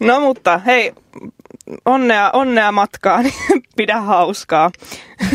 No 0.00 0.20
mutta 0.20 0.58
hei, 0.58 0.92
onnea, 1.84 2.30
onnea 2.32 2.72
matkaan, 2.72 3.24
pidä 3.76 4.00
hauskaa. 4.00 4.70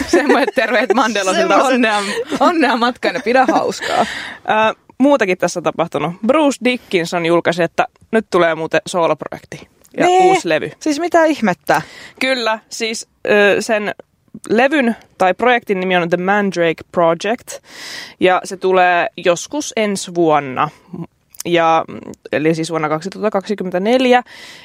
Semmoiset 0.07 0.55
terveet 0.55 0.93
Mandelosilta, 0.93 1.63
onnea, 1.67 1.99
onnea 2.39 2.77
matkaan 2.77 3.15
ja 3.15 3.21
pidä 3.23 3.45
hauskaa 3.51 4.05
muutakin 5.03 5.37
tässä 5.37 5.59
on 5.59 5.63
tapahtunut. 5.63 6.13
Bruce 6.27 6.57
Dickinson 6.65 7.25
julkaisi, 7.25 7.63
että 7.63 7.87
nyt 8.11 8.25
tulee 8.29 8.55
muuten 8.55 8.81
sooloprojekti 8.85 9.67
ja 9.97 10.05
nee. 10.05 10.19
uusi 10.19 10.49
levy. 10.49 10.71
Siis 10.79 10.99
mitä 10.99 11.25
ihmettä? 11.25 11.81
Kyllä, 12.19 12.59
siis 12.69 13.07
sen 13.59 13.95
levyn 14.49 14.95
tai 15.17 15.33
projektin 15.33 15.79
nimi 15.79 15.95
on 15.97 16.09
The 16.09 16.17
Mandrake 16.17 16.83
Project 16.91 17.63
ja 18.19 18.41
se 18.43 18.57
tulee 18.57 19.07
joskus 19.17 19.73
ensi 19.75 20.15
vuonna. 20.15 20.69
Ja, 21.45 21.85
eli 22.31 22.55
siis 22.55 22.69
vuonna 22.69 22.89
2024. 22.89 24.23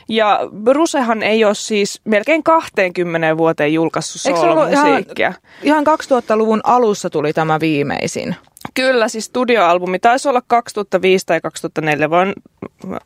Ja 0.08 0.40
Brucehan 0.64 1.22
ei 1.22 1.44
ole 1.44 1.54
siis 1.54 2.00
melkein 2.04 2.42
20 2.42 3.36
vuoteen 3.36 3.74
julkaissut 3.74 4.22
soolomusiikkia. 4.22 5.28
Ihan, 5.62 5.84
ihan 5.84 5.84
2000-luvun 5.86 6.60
alussa 6.64 7.10
tuli 7.10 7.32
tämä 7.32 7.60
viimeisin. 7.60 8.36
Kyllä, 8.78 9.08
siis 9.08 9.24
studioalbumi 9.24 9.98
taisi 9.98 10.28
olla 10.28 10.42
2005 10.46 11.26
tai 11.26 11.40
2004, 11.40 12.10
voin, 12.10 12.32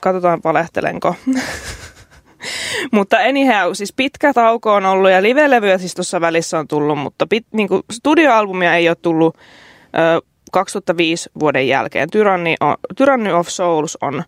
katsotaan 0.00 0.40
valehtelenko. 0.44 1.14
mutta 2.92 3.16
anyhow, 3.16 3.72
siis 3.72 3.92
pitkä 3.92 4.32
tauko 4.32 4.74
on 4.74 4.86
ollut 4.86 5.10
ja 5.10 5.22
live-levyä 5.22 5.78
siis 5.78 5.94
tuossa 5.94 6.20
välissä 6.20 6.58
on 6.58 6.68
tullut, 6.68 6.98
mutta 6.98 7.26
pit, 7.26 7.46
niin 7.52 7.68
kuin 7.68 7.82
studioalbumia 7.92 8.74
ei 8.74 8.88
ole 8.88 8.96
tullut 9.02 9.36
ö, 10.16 10.22
2005 10.52 11.30
vuoden 11.40 11.68
jälkeen. 11.68 12.10
Tyranny, 12.10 12.54
on, 12.60 12.76
Tyranny 12.96 13.32
of 13.32 13.48
Souls 13.48 13.98
on 14.00 14.22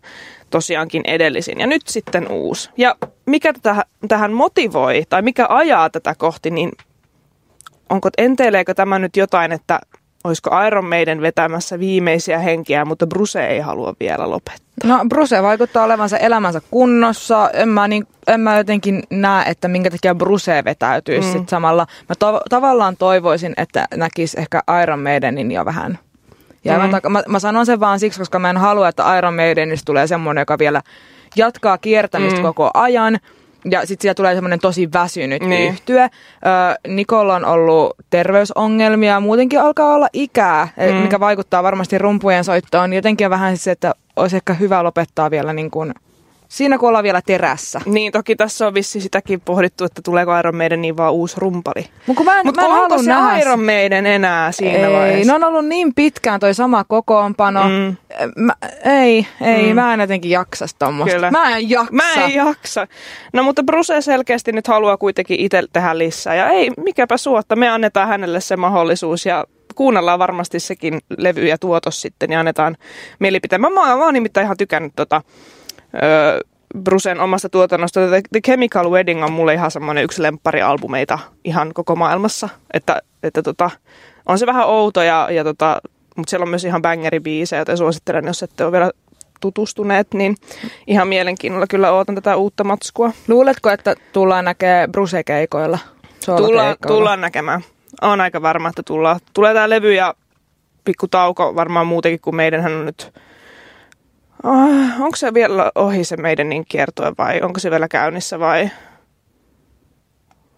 tosiaankin 0.49 1.01
edellisin 1.05 1.59
ja 1.59 1.67
nyt 1.67 1.81
sitten 1.87 2.31
uusi. 2.31 2.69
Ja 2.77 2.95
mikä 3.25 3.53
tätä, 3.53 3.85
tähän 4.07 4.33
motivoi 4.33 5.03
tai 5.09 5.21
mikä 5.21 5.45
ajaa 5.49 5.89
tätä 5.89 6.15
kohti, 6.17 6.51
niin 6.51 6.71
onko, 7.89 8.09
enteileekö 8.17 8.73
tämä 8.73 8.99
nyt 8.99 9.17
jotain, 9.17 9.51
että 9.51 9.79
olisiko 10.25 10.61
Iron 10.67 10.85
Maiden 10.85 11.21
vetämässä 11.21 11.79
viimeisiä 11.79 12.39
henkiä, 12.39 12.85
mutta 12.85 13.07
Bruce 13.07 13.47
ei 13.47 13.59
halua 13.59 13.93
vielä 13.99 14.29
lopettaa. 14.29 14.65
No 14.83 14.99
Bruce 15.09 15.43
vaikuttaa 15.43 15.83
olevansa 15.83 16.17
elämänsä 16.17 16.61
kunnossa. 16.71 17.49
En 17.53 17.69
mä, 17.69 17.87
niin, 17.87 18.07
en 18.27 18.39
mä 18.39 18.57
jotenkin 18.57 19.03
näe, 19.09 19.49
että 19.49 19.67
minkä 19.67 19.89
takia 19.91 20.15
Bruce 20.15 20.63
vetäytyisi 20.65 21.27
mm. 21.27 21.33
sit 21.39 21.49
samalla. 21.49 21.87
Mä 22.09 22.15
to, 22.19 22.41
tavallaan 22.49 22.97
toivoisin, 22.97 23.53
että 23.57 23.87
näkisi 23.95 24.39
ehkä 24.39 24.61
Iron 24.83 24.99
Maidenin 24.99 25.51
jo 25.51 25.65
vähän 25.65 25.99
jäävän 26.65 26.87
Mm. 26.87 26.91
taka- 26.91 27.09
mä, 27.09 27.23
mä 27.27 27.39
sanon 27.39 27.65
sen 27.65 27.79
vaan 27.79 27.99
siksi, 27.99 28.19
koska 28.19 28.39
mä 28.39 28.49
en 28.49 28.57
halua, 28.57 28.87
että 28.87 29.17
Iron 29.17 29.35
Maidenista 29.35 29.85
tulee 29.85 30.07
semmoinen, 30.07 30.41
joka 30.41 30.59
vielä 30.59 30.81
jatkaa 31.35 31.77
kiertämistä 31.77 32.39
Mm. 32.39 32.43
koko 32.43 32.71
ajan. 32.73 33.19
Ja 33.71 33.85
sitten 33.85 34.01
siellä 34.01 34.15
tulee 34.15 34.35
semmoinen 34.35 34.59
tosi 34.59 34.89
väsynyt 34.93 35.41
Niin. 35.41 35.73
yhtye. 35.73 36.03
Ö, 36.03 36.09
Nikolla 36.87 37.35
on 37.35 37.45
ollut 37.45 37.93
terveysongelmia, 38.09 39.19
muutenkin 39.19 39.61
alkaa 39.61 39.93
olla 39.93 40.07
ikää, 40.13 40.67
Mm. 40.77 40.95
mm. 40.95 41.01
mikä 41.01 41.19
vaikuttaa 41.19 41.63
varmasti 41.63 41.97
rumpujen 41.97 42.43
soittoon. 42.43 42.93
Jotenkin 42.93 43.27
on 43.27 43.31
vähän 43.31 43.57
se, 43.57 43.71
että 43.71 43.93
olisi 44.15 44.35
ehkä 44.35 44.53
hyvä 44.53 44.83
lopettaa 44.83 45.31
vielä 45.31 45.53
niin 45.53 45.71
kuin, 45.71 45.93
siinä 46.49 46.77
kun 46.77 46.89
ollaan 46.89 47.03
vielä 47.03 47.21
terässä. 47.25 47.81
Niin, 47.85 48.11
toki 48.11 48.35
tässä 48.35 48.67
on 48.67 48.73
vissi 48.73 49.01
sitäkin 49.01 49.41
pohdittu, 49.41 49.85
että 49.85 50.01
tuleeko 50.05 50.39
Iron 50.39 50.55
Maiden 50.55 50.81
niin 50.81 50.97
vaan 50.97 51.13
uusi 51.13 51.35
rumpali. 51.37 51.85
Mutta 52.07 52.23
mä 52.23 52.39
en, 52.39 52.45
Mutta 52.45 52.61
mä 52.61 52.67
en 52.67 52.73
onko 52.73 52.97
se 52.97 53.09
nähdä 53.09 53.37
Iron 53.37 53.63
Maiden 53.63 54.05
enää 54.05 54.51
siinä 54.51 54.87
ei, 54.87 54.93
vaiheessa? 54.93 55.31
ne 55.31 55.35
on 55.35 55.43
ollut 55.43 55.65
niin 55.65 55.93
pitkään 55.95 56.39
toi 56.39 56.53
sama 56.53 56.83
kokoonpano. 56.83 57.63
Mm. 57.63 57.95
Mä, 58.35 58.53
ei, 58.85 59.27
ei, 59.41 59.63
Mm. 59.63 59.69
mm. 59.69 59.75
mä 59.75 59.93
en 59.93 59.99
jotenkin 59.99 60.31
jaksa 60.31 60.65
tommosta. 60.79 61.13
Kyllä. 61.13 61.31
Mä 61.31 61.57
en 61.57 61.69
jaksa. 61.69 61.91
Mä 61.93 62.13
en 62.13 62.33
jaksa. 62.33 62.87
No 63.33 63.43
mutta 63.43 63.63
Bruce 63.63 64.01
selkeästi 64.01 64.51
nyt 64.51 64.67
haluaa 64.67 64.97
kuitenkin 64.97 65.39
itse 65.39 65.63
tehdä 65.73 65.97
lisää. 65.97 66.35
Ja 66.35 66.49
ei, 66.49 66.71
mikäpä 66.77 67.17
suotta, 67.17 67.55
me 67.55 67.69
annetaan 67.69 68.07
hänelle 68.07 68.41
se 68.41 68.55
mahdollisuus 68.57 69.25
ja 69.25 69.45
kuunnellaan 69.75 70.19
varmasti 70.19 70.59
sekin 70.59 70.99
levy 71.17 71.45
ja 71.47 71.57
tuotos 71.57 72.01
sitten 72.01 72.31
ja 72.31 72.39
annetaan 72.39 72.77
mielipiteen. 73.19 73.61
Mä, 73.61 73.69
mä, 73.69 73.81
mä 73.81 73.95
oon 74.05 74.13
nimittäin 74.13 74.45
ihan 74.45 74.57
tykännyt 74.57 74.93
tota, 74.95 75.21
ö, 76.03 76.39
Brucen 76.83 77.19
omasta 77.19 77.49
tuotannosta. 77.49 78.07
The, 78.07 78.21
The 78.31 78.41
Chemical 78.41 78.91
Wedding 78.91 79.23
on 79.23 79.31
mulle 79.31 79.53
ihan 79.53 79.71
semmoinen 79.71 80.03
yksi 80.03 80.21
lempparialbumeita 80.21 81.19
ihan 81.43 81.73
koko 81.73 81.95
maailmassa. 81.95 82.49
Että, 82.73 83.01
että 83.23 83.43
tota, 83.43 83.69
on 84.25 84.39
se 84.39 84.45
vähän 84.45 84.67
outo, 84.67 85.01
ja, 85.01 85.27
ja 85.31 85.43
tota, 85.43 85.81
mutta 86.15 86.29
siellä 86.29 86.43
on 86.43 86.49
myös 86.49 86.65
ihan 86.65 86.81
bangeribiisejä, 86.81 87.59
joten 87.59 87.77
suosittelen, 87.77 88.25
jos 88.25 88.43
ette 88.43 88.63
ole 88.63 88.71
vielä 88.71 88.91
tutustuneet, 89.41 90.07
niin 90.13 90.35
ihan 90.87 91.07
mielenkiinnolla 91.07 91.67
kyllä 91.67 91.91
ootan 91.91 92.15
tätä 92.15 92.35
uutta 92.35 92.63
matskua. 92.63 93.11
Luuletko, 93.27 93.69
että 93.69 93.95
tullaan 94.13 94.45
näkee 94.45 94.87
Bruse-keikoilla? 94.87 95.79
Tullaan, 96.25 96.75
tullaan 96.87 97.21
näkemään. 97.21 97.61
On 98.01 98.21
aika 98.21 98.41
varma, 98.41 98.69
että 98.69 98.83
tullaan. 98.83 99.19
Tulee 99.33 99.53
tämä 99.53 99.69
levy 99.69 99.93
ja 99.93 100.13
pikku 100.85 101.07
tauko 101.07 101.55
varmaan 101.55 101.87
muutenkin 101.87 102.19
kuin 102.21 102.35
meidänhän 102.35 102.73
on 102.73 102.85
nyt... 102.85 103.13
Oh, 104.45 105.01
onko 105.01 105.15
se 105.15 105.33
vielä 105.33 105.71
ohi 105.75 106.03
se 106.03 106.17
meidän 106.17 106.49
niin 106.49 106.65
kiertoe 106.69 107.13
vai 107.17 107.41
onko 107.41 107.59
se 107.59 107.71
vielä 107.71 107.87
käynnissä 107.87 108.39
vai... 108.39 108.69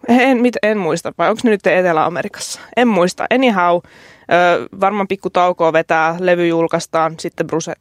En, 0.08 0.40
mit, 0.40 0.56
en 0.62 0.78
muista, 0.78 1.12
vai 1.18 1.30
onko 1.30 1.40
ne 1.44 1.50
nyt 1.50 1.66
Etelä-Amerikassa? 1.66 2.60
En 2.76 2.88
muista. 2.88 3.26
Anyhow, 3.34 3.76
ö, 3.76 4.68
varmaan 4.80 5.08
pikku 5.08 5.30
taukoa 5.30 5.72
vetää, 5.72 6.16
levy 6.20 6.46
julkaistaan, 6.46 7.14
sitten 7.18 7.46
Bruce 7.46 7.72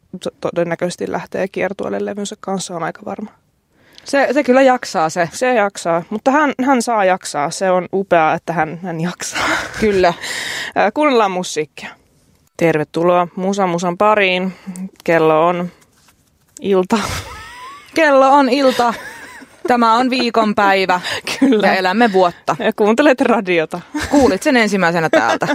todennäköisesti 0.41 1.12
lähtee 1.12 1.48
kiertueelle 1.48 2.06
levynsä 2.06 2.36
kanssa, 2.39 2.76
on 2.76 2.84
aika 2.84 3.02
varma. 3.06 3.32
Se, 4.04 4.28
se 4.32 4.43
kyllä 4.43 4.62
jaksaa 4.62 5.10
se. 5.10 5.30
Se 5.34 5.54
jaksaa, 5.54 6.04
mutta 6.10 6.32
hän, 6.32 6.54
hän 6.65 6.82
saa 6.82 7.06
jaksaa. 7.06 7.50
Se 7.50 7.72
on 7.72 7.88
upeaa, 7.93 8.34
että 8.34 8.54
hän, 8.54 8.80
hän 8.84 9.02
jaksaa. 9.02 9.48
Kyllä. 9.80 10.13
Kuunnellaan 10.93 11.32
musiikkia. 11.32 11.89
Tervetuloa 12.58 13.28
Musa 13.36 13.67
Musan 13.67 13.98
pariin. 13.98 14.54
Kello 15.04 15.48
on 15.48 15.70
ilta. 16.62 16.98
Kello 17.96 18.30
on 18.30 18.50
ilta. 18.50 18.93
Tämä 19.67 19.93
on 19.93 20.10
viikonpäivä. 20.10 21.02
Kyllä. 21.39 21.67
Ja 21.67 21.76
elämme 21.76 22.13
vuotta. 22.13 22.56
Ja 22.60 22.74
kuuntelet 22.74 23.22
radiota. 23.22 23.82
Kuulit 24.12 24.43
sen 24.43 24.58
ensimmäisenä 24.58 25.10
täältä. 25.10 25.48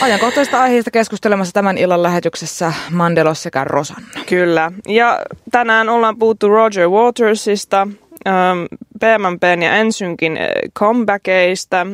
Ajankohtaisesta 0.00 0.62
aiheesta 0.62 0.90
keskustelemassa 0.90 1.52
tämän 1.52 1.78
illan 1.78 2.02
lähetyksessä 2.02 2.72
Mandelos 2.90 3.42
sekä 3.42 3.64
Rosanna. 3.64 4.08
Kyllä. 4.26 4.72
Ja 4.88 5.20
tänään 5.50 5.88
ollaan 5.88 6.18
puhuttu 6.18 6.48
Roger 6.48 6.88
Watersista, 6.88 7.88
ähm, 8.26 8.64
PMMPn 9.00 9.62
ja 9.62 9.76
Ensynkin 9.76 10.36
äh, 10.36 10.48
comebackeista. 10.78 11.86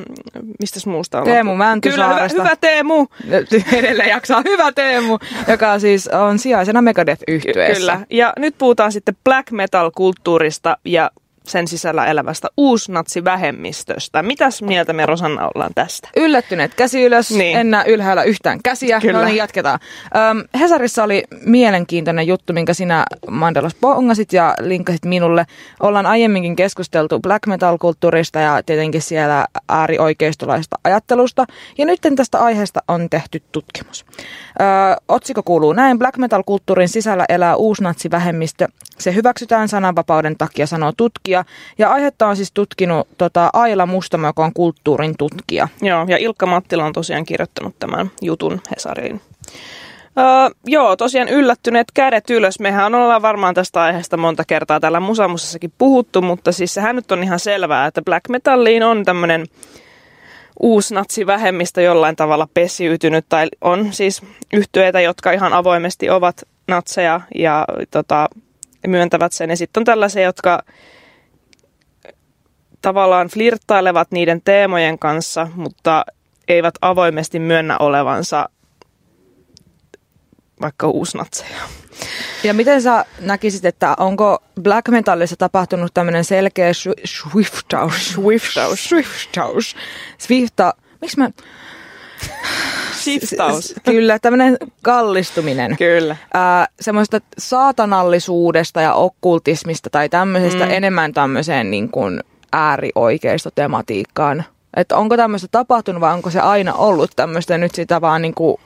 Mistäs 0.61 0.87
muusta 0.87 1.19
ollaan 1.19 1.35
Teemu 1.35 1.51
puhuttu? 1.51 1.89
Kyllä, 1.91 2.05
hyvä, 2.05 2.15
Mäntysaaresta. 2.15 2.43
hyvä 2.43 2.57
Teemu. 2.57 3.07
Edelleen 3.79 4.09
jaksaa 4.09 4.43
hyvä 4.45 4.73
Teemu, 4.73 5.19
joka 5.49 5.79
siis 5.79 6.09
on 6.09 6.39
sijaisena 6.39 6.83
Megadeth-yhtyeessä. 6.83 7.81
Kyllä. 7.81 8.01
Ja 8.11 8.33
nyt 8.39 8.55
puhutaan 8.59 8.93
sitten 8.93 9.17
black 9.25 9.51
metal-kulttuurista 9.51 10.79
ja 10.85 11.11
sen 11.47 11.69
sisällä 11.69 12.07
elävästä 12.07 12.49
uusnatsivähemmistöstä. 12.57 14.23
Mitäs 14.23 14.63
mieltä 14.63 14.93
me 14.93 15.07
Rosanna 15.07 15.51
ollaan 15.55 15.71
tästä? 15.75 16.09
Yllättyneet 16.17 16.75
käsi 16.75 17.03
ylös, 17.05 17.31
Niin. 17.31 17.59
en 17.59 17.71
näe 17.71 17.85
ylhäällä 17.87 18.23
yhtään 18.23 18.59
käsiä. 18.65 19.01
Kyllä. 19.01 19.19
No 19.19 19.25
niin, 19.25 19.37
jatketaan. 19.37 19.79
Öm, 20.31 20.61
Hesarissa 20.61 21.05
oli 21.05 21.25
mielenkiintoinen 21.47 22.27
juttu, 22.27 22.53
minkä 22.53 22.75
sinä 22.75 23.05
Mandelos 23.31 23.75
bongasit 23.81 24.33
ja 24.33 24.55
linkkasit 24.61 25.05
minulle. 25.05 25.47
Ollaan 25.81 26.07
aiemminkin 26.07 26.57
keskusteltu 26.57 27.21
black 27.21 27.47
metal-kulttuurista 27.47 28.39
ja 28.39 28.63
tietenkin 28.67 29.03
siellä 29.03 29.47
äärioikeistolaisesta 29.69 30.77
ajattelusta. 30.85 31.45
Ja 31.79 31.85
nyt 31.87 32.01
tästä 32.17 32.39
aiheesta 32.39 32.81
on 32.89 33.11
tehty 33.11 33.43
tutkimus. 33.53 34.05
Ö, 34.61 34.65
otsikko 35.09 35.43
kuuluu 35.43 35.73
näin. 35.73 35.99
Black 35.99 36.17
metal-kulttuurin 36.19 36.89
sisällä 36.89 37.25
elää 37.29 37.57
uusnatsivähemmistö. 37.57 38.69
Se 38.99 39.15
hyväksytään 39.15 39.69
sananvapauden 39.69 40.37
takia, 40.39 40.67
sanoo 40.67 40.93
tutkija. 40.97 41.34
Ja 41.79 41.91
aihetta 41.91 42.27
on 42.27 42.37
siis 42.37 42.53
tutkinut 42.53 43.09
tota, 43.19 43.51
Aila 43.53 43.87
Mustamo, 43.87 44.27
joka 44.27 44.45
on 44.45 44.53
kulttuurin 44.55 45.15
tutkija. 45.19 45.69
Joo, 45.83 46.05
ja 46.09 46.17
Ilkka 46.17 46.47
Mattila 46.47 46.85
on 46.85 46.93
tosiaan 46.93 47.25
kirjoittanut 47.25 47.79
tämän 47.79 48.11
jutun 48.23 48.61
Hesariin. 48.71 49.21
Öö, 50.19 50.25
joo, 50.67 50.97
tosiaan 50.97 51.29
yllättyneet 51.29 51.87
kädet 51.95 52.31
ylös. 52.31 52.61
Mehän 52.61 52.95
ollaan 52.95 53.23
varmaan 53.23 53.55
tästä 53.55 53.83
aiheesta 53.83 54.17
monta 54.17 54.45
kertaa 54.47 54.81
täällä 54.81 55.01
Musamusassakin 55.01 55.73
puhuttu, 55.79 56.23
mutta 56.23 56.53
siis 56.53 56.75
sehän 56.75 56.97
nyt 56.97 57.13
on 57.13 57.23
ihan 57.23 57.41
selvää, 57.41 57.87
että 57.87 58.03
black 58.03 58.29
metalliin 58.29 58.83
on 58.83 59.05
tämmöinen 59.05 59.47
uusnatsivähemmistö 60.61 61.83
jollain 61.83 62.17
tavalla 62.17 62.49
pesiytynyt, 62.55 63.27
tai 63.29 63.49
on 63.61 63.93
siis 63.93 64.23
yhtyeitä, 64.53 65.01
jotka 65.01 65.33
ihan 65.33 65.53
avoimesti 65.53 66.11
ovat 66.11 66.43
natseja 66.69 67.21
ja 67.35 67.65
tota, 67.91 68.29
myöntävät 68.87 69.33
sen. 69.33 69.51
Ja 69.51 69.57
sitten 69.57 69.81
on 69.81 69.85
tällaisia, 69.85 70.23
jotka 70.23 70.63
tavallaan 72.85 73.29
flirttailevat 73.29 74.11
niiden 74.11 74.43
teemojen 74.45 74.99
kanssa, 74.99 75.49
mutta 75.55 76.05
eivät 76.49 76.75
avoimesti 76.81 77.39
myönnä 77.39 77.79
olevansa 77.79 78.49
vaikka 80.61 80.89
uusnatseja. 80.89 81.63
Ja 82.45 82.55
miten 82.55 82.83
sä 82.83 83.05
näkisit, 83.21 83.65
että 83.65 83.95
onko 83.99 84.39
black 84.63 84.89
metallissa 84.89 85.37
tapahtunut 85.37 85.95
tämmöinen 85.95 86.25
selkeä 86.25 86.73
swi- 86.73 87.01
swiftaus? 87.05 88.13
Swiftaus. 88.13 88.89
Swiftaus. 88.89 89.77
Swifta. 90.19 90.75
Miksi 91.01 91.19
mä... 91.19 91.31
Shiftaus. 92.93 93.75
Kyllä, 93.85 94.19
tämmöinen 94.19 94.57
kallistuminen. 94.83 95.77
Kyllä. 95.77 96.17
Ää, 96.35 96.67
semmoista 96.81 97.21
saatanallisuudesta 97.39 98.81
ja 98.81 98.95
okkultismista 98.95 99.91
tai 99.91 100.09
tämmöisestä 100.09 100.65
Mm. 100.65 100.71
mm. 100.71 100.77
enemmän 100.77 101.13
tämmöiseen 101.13 101.71
niin 101.71 101.89
kuin 101.91 102.21
äärioikeistotematiikkaan. 102.55 104.45
Että 104.77 104.97
onko 104.97 105.17
tämmöistä 105.17 105.49
tapahtunut 105.51 106.01
vai 106.01 106.15
onko 106.15 106.31
se 106.31 106.41
aina 106.41 106.75
ollut 106.75 107.11
tämmöistä 107.17 107.59
nyt 107.59 107.75
sitä 107.75 108.01
vaan 108.01 108.23
niin 108.23 108.35
kuin 108.35 108.57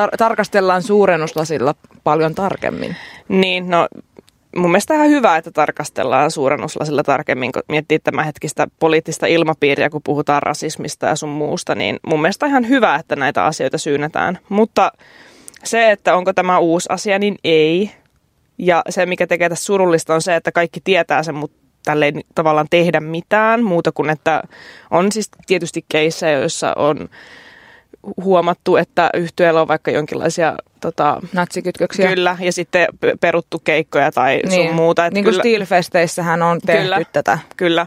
tar- 0.00 0.16
tarkastellaan 0.18 0.82
suurennuslasilla 0.82 1.74
paljon 2.04 2.34
tarkemmin. 2.34 2.96
Niin, 3.28 3.70
no 3.70 3.88
mun 4.56 4.70
mielestä 4.70 4.94
ihan 4.94 5.08
hyvä, 5.08 5.36
että 5.36 5.50
tarkastellaan 5.50 6.30
suurennuslasilla 6.30 7.02
tarkemmin, 7.02 7.52
kun 7.52 7.62
miettii 7.68 7.98
tämänhetkistä 7.98 8.66
poliittista 8.78 9.26
ilmapiiriä, 9.26 9.90
kun 9.90 10.02
puhutaan 10.04 10.42
rasismista 10.42 11.06
ja 11.06 11.16
sun 11.16 11.28
muusta, 11.28 11.74
niin 11.74 12.00
mun 12.06 12.22
mielestä 12.22 12.46
ihan 12.46 12.68
hyvä, 12.68 12.94
että 12.94 13.16
näitä 13.16 13.44
asioita 13.44 13.78
syynätään. 13.78 14.38
Mutta 14.48 14.92
se, 15.64 15.90
että 15.90 16.16
onko 16.16 16.32
tämä 16.32 16.58
uusi 16.58 16.88
asia, 16.92 17.18
niin 17.18 17.36
ei. 17.44 17.90
Ja 18.58 18.82
se, 18.88 19.06
mikä 19.06 19.26
tekee 19.26 19.48
tässä 19.48 19.64
surullista, 19.64 20.14
on 20.14 20.22
se, 20.22 20.36
että 20.36 20.52
kaikki 20.52 20.80
tietää 20.84 21.22
sen, 21.22 21.34
mutta 21.34 21.61
tälle 21.84 22.12
tavallaan 22.34 22.66
tehdä 22.70 23.00
mitään 23.00 23.62
muuta 23.62 23.92
kuin, 23.92 24.10
että 24.10 24.42
on 24.90 25.12
siis 25.12 25.30
tietysti 25.46 25.84
keissejä, 25.88 26.38
joissa 26.38 26.72
on 26.76 27.08
huomattu, 28.24 28.76
että 28.76 29.10
yhtyeellä 29.14 29.60
on 29.60 29.68
vaikka 29.68 29.90
jonkinlaisia 29.90 30.54
tota, 30.80 31.20
Natsikytköksiä. 31.32 32.08
Kyllä, 32.08 32.36
ja 32.40 32.52
sitten 32.52 32.86
pe- 33.00 33.16
peruttu 33.20 33.58
keikkoja 33.58 34.12
tai 34.12 34.40
niin. 34.48 34.66
sun 34.66 34.76
muuta. 34.76 35.06
Että 35.06 35.14
niin 35.14 35.24
kuin 35.24 35.34
Steelfesteissähän 35.34 36.42
on 36.42 36.60
tehty 36.66 36.82
Kyllä. 36.82 37.00
tätä. 37.12 37.38
kyllä. 37.56 37.86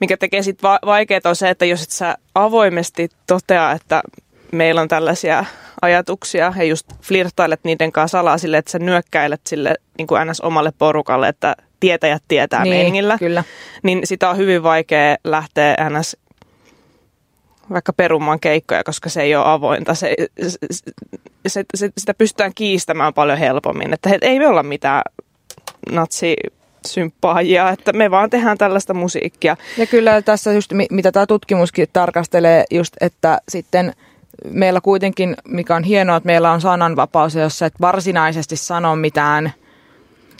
Mikä 0.00 0.16
tekee 0.16 0.42
sitten 0.42 0.68
va- 0.68 0.78
vaikeaa 0.86 1.20
on 1.24 1.36
se, 1.36 1.50
että 1.50 1.64
jos 1.64 1.82
et 1.82 1.90
sä 1.90 2.16
avoimesti 2.34 3.08
totea, 3.26 3.72
että 3.72 4.02
meillä 4.52 4.80
on 4.80 4.88
tällaisia 4.88 5.44
ajatuksia 5.82 6.52
ja 6.56 6.64
just 6.64 6.86
flirttailet 7.02 7.60
niiden 7.64 7.92
kanssa 7.92 8.18
salaa 8.18 8.38
sille, 8.38 8.58
että 8.58 8.70
sä 8.70 8.78
nyökkäilet 8.78 9.40
sille 9.46 9.74
niin 9.98 10.06
kuin 10.06 10.28
ns. 10.28 10.40
omalle 10.40 10.72
porukalle, 10.78 11.28
että 11.28 11.56
tietäjät 11.80 12.22
tietää 12.28 12.62
niin, 12.62 12.74
meiningillä, 12.74 13.18
kyllä. 13.18 13.44
niin 13.82 14.00
sitä 14.04 14.30
on 14.30 14.36
hyvin 14.36 14.62
vaikea 14.62 15.16
lähteä 15.24 15.76
ns. 15.90 16.16
vaikka 17.70 17.92
perumaan 17.92 18.40
keikkoja, 18.40 18.84
koska 18.84 19.08
se 19.08 19.22
ei 19.22 19.36
ole 19.36 19.44
avointa. 19.46 19.94
Se, 19.94 20.14
se, 21.46 21.64
se, 21.74 21.90
sitä 21.98 22.14
pystytään 22.14 22.52
kiistämään 22.54 23.14
paljon 23.14 23.38
helpommin. 23.38 23.92
Että 23.92 24.08
he, 24.08 24.18
ei 24.20 24.38
me 24.38 24.48
olla 24.48 24.62
mitään 24.62 25.02
natsi 25.90 26.36
sympaajia, 26.86 27.70
että 27.70 27.92
me 27.92 28.10
vaan 28.10 28.30
tehdään 28.30 28.58
tällaista 28.58 28.94
musiikkia. 28.94 29.56
Ja 29.78 29.86
kyllä 29.86 30.22
tässä 30.22 30.52
just, 30.52 30.72
mitä 30.90 31.12
tämä 31.12 31.26
tutkimuskin 31.26 31.86
tarkastelee, 31.92 32.64
just, 32.70 32.94
että 33.00 33.38
sitten 33.48 33.92
meillä 34.44 34.80
kuitenkin, 34.80 35.36
mikä 35.48 35.76
on 35.76 35.84
hienoa, 35.84 36.16
että 36.16 36.26
meillä 36.26 36.52
on 36.52 36.60
sananvapaus, 36.60 37.34
jossa 37.34 37.66
et 37.66 37.74
varsinaisesti 37.80 38.56
sano 38.56 38.96
mitään– 38.96 39.52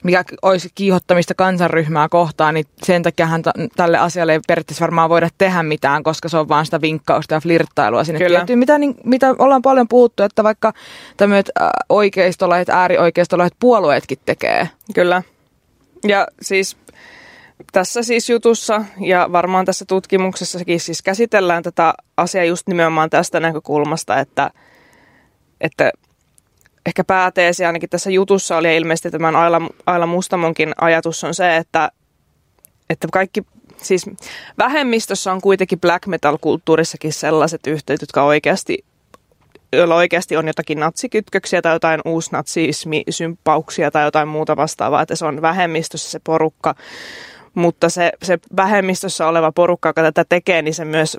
mikä 0.07 0.25
olisi 0.42 0.69
kiihottamista 0.75 1.35
kansanryhmää 1.35 2.09
kohtaan, 2.09 2.55
niin 2.55 2.66
sen 2.83 3.03
takia 3.03 3.29
tälle 3.77 3.99
asialle 3.99 4.33
ei 4.33 4.40
periaatteessa 4.49 4.83
varmaan 4.83 5.11
voida 5.11 5.29
tehdä 5.38 5.62
mitään, 5.62 6.03
koska 6.03 6.29
se 6.29 6.38
on 6.38 6.49
vaan 6.49 6.64
sitä 6.64 6.81
vinkkausta 6.81 7.35
ja 7.35 7.40
flirttailua 7.40 8.05
sinne 8.05 8.19
Kyllä. 8.19 8.38
tiettyyn. 8.38 8.59
Mitä, 8.59 8.79
niin, 8.79 8.95
mitä 9.05 9.35
ollaan 9.38 9.62
paljon 9.62 9.88
puhuttu, 9.88 10.23
että 10.23 10.45
vaikka 10.45 10.73
tämmöiset 11.16 11.51
oikeistolaiset, 11.88 12.69
äärioikeistolaiset 12.69 13.57
puolueetkin 13.61 14.19
tekee. 14.25 14.69
Kyllä. 14.95 15.23
Ja 16.09 16.27
siis 16.42 16.77
tässä 17.73 18.03
siis 18.03 18.31
jutussa 18.31 18.85
ja 19.01 19.29
varmaan 19.33 19.64
tässä 19.64 19.85
tutkimuksessakin 19.85 20.81
siis 20.81 21.03
käsitellään 21.03 21.62
tätä 21.62 21.95
asiaa 22.16 22.45
just 22.45 22.69
nimenomaan 22.69 23.11
tästä 23.11 23.40
näkökulmasta, 23.40 24.21
että, 24.21 24.51
että 25.61 25.90
ehkä 26.87 27.05
pääteesi 27.05 27.64
ainakin 27.64 27.90
tässä 27.90 28.11
jutussa 28.11 28.57
oli 28.57 28.77
ilmeisesti 28.77 29.11
tämän 29.11 29.37
Aila, 29.37 29.61
Aila 29.87 30.07
Mustamonkin 30.07 30.72
ajatus 30.81 31.25
on 31.25 31.35
se, 31.35 31.57
että, 31.57 31.90
että 32.90 33.09
kaikki, 33.12 33.42
siis 33.77 34.07
vähemmistössä 34.59 35.33
on 35.33 35.40
kuitenkin 35.40 35.81
black 35.81 36.07
metal-kulttuurissakin 36.07 37.12
sellaiset 37.12 37.66
yhteydet, 37.66 38.01
jotka 38.01 38.22
oikeasti 38.22 38.85
joilla 39.72 39.94
oikeasti 39.94 40.37
on 40.37 40.46
jotakin 40.46 40.81
natsikytköksiä 40.81 41.62
tai 41.62 41.75
jotain 41.75 42.01
uusnatsismisymppauksia 42.05 43.90
tai 43.90 44.05
jotain 44.05 44.29
muuta 44.29 44.57
vastaavaa, 44.57 45.03
että 45.03 45.16
se 45.16 45.27
on 45.27 45.42
vähemmistössä 45.42 46.11
se 46.11 46.20
porukka. 46.25 46.75
Mutta 47.55 47.88
se, 47.88 48.12
se 48.22 48.38
vähemmistössä 48.57 49.29
oleva 49.29 49.53
porukka, 49.53 49.88
joka 49.88 50.03
tätä 50.03 50.25
tekee, 50.29 50.62
niin 50.62 50.75
se 50.75 50.85
myös 50.85 51.18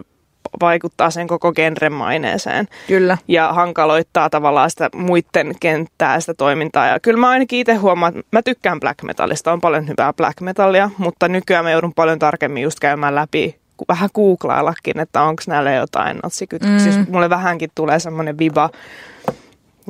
vaikuttaa 0.61 1.09
sen 1.09 1.27
koko 1.27 1.53
genren 1.53 1.93
maineeseen. 1.93 2.67
Kyllä. 2.87 3.17
Ja 3.27 3.53
hankaloittaa 3.53 4.29
tavallaan 4.29 4.69
sitä 4.69 4.89
muiden 4.95 5.55
kenttää, 5.59 6.19
sitä 6.19 6.33
toimintaa. 6.33 6.87
Ja 6.87 6.99
kyllä 6.99 7.19
mä 7.19 7.29
ainakin 7.29 7.59
itse 7.59 7.75
huomaan, 7.75 8.17
että 8.17 8.29
mä 8.31 8.41
tykkään 8.41 8.79
black 8.79 9.03
metalista, 9.03 9.53
on 9.53 9.61
paljon 9.61 9.87
hyvää 9.87 10.13
black 10.13 10.41
metalia, 10.41 10.89
mutta 10.97 11.27
nykyään 11.27 11.65
mä 11.65 11.71
joudun 11.71 11.93
paljon 11.93 12.19
tarkemmin 12.19 12.63
just 12.63 12.79
käymään 12.79 13.15
läpi 13.15 13.55
vähän 13.87 14.09
googlaillakin, 14.13 14.99
että 14.99 15.21
onko 15.21 15.43
näillä 15.47 15.71
jotain 15.71 16.19
natsikytköksiä. 16.23 16.91
Mm. 16.91 16.93
Siis 16.93 17.09
mulle 17.09 17.29
vähänkin 17.29 17.69
tulee 17.75 17.99
semmoinen 17.99 18.37
viva 18.37 18.69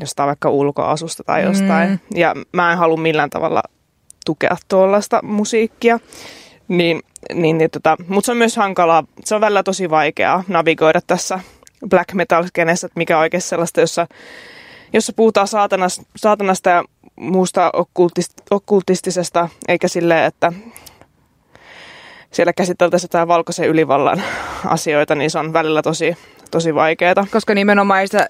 jostain 0.01 0.27
vaikka 0.27 0.49
ulkoasusta 0.49 1.23
tai 1.23 1.43
jostain. 1.43 1.89
Mm. 1.89 1.99
Ja 2.15 2.35
mä 2.51 2.71
en 2.71 2.77
halua 2.77 2.97
millään 2.97 3.29
tavalla 3.29 3.63
tukea 4.25 4.57
tuollaista 4.67 5.19
musiikkia. 5.23 5.99
Niin, 6.67 7.01
niin, 7.33 7.57
niin 7.57 7.71
tota, 7.71 7.97
mutta 8.07 8.25
se 8.25 8.31
on 8.31 8.37
myös 8.37 8.57
hankalaa, 8.57 9.03
se 9.25 9.35
on 9.35 9.41
välillä 9.41 9.63
tosi 9.63 9.89
vaikeaa 9.89 10.43
navigoida 10.47 11.01
tässä 11.07 11.39
black 11.89 12.13
metal-skenessä, 12.13 12.87
että 12.87 12.97
mikä 12.97 13.17
on 13.17 13.21
oikeasti 13.21 13.49
sellaista, 13.49 13.81
jossa, 13.81 14.07
jossa 14.93 15.13
puhutaan 15.15 15.47
saatanasta, 15.47 16.03
saatanasta 16.15 16.69
ja 16.69 16.83
muusta 17.15 17.69
okkultist, 17.73 18.33
okkultistisesta, 18.51 19.49
eikä 19.67 19.87
silleen, 19.87 20.25
että 20.25 20.53
siellä 22.31 22.53
käsiteltäisiin 22.53 23.07
jotain 23.07 23.27
valkoisen 23.27 23.67
ylivallan 23.67 24.23
asioita, 24.65 25.15
niin 25.15 25.31
se 25.31 25.39
on 25.39 25.53
välillä 25.53 25.81
tosi, 25.81 26.17
tosi 26.51 26.75
vaikeaa. 26.75 27.27
Koska 27.31 27.53
nimenomaan 27.53 28.07
sitä 28.07 28.27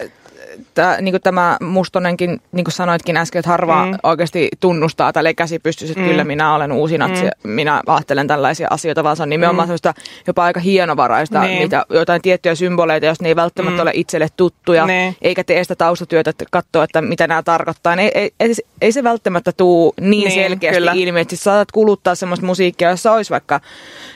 että 0.60 0.98
niin 1.02 1.14
kuin 1.14 1.22
tämä 1.22 1.58
Mustonenkin, 1.62 2.42
niin 2.52 2.64
kuin 2.64 2.74
sanoitkin 2.74 3.18
äsken, 3.18 3.40
että 3.40 3.50
harva 3.50 3.86
mm. 3.86 3.94
oikeasti 4.04 4.50
tunnustaa 4.60 5.14
tälle 5.14 5.34
käsipystys, 5.34 5.90
että 5.90 6.02
mm. 6.02 6.10
kyllä 6.10 6.24
minä 6.24 6.56
olen 6.56 6.72
uusi 6.72 6.98
natsi, 6.98 7.24
mm. 7.24 7.50
minä 7.50 7.82
ajattelen 7.88 8.28
tällaisia 8.28 8.68
asioita, 8.70 9.04
vaan 9.04 9.18
se 9.18 9.24
on 9.24 9.30
nimenomaan 9.30 9.68
mm. 9.68 9.78
sellaista 9.78 9.94
jopa 10.28 10.44
aika 10.44 10.60
hienovaraista, 10.60 11.42
niin. 11.42 11.64
mitä, 11.64 11.86
jotain 11.90 12.22
tiettyjä 12.22 12.56
symboleita, 12.56 13.06
jos 13.06 13.22
ne 13.22 13.28
ei 13.28 13.36
välttämättä 13.36 13.78
mm. 13.78 13.82
ole 13.82 13.92
itselle 13.94 14.28
tuttuja, 14.38 14.86
niin. 14.86 15.16
eikä 15.22 15.44
tee 15.44 15.64
sitä 15.64 15.76
taustatyötä, 15.76 16.30
että 16.30 16.46
katsoa, 16.52 16.84
että 16.84 17.02
mitä 17.02 17.28
nämä 17.28 17.44
tarkoittaa. 17.44 17.96
Niin 17.96 18.12
ei, 18.16 18.32
ei, 18.40 18.54
ei, 18.82 18.92
se 18.92 19.04
välttämättä 19.04 19.52
tuu 19.52 19.94
niin, 20.00 20.10
niin 20.10 20.32
selkeästi 20.32 20.80
kyllä. 20.80 20.92
ilmi, 20.96 21.20
että 21.20 21.36
saatat 21.36 21.72
kuluttaa 21.72 22.16
semmoista 22.16 22.46
musiikkia, 22.46 22.90
jossa 22.90 23.12
olisi 23.12 23.32
vaikka 23.32 23.62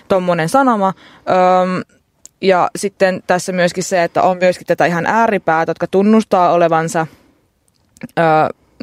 tuommoinen 0.08 0.50
sanoma. 0.50 0.94
Öm, 1.30 2.01
ja 2.42 2.70
sitten 2.76 3.24
tässä 3.28 3.52
myöskin 3.52 3.84
se, 3.84 4.04
että 4.04 4.22
on 4.22 4.38
myöskin 4.38 4.68
tätä 4.68 4.86
ihan 4.86 5.06
ääripäät, 5.06 5.68
jotka 5.68 5.88
tunnustaa 5.88 6.54
olevansa 6.54 7.08
ö, 8.20 8.22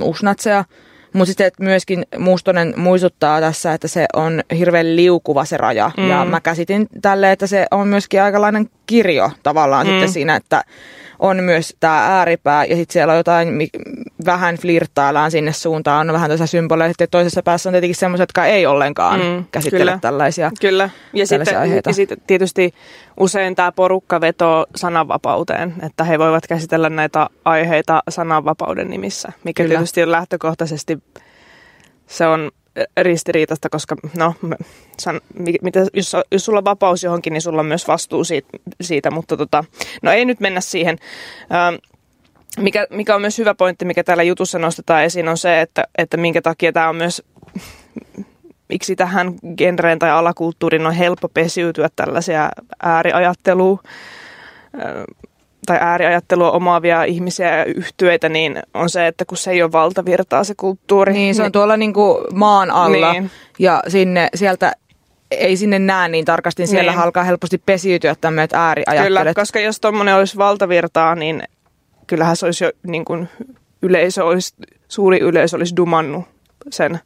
usnatseja, 0.00 0.64
mutta 1.12 1.26
sitten 1.26 1.52
myöskin 1.60 2.06
Mustonen 2.18 2.74
muistuttaa 2.76 3.40
tässä, 3.40 3.72
että 3.72 3.88
se 3.88 4.06
on 4.12 4.42
hirveän 4.58 4.96
liukuva 4.96 5.44
se 5.44 5.56
raja. 5.56 5.90
Mm. 5.96 6.08
Ja 6.08 6.24
mä 6.24 6.40
käsitin 6.40 6.86
tälle, 7.02 7.32
että 7.32 7.46
se 7.46 7.66
on 7.70 7.88
myöskin 7.88 8.22
aikalainen 8.22 8.70
kirjo 8.88 9.30
tavallaan 9.42 9.86
mm. 9.86 9.90
sitten 9.90 10.08
siinä, 10.08 10.36
että 10.36 10.64
on 11.18 11.44
myös 11.44 11.76
tämä 11.80 12.18
ääripää 12.18 12.64
ja 12.64 12.76
sitten 12.76 12.92
siellä 12.92 13.12
on 13.12 13.16
jotain, 13.16 13.48
vähän 14.24 14.56
flirttaillaan 14.56 15.30
sinne 15.30 15.52
suuntaan, 15.52 16.10
on 16.10 16.14
vähän 16.14 16.30
tässä 16.30 16.46
symboleja, 16.46 16.90
että 16.90 17.06
toisessa 17.10 17.42
päässä 17.42 17.68
on 17.68 17.72
tietenkin 17.72 17.94
semmoiset, 17.94 18.22
jotka 18.22 18.46
ei 18.46 18.66
ollenkaan 18.66 19.20
mm, 19.20 19.44
käsittele 19.50 19.80
kyllä, 19.80 19.98
tällaisia 20.00 20.50
Kyllä, 20.60 20.90
ja 21.12 21.26
sitten, 21.26 21.82
ja 21.86 21.92
sitten 21.92 22.18
tietysti 22.26 22.74
usein 23.20 23.54
tämä 23.54 23.72
porukka 23.72 24.20
vetoo 24.20 24.66
sananvapauteen, 24.76 25.74
että 25.82 26.04
he 26.04 26.18
voivat 26.18 26.46
käsitellä 26.46 26.90
näitä 26.90 27.26
aiheita 27.44 28.02
sananvapauden 28.08 28.90
nimissä, 28.90 29.32
mikä 29.44 29.62
kyllä. 29.62 29.74
tietysti 29.74 30.02
on 30.02 30.12
lähtökohtaisesti 30.12 30.98
se 32.06 32.26
on 32.26 32.50
ristiriitasta, 33.02 33.68
koska 33.68 33.96
no, 34.16 34.34
san, 34.98 35.20
mitä, 35.62 35.80
jos, 35.92 36.16
jos 36.32 36.44
sulla 36.44 36.58
on 36.58 36.64
vapaus 36.64 37.02
johonkin, 37.02 37.32
niin 37.32 37.42
sulla 37.42 37.60
on 37.60 37.66
myös 37.66 37.88
vastuu 37.88 38.24
siitä, 38.24 38.48
siitä 38.80 39.10
mutta 39.10 39.36
tota, 39.36 39.64
no 40.02 40.12
ei 40.12 40.24
nyt 40.24 40.40
mennä 40.40 40.60
siihen. 40.60 40.98
Ähm, 41.54 41.74
mikä, 42.58 42.86
mikä 42.90 43.14
on 43.14 43.20
myös 43.20 43.38
hyvä 43.38 43.54
pointti, 43.54 43.84
mikä 43.84 44.04
täällä 44.04 44.22
jutussa 44.22 44.58
nostetaan 44.58 45.04
esiin, 45.04 45.28
on 45.28 45.38
se, 45.38 45.60
että, 45.60 45.84
että 45.98 46.16
minkä 46.16 46.42
takia 46.42 46.72
tämä 46.72 46.88
on 46.88 46.96
myös, 46.96 47.22
miksi 48.68 48.96
tähän 48.96 49.34
genreen 49.56 49.98
tai 49.98 50.10
alakulttuuriin 50.10 50.86
on 50.86 50.92
helppo 50.92 51.28
pesiytyä 51.28 51.88
tällaisia 51.96 52.50
ääriajattelua 52.82 53.82
tai 55.68 55.78
ääriajattelua 55.80 56.50
omaavia 56.50 57.04
ihmisiä 57.04 57.56
ja 57.56 57.64
yhtyeitä, 57.64 58.28
niin 58.28 58.62
on 58.74 58.90
se, 58.90 59.06
että 59.06 59.24
kun 59.24 59.36
se 59.36 59.50
ei 59.50 59.62
ole 59.62 59.72
valtavirtaa 59.72 60.44
se 60.44 60.54
kulttuuri. 60.56 61.12
Niin, 61.12 61.34
se 61.34 61.42
on 61.42 61.46
niin, 61.46 61.52
tuolla 61.52 61.76
niin 61.76 61.92
kuin 61.92 62.24
maan 62.34 62.70
alla 62.70 63.12
niin. 63.12 63.30
ja 63.58 63.82
sinne, 63.88 64.28
sieltä 64.34 64.72
ei 65.30 65.56
sinne 65.56 65.78
näe 65.78 66.08
niin 66.08 66.24
tarkasti, 66.24 66.62
niin 66.62 66.68
siellä 66.68 66.92
niin. 66.92 67.00
alkaa 67.00 67.24
helposti 67.24 67.58
pesiytyä 67.58 68.14
tämmöiset 68.20 68.52
ääriajattelut. 68.52 69.18
Kyllä, 69.18 69.34
koska 69.34 69.60
jos 69.60 69.80
tuommoinen 69.80 70.14
olisi 70.14 70.36
valtavirtaa, 70.36 71.14
niin 71.14 71.42
kyllähän 72.06 72.36
se 72.36 72.46
olisi 72.46 72.64
jo 72.64 72.70
niin 72.86 73.04
kuin 73.04 73.28
yleisö 73.82 74.24
olisi, 74.24 74.54
suuri 74.88 75.18
yleisö 75.18 75.56
olisi 75.56 75.76
dumannut 75.76 76.24
sen 76.70 77.00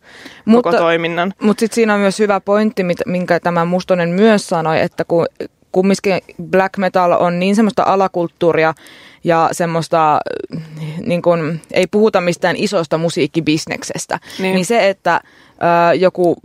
mutta, 0.45 0.71
koko 0.71 0.83
toiminnan. 0.83 1.35
Mutta 1.43 1.61
sitten 1.61 1.75
siinä 1.75 1.95
on 1.95 2.01
myös 2.01 2.19
hyvä 2.19 2.41
pointti, 2.41 2.85
minkä 3.07 3.41
tämä 3.41 3.65
Mustonen 3.65 4.09
myös 4.09 4.47
sanoi, 4.47 4.81
että 4.81 5.05
kun 5.05 5.27
kumminkin 5.73 6.21
black 6.51 6.77
metal 6.77 7.13
on 7.13 7.39
niin 7.39 7.57
semmoista 7.57 7.83
alakulttuuria 7.83 8.75
ja 9.25 9.49
semmoista, 9.53 10.21
niin 11.07 11.23
kun, 11.23 11.61
ei 11.73 11.87
puhuta 11.87 12.21
mistään 12.21 12.57
isosta 12.57 12.99
musiikkibisneksestä, 12.99 14.19
niin, 14.39 14.55
niin 14.55 14.67
se, 14.67 14.89
että 14.89 15.21
ö, 15.91 15.95
joku 15.95 16.37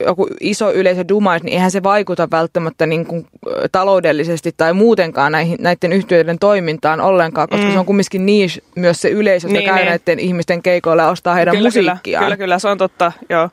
joku 0.00 0.28
iso 0.40 0.72
yleisö 0.72 1.04
dumaisi, 1.08 1.44
niin 1.44 1.54
eihän 1.54 1.70
se 1.70 1.82
vaikuta 1.82 2.28
välttämättä 2.30 2.86
niin 2.86 3.06
kuin 3.06 3.26
taloudellisesti 3.72 4.54
tai 4.56 4.72
muutenkaan 4.72 5.32
näihin, 5.32 5.56
näiden 5.60 5.92
yhtiöiden 5.92 6.38
toimintaan 6.38 7.00
ollenkaan, 7.00 7.48
koska 7.48 7.66
mm. 7.66 7.72
se 7.72 7.78
on 7.78 7.86
kumminkin 7.86 8.26
niche 8.26 8.62
myös 8.74 9.00
se 9.00 9.08
yleisö, 9.08 9.48
joka 9.48 9.58
niin, 9.58 9.68
käy 9.68 9.76
niin. 9.76 9.86
näiden 9.86 10.18
ihmisten 10.18 10.62
keikoilla 10.62 11.02
ja 11.02 11.08
ostaa 11.08 11.34
heidän 11.34 11.54
kyllä, 11.54 11.66
musiikkiaan. 11.66 12.00
Kyllä, 12.02 12.20
kyllä, 12.20 12.36
kyllä, 12.36 12.58
se 12.58 12.68
on 12.68 12.78
totta, 12.78 13.12
joo. 13.28 13.50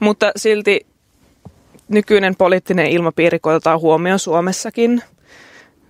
Mutta 0.00 0.32
silti 0.36 0.86
nykyinen 1.88 2.36
poliittinen 2.36 2.86
ilmapiiri 2.86 3.38
koetaan 3.38 3.80
huomioon 3.80 4.18
Suomessakin. 4.18 5.02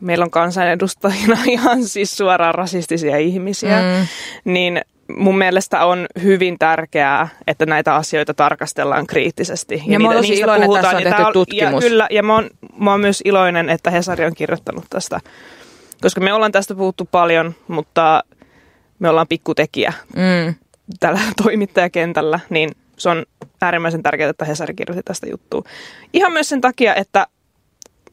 Meillä 0.00 0.24
on 0.24 0.30
kansanedustajina 0.30 1.38
ihan 1.46 1.84
siis 1.84 2.16
suoraan 2.16 2.54
rasistisia 2.54 3.18
ihmisiä, 3.18 3.82
mm. 3.82 4.06
niin 4.52 4.80
mun 5.16 5.38
mielestä 5.38 5.84
on 5.84 6.06
hyvin 6.22 6.58
tärkeää, 6.58 7.28
että 7.46 7.66
näitä 7.66 7.94
asioita 7.94 8.34
tarkastellaan 8.34 9.06
kriittisesti. 9.06 9.74
Ja, 9.86 9.92
ja 9.92 10.00
mä 10.00 10.14
niistä 10.14 10.44
iloinen, 10.44 10.66
puhutaan. 10.66 10.96
Että 10.96 11.10
tässä 11.10 11.26
on 11.26 11.32
tehty 11.32 11.32
tutkimus. 11.32 11.84
Ja, 11.84 11.90
kyllä, 11.90 12.06
ja 12.10 12.22
mä 12.22 12.34
oon, 12.34 12.50
mä 12.78 12.90
oon 12.90 13.00
myös 13.00 13.22
iloinen, 13.24 13.68
että 13.68 13.90
Hesari 13.90 14.24
on 14.24 14.34
kirjoittanut 14.34 14.84
tästä, 14.90 15.20
koska 16.00 16.20
me 16.20 16.32
ollaan 16.32 16.52
tästä 16.52 16.74
puhuttu 16.74 17.08
paljon, 17.10 17.54
mutta 17.68 18.24
me 18.98 19.08
ollaan 19.08 19.28
pikkutekijä 19.28 19.92
mm. 20.16 20.54
tällä 21.00 21.20
toimittajakentällä, 21.42 22.40
niin 22.50 22.70
se 22.96 23.08
on 23.08 23.26
äärimmäisen 23.62 24.02
tärkeää, 24.02 24.30
että 24.30 24.44
Hesari 24.44 24.74
kirjoitti 24.74 25.02
tästä 25.02 25.26
juttua. 25.30 25.62
Ihan 26.12 26.32
myös 26.32 26.48
sen 26.48 26.60
takia, 26.60 26.94
että 26.94 27.26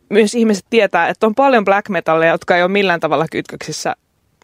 myös 0.09 0.35
ihmiset 0.35 0.65
tietää, 0.69 1.07
että 1.07 1.27
on 1.27 1.35
paljon 1.35 1.65
black 1.65 1.89
metalleja, 1.89 2.31
jotka 2.31 2.55
ei 2.57 2.63
ole 2.63 2.71
millään 2.71 2.99
tavalla 2.99 3.25
kytköksissä 3.31 3.95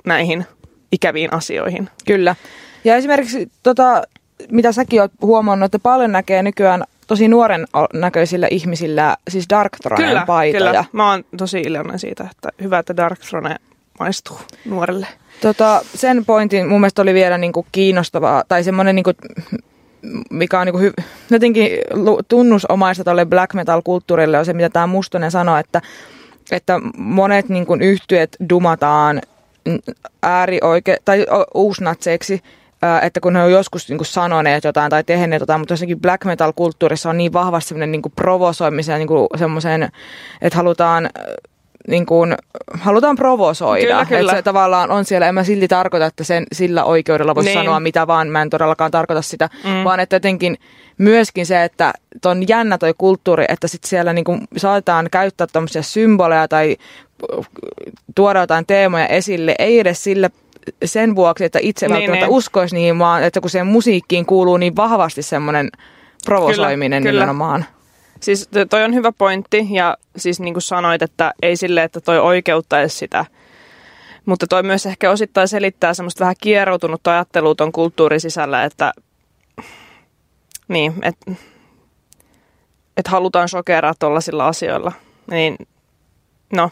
näihin 0.06 0.46
ikäviin 0.92 1.34
asioihin. 1.34 1.90
Kyllä. 2.06 2.36
Ja 2.84 2.96
esimerkiksi, 2.96 3.52
tota, 3.64 4.04
mitä 4.52 4.72
säkin 4.72 5.02
oot 5.02 5.12
huomannut, 5.22 5.66
että 5.66 5.80
paljon 5.80 6.12
näkee 6.12 6.44
nykyään 6.44 6.84
tosi 7.08 7.28
nuoren 7.28 7.68
näköisillä 7.94 8.48
ihmisillä 8.52 9.18
siis 9.30 9.46
Dark 9.50 9.78
Thronen 9.84 10.08
Kyllä, 10.08 10.24
paitoja. 10.26 10.66
kyllä. 10.66 10.86
Mä 10.92 11.12
oon 11.12 11.24
tosi 11.38 11.62
iloinen 11.62 12.00
siitä, 12.00 12.28
että 12.32 12.50
hyvä, 12.64 12.80
että 12.80 12.98
Dark 12.98 13.20
Throne 13.20 13.56
maistuu 14.00 14.40
nuorelle. 14.66 15.08
Tota, 15.42 15.82
sen 15.96 16.26
pointin 16.26 16.68
mun 16.68 16.82
mielestä 16.82 17.02
oli 17.02 17.14
vielä 17.14 17.38
niinku 17.38 17.66
kiinnostavaa, 17.72 18.44
tai 18.48 18.64
semmoinen, 18.64 18.96
niinku, 18.96 19.12
mikä 20.30 20.60
on 20.60 20.66
niinku 20.66 20.80
hy, 20.80 20.94
jotenkin 21.32 21.70
tunnusomaista 22.28 23.04
tälle 23.04 23.26
black 23.26 23.54
metal-kulttuurille, 23.54 24.40
on 24.40 24.46
se, 24.46 24.54
mitä 24.54 24.70
tämä 24.70 24.88
Mustonen 24.88 25.32
sanoi, 25.32 25.60
että, 25.60 25.82
että 26.52 26.80
monet 26.98 27.50
niinku 27.50 27.78
yhtyöt 27.82 28.36
dumataan 28.50 29.22
äärioike- 30.24 31.02
tai 31.06 31.26
uusnatseiksi, 31.54 32.42
että 33.02 33.20
kun 33.20 33.36
he 33.36 33.44
on 33.44 33.52
joskus 33.52 33.90
niin 33.90 34.06
sanoneet 34.06 34.64
jotain 34.64 34.90
tai 34.90 35.04
tehneet 35.04 35.40
jotain, 35.40 35.62
mutta 35.62 35.72
jossakin 35.74 36.02
black 36.02 36.26
metal-kulttuurissa 36.26 37.10
on 37.10 37.18
niin 37.18 37.34
vahvasti 37.34 37.70
semmoinen 37.70 37.92
niin 37.92 38.02
provosoimisen, 38.16 39.00
niin 39.00 39.28
semmoisen, 39.40 39.90
että 40.42 40.58
halutaan 40.58 41.10
niin 41.88 42.06
kuin, 42.06 42.36
halutaan 42.80 43.16
provosoida. 43.16 43.86
Kyllä, 43.88 44.06
kyllä. 44.06 44.22
Että 44.22 44.36
se 44.36 44.42
tavallaan 44.42 44.92
on 44.92 45.06
siellä, 45.06 45.28
en 45.28 45.36
mä 45.36 45.44
silti 45.44 45.68
tarkoita, 45.68 46.06
että 46.06 46.24
sen, 46.24 46.46
sillä 46.54 46.84
oikeudella 46.84 47.36
voisi 47.36 47.50
Niin. 47.50 47.60
sanoa 47.60 47.80
mitä 47.80 48.08
vaan, 48.08 48.28
mä 48.28 48.42
en 48.42 48.50
todellakaan 48.50 48.92
tarkoita 48.92 49.22
sitä, 49.22 49.50
Mm. 49.64 49.84
vaan 49.84 50.00
että 50.00 50.16
jotenkin 50.16 50.58
myöskin 50.98 51.46
se, 51.46 51.64
että 51.64 51.94
on 52.26 52.48
jännä 52.48 52.78
toi 52.78 52.94
kulttuuri, 52.98 53.46
että 53.50 53.68
sit 53.68 53.84
siellä 53.84 54.14
niin 54.14 54.26
kuin 54.26 54.42
saatetaan 54.58 55.08
käyttää 55.12 55.48
tämmöisiä 55.54 55.82
symboleja 55.82 56.48
tai 56.48 56.76
tuoda 58.16 58.40
jotain 58.40 58.66
teemoja 58.66 59.08
esille, 59.08 59.56
ei 59.60 59.80
edes 59.80 60.04
sille 60.04 60.30
sen 60.86 61.16
vuoksi, 61.16 61.46
että 61.46 61.60
itse 61.62 61.88
Niin, 61.88 61.94
välttämättä 61.94 62.26
niin. 62.26 62.36
uskoisi 62.36 62.76
niihin, 62.76 63.00
vaan 63.00 63.24
että 63.24 63.42
kun 63.42 63.50
siihen 63.50 63.68
musiikkiin 63.68 64.26
kuuluu 64.26 64.58
niin 64.58 64.76
vahvasti 64.76 65.22
semmoinen 65.22 65.70
provosoiminen 66.26 67.02
Kyllä, 67.04 67.12
kyllä. 67.12 67.20
nimenomaan. 67.22 67.66
Siis 68.22 68.48
to- 68.48 68.66
toi 68.66 68.84
on 68.84 68.94
hyvä 68.94 69.12
pointti 69.12 69.68
ja 69.72 69.98
siis 70.18 70.40
niin 70.40 70.54
kuin 70.54 70.62
sanoit, 70.62 71.02
että 71.02 71.34
ei 71.42 71.58
sille, 71.58 71.84
että 71.84 72.02
toi 72.02 72.20
oikeuttaisi 72.20 72.98
sitä. 72.98 73.26
Mutta 74.26 74.48
toi 74.48 74.64
myös 74.64 74.86
ehkä 74.86 75.12
osittain 75.12 75.48
selittää 75.48 75.94
semmoista 75.94 76.20
vähän 76.20 76.36
kieroutunutta 76.42 77.12
ajattelua 77.12 77.56
ton 77.56 77.72
kulttuurin 77.72 78.22
sisällä, 78.22 78.64
että 78.64 78.94
niin, 80.68 80.94
että 81.02 81.32
et 82.98 83.08
halutaan 83.08 83.50
shokeraa 83.50 83.94
tuollaisilla 84.00 84.48
asioilla. 84.48 84.92
Niin, 85.32 85.58
no, 86.54 86.72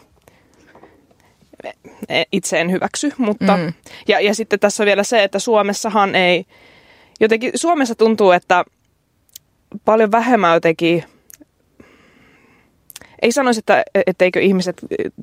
e- 2.08 2.24
itse 2.32 2.60
en 2.60 2.70
hyväksy, 2.70 3.12
mutta... 3.18 3.56
Mm. 3.56 3.72
Ja, 4.08 4.20
ja 4.20 4.34
sitten 4.34 4.60
tässä 4.60 4.82
on 4.82 4.86
vielä 4.86 5.02
se, 5.02 5.22
että 5.24 5.38
Suomessahan 5.38 6.14
ei... 6.14 6.44
Jotenkin 7.20 7.52
Suomessa 7.54 7.94
tuntuu, 7.94 8.30
että 8.30 8.64
paljon 9.84 10.12
vähemmän 10.12 10.54
jotenkin 10.54 11.04
ei 13.22 13.32
sanoisi, 13.32 13.58
että 13.58 13.82
etteikö 14.06 14.40
ihmiset 14.40 14.76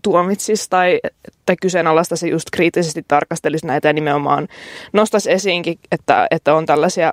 tuomitsisi 0.03 0.69
tai, 0.69 0.99
tai 1.45 1.55
kyseenalaistaisi 1.61 2.29
just 2.29 2.49
kriittisesti 2.51 3.05
tarkastelisi 3.07 3.67
näitä 3.67 3.89
ja 3.89 3.93
nimenomaan 3.93 4.47
nostaisi 4.93 5.31
esiinkin, 5.31 5.79
että, 5.91 6.27
että 6.31 6.53
on 6.55 6.65
tällaisia 6.65 7.11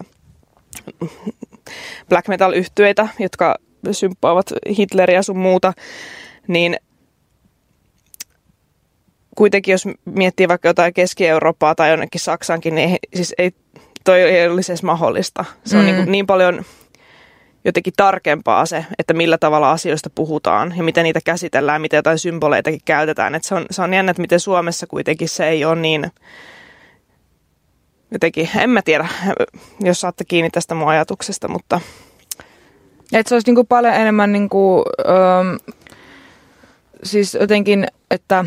black 2.09 2.29
metal 2.29 2.53
yhtyeitä, 2.53 3.09
jotka 3.19 3.57
symppaavat 3.93 4.47
Hitleriä 4.79 5.23
sun 5.23 5.39
muuta, 5.39 5.73
niin 6.49 6.77
kuitenkin 9.37 9.73
jos 9.73 9.85
miettii 10.05 10.49
vaikka 10.49 10.69
jotain 10.69 10.95
Keski-Eurooppaa 10.95 11.75
tai 11.75 11.91
jonnekin 11.91 12.21
Saksankin, 12.21 12.75
niin 12.75 12.91
ei, 12.91 12.99
siis 13.15 13.35
ei, 13.39 13.53
toi 14.05 14.21
ei 14.21 14.49
olisi 14.49 14.73
edes 14.73 14.83
mahdollista. 14.83 15.45
Se 15.65 15.77
on 15.77 15.83
Mm. 15.83 15.87
niin, 15.87 15.97
kuin 15.97 16.13
niin 16.13 16.27
paljon 16.27 16.65
jotenkin 17.65 17.93
tarkempaa 17.97 18.67
se, 18.67 18.87
että 18.99 19.15
millä 19.15 19.39
tavalla 19.39 19.73
asioista 19.73 20.11
puhutaan 20.15 20.75
ja 20.77 20.83
miten 20.83 21.05
niitä 21.05 21.21
käsitellään, 21.25 21.81
miten 21.81 21.99
jotain 21.99 22.19
symboleitakin 22.19 22.81
käytetään. 22.85 23.35
Että 23.35 23.49
se, 23.49 23.55
on, 23.55 23.67
se 23.71 23.83
on 23.83 23.95
jännä, 23.95 24.11
että 24.11 24.21
miten 24.21 24.41
Suomessa 24.41 24.87
kuitenkin 24.87 25.29
se 25.29 25.49
ei 25.49 25.65
ole 25.65 25.77
niin 25.81 26.13
jotenkin, 28.11 28.51
en 28.57 28.71
mä 28.71 28.83
tiedä, 28.83 29.09
jos 29.81 30.01
saatte 30.01 30.25
kiinni 30.25 30.51
tästä 30.51 30.75
mun 30.75 30.89
ajatuksesta, 30.89 31.49
mutta 31.49 31.81
Että 33.13 33.29
se 33.29 33.35
olisi 33.35 33.49
niinku 33.49 33.65
paljon 33.65 33.95
enemmän 33.95 34.33
niinku, 34.33 34.85
öö, 34.99 35.75
siis 37.03 37.35
jotenkin, 37.35 37.87
että 38.11 38.45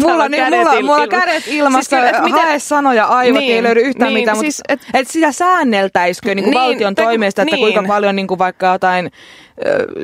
Mulla, 0.00 0.28
niin, 0.28 0.44
kädet 0.44 0.58
mulla, 0.58 0.74
il- 0.74 0.82
mulla 0.82 1.08
kädet 1.08 1.42
ilmassa, 1.46 1.78
Siis 1.78 1.88
kyllä, 1.88 2.10
että 2.10 2.22
siis 2.22 2.32
miten- 2.34 2.48
hae 2.48 2.58
sanoja, 2.58 3.04
aivot 3.06 3.40
Niin, 3.40 3.54
ei 3.54 3.62
löydy 3.62 3.80
yhtään 3.80 4.08
niin, 4.12 4.20
mitään, 4.22 4.36
mutta 4.36 4.44
siis, 4.52 4.60
et, 4.68 4.80
et 4.94 5.08
sitä 5.08 5.32
säänneltäisikö 5.32 6.34
niin 6.34 6.44
kuin 6.44 6.50
Niin, 6.54 6.60
valtion 6.62 6.94
kun- 6.94 7.04
toimesta, 7.04 7.42
että 7.42 7.56
niin. 7.56 7.64
kuinka 7.64 7.82
paljon 7.88 8.16
niin 8.16 8.26
kuin 8.26 8.38
vaikka 8.38 8.66
jotain 8.66 9.10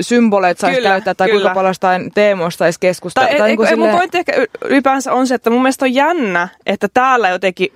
symboleita 0.00 0.60
saisi 0.60 0.76
Kyllä, 0.76 0.88
käyttää 0.88 1.14
tai 1.14 1.28
kyllä. 1.28 1.40
kuinka 1.40 1.54
paljon 1.54 1.70
jostain 1.70 2.10
teemoista 2.14 2.58
saisi 2.58 2.80
keskustella. 2.80 3.28
Tai, 3.28 3.38
tai 3.38 3.48
niin 3.48 3.56
kuin 3.56 3.68
ei, 3.68 3.76
mun 3.76 3.84
silleen- 3.86 3.98
pointti 3.98 4.18
ehkä 4.18 4.32
ylipäänsä 4.64 5.12
on 5.12 5.26
se, 5.26 5.34
että 5.34 5.50
mun 5.50 5.62
mielestä 5.62 5.84
on 5.84 5.94
jännä, 5.94 6.48
että 6.66 6.88
täällä 6.94 7.28
jotenkin, 7.28 7.68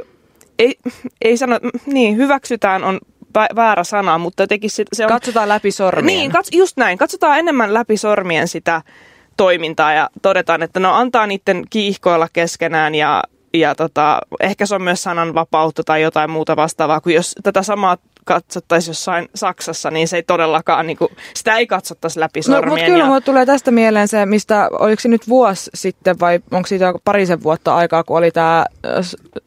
ei, 0.58 0.74
ei 1.22 1.36
sano, 1.36 1.58
niin 1.86 2.16
hyväksytään 2.16 2.84
on 2.84 3.00
vä- 3.38 3.56
väärä 3.56 3.84
sana, 3.84 4.18
mutta 4.18 4.42
jotenkin 4.42 4.70
sit, 4.70 4.88
se 4.92 5.04
on... 5.04 5.08
Katsotaan 5.12 5.48
läpi 5.48 5.70
sormien. 5.70 6.06
Niin, 6.18 6.30
kats, 6.32 6.48
just 6.52 6.76
näin. 6.76 6.98
Katsotaan 6.98 7.38
enemmän 7.38 7.74
läpi 7.74 7.96
sormien 7.96 8.48
sitä 8.48 8.82
toimintaa 9.40 9.92
ja 9.92 10.10
todetaan, 10.22 10.62
että 10.62 10.80
no 10.80 10.94
antaa 10.94 11.26
niiden 11.26 11.64
kiihkoilla 11.70 12.28
keskenään 12.32 12.94
ja, 12.94 13.22
ja 13.54 13.74
tota, 13.74 14.18
ehkä 14.40 14.66
se 14.66 14.74
on 14.74 14.82
myös 14.82 15.02
sananvapautta 15.02 15.82
tai 15.84 16.02
jotain 16.02 16.30
muuta 16.30 16.56
vastaavaa, 16.56 17.00
kun 17.00 17.14
jos 17.14 17.34
tätä 17.42 17.62
samaa 17.62 17.96
katsottaisiin 18.24 18.90
jossain 18.90 19.28
Saksassa, 19.34 19.90
niin 19.90 20.08
se 20.08 20.16
ei 20.16 20.22
todellakaan, 20.22 20.86
niin 20.86 20.96
kuin, 20.96 21.08
sitä 21.34 21.56
ei 21.56 21.66
katsottaisi 21.66 22.20
läpi 22.20 22.38
No, 22.38 22.42
sormien. 22.42 22.68
mutta 22.68 22.84
kyllä 22.84 22.98
ja, 22.98 23.06
mulle 23.06 23.20
tulee 23.20 23.46
tästä 23.46 23.70
mieleen 23.70 24.08
se, 24.08 24.26
mistä, 24.26 24.68
oliko 24.72 25.00
se 25.00 25.08
nyt 25.08 25.28
vuosi 25.28 25.70
sitten 25.74 26.20
vai 26.20 26.40
onko 26.50 26.66
siitä 26.66 26.94
parisen 27.04 27.42
vuotta 27.42 27.74
aikaa, 27.74 28.04
kun 28.04 28.18
oli 28.18 28.30
tämä 28.30 28.64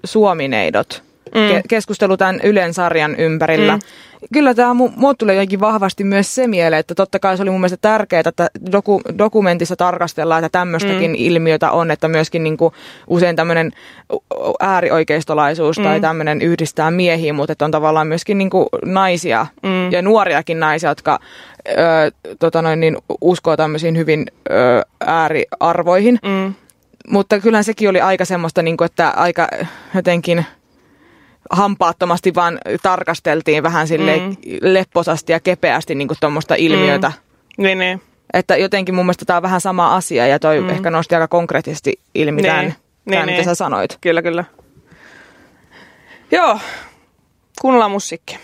Suomineidot 0.05 1.03
Mm. 1.35 1.41
ke- 1.55 1.61
keskustelu 1.69 2.17
tämän 2.17 2.39
Ylen 2.43 2.73
sarjan 2.73 3.15
ympärillä. 3.15 3.73
Mm. 3.73 3.81
Kyllä 4.33 4.53
tämä 4.53 4.73
mu- 4.73 4.91
mulle 4.95 5.15
tulee 5.17 5.35
jotenkin 5.35 5.59
vahvasti 5.59 6.03
myös 6.03 6.35
se 6.35 6.47
mieleen, 6.47 6.79
että 6.79 6.95
totta 6.95 7.19
kai 7.19 7.37
se 7.37 7.43
oli 7.43 7.49
mun 7.49 7.59
mielestä 7.59 7.77
tärkeää, 7.81 8.23
että 8.25 8.47
doku- 8.71 9.01
dokumentissa 9.17 9.75
tarkastellaan, 9.75 10.43
että 10.43 10.59
tämmöistäkin 10.59 11.11
Mm. 11.11 11.15
ilmiötä 11.17 11.71
on, 11.71 11.91
että 11.91 12.07
myöskin 12.07 12.43
niinku 12.43 12.73
usein 13.07 13.35
tämmöinen 13.35 13.71
äärioikeistolaisuus 14.59 15.77
tai 15.77 15.97
Mm. 15.97 16.01
tämmöinen 16.01 16.41
yhdistää 16.41 16.91
miehiä, 16.91 17.33
mutta 17.33 17.51
että 17.51 17.65
on 17.65 17.71
tavallaan 17.71 18.07
myöskin 18.07 18.37
niinku 18.37 18.69
naisia 18.85 19.45
Mm. 19.63 19.91
ja 19.91 20.01
nuoriakin 20.01 20.59
naisia, 20.59 20.89
jotka 20.89 21.19
ö, 21.69 21.71
tota 22.39 22.61
noin, 22.61 22.79
niin 22.79 22.97
uskoo 23.21 23.57
tämmöisiin 23.57 23.97
hyvin 23.97 24.25
ö, 24.51 24.53
ääriarvoihin. 25.05 26.19
Mm. 26.23 26.53
Mutta 27.09 27.39
kyllä 27.39 27.63
sekin 27.63 27.89
oli 27.89 28.01
aika 28.01 28.25
semmoista, 28.25 28.61
niin 28.61 28.77
kuin, 28.77 28.85
että 28.85 29.09
aika 29.09 29.47
jotenkin 29.95 30.45
hampaattomasti 31.49 32.35
vaan 32.35 32.59
tarkasteltiin 32.83 33.63
vähän 33.63 33.87
sille 33.87 34.17
Mm. 34.19 34.35
lepposasti 34.61 35.31
ja 35.31 35.39
kepeästi 35.39 35.95
niin 35.95 36.07
tuommoista 36.19 36.55
ilmiötä. 36.57 37.11
Niin, 37.57 37.79
niin. 37.79 38.01
Että 38.33 38.57
jotenkin 38.57 38.95
mun 38.95 39.05
mielestä 39.05 39.25
tämä 39.25 39.37
on 39.37 39.43
vähän 39.43 39.61
sama 39.61 39.95
asia 39.95 40.27
ja 40.27 40.39
toi 40.39 40.61
Mm. 40.61 40.69
ehkä 40.69 40.89
nosti 40.89 41.15
aika 41.15 41.27
konkreettisesti 41.27 41.99
ilmi 42.15 42.41
Niin. 42.41 42.45
tämän, 42.51 42.65
Niin, 42.65 42.75
tämän 43.09 43.25
niin. 43.27 43.37
mitä 43.37 43.45
sä 43.49 43.55
sanoit. 43.55 43.97
Kyllä, 44.01 44.21
kyllä. 44.21 44.45
Joo, 46.31 46.59
kuunnellaan 47.61 47.91
musiikki. 47.91 48.37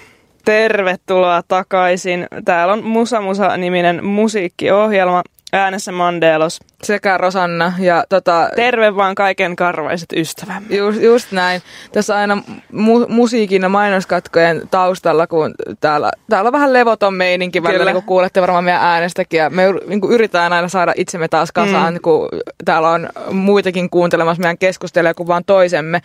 Tervetuloa 0.46 1.44
takaisin. 1.48 2.28
Täällä 2.46 2.74
on 2.74 2.84
Musa 2.84 3.22
Musa-niminen 3.22 4.06
musiikkiohjelma. 4.06 5.22
Äänessä 5.54 5.92
Mandelos. 5.92 6.60
Sekä 6.84 7.18
Rosanna 7.18 7.74
ja 7.80 8.04
tota, 8.10 8.50
Terve 8.56 8.96
vaan 8.96 9.16
kaiken 9.16 9.56
karvaiset 9.56 10.14
ystävämme. 10.16 10.76
Just, 10.76 11.02
just 11.02 11.32
näin. 11.32 11.62
Tässä 11.92 12.16
aina 12.16 12.44
mu- 12.74 13.08
musiikin 13.08 13.62
ja 13.62 13.70
mainoskatkojen 13.70 14.62
taustalla, 14.72 15.28
kun 15.28 15.56
täällä, 15.80 16.12
täällä 16.30 16.48
on 16.48 16.54
vähän 16.54 16.74
levoton 16.74 17.14
meininki 17.14 17.64
välillä, 17.64 17.80
Kyllä. 17.80 17.92
niin 17.92 18.04
kun 18.04 18.08
kuulette 18.08 18.42
varmaan 18.42 18.64
meidän 18.64 18.82
äänestäkin. 18.82 19.38
Ja 19.38 19.50
me 19.50 19.64
niin 19.88 20.02
kuin 20.02 20.14
yritetään 20.14 20.54
aina 20.54 20.68
saada 20.68 20.94
itsemme 20.96 21.28
taas 21.28 21.52
kasaan, 21.52 21.94
mm. 21.94 22.02
kun 22.02 22.30
täällä 22.66 22.90
on 22.90 23.10
muitakin 23.32 23.90
kuuntelemassa 23.90 24.42
meidän 24.42 24.58
keskusteluja 24.58 25.14
kuin 25.14 25.28
vaan 25.28 25.46
toisemme. 25.46 26.02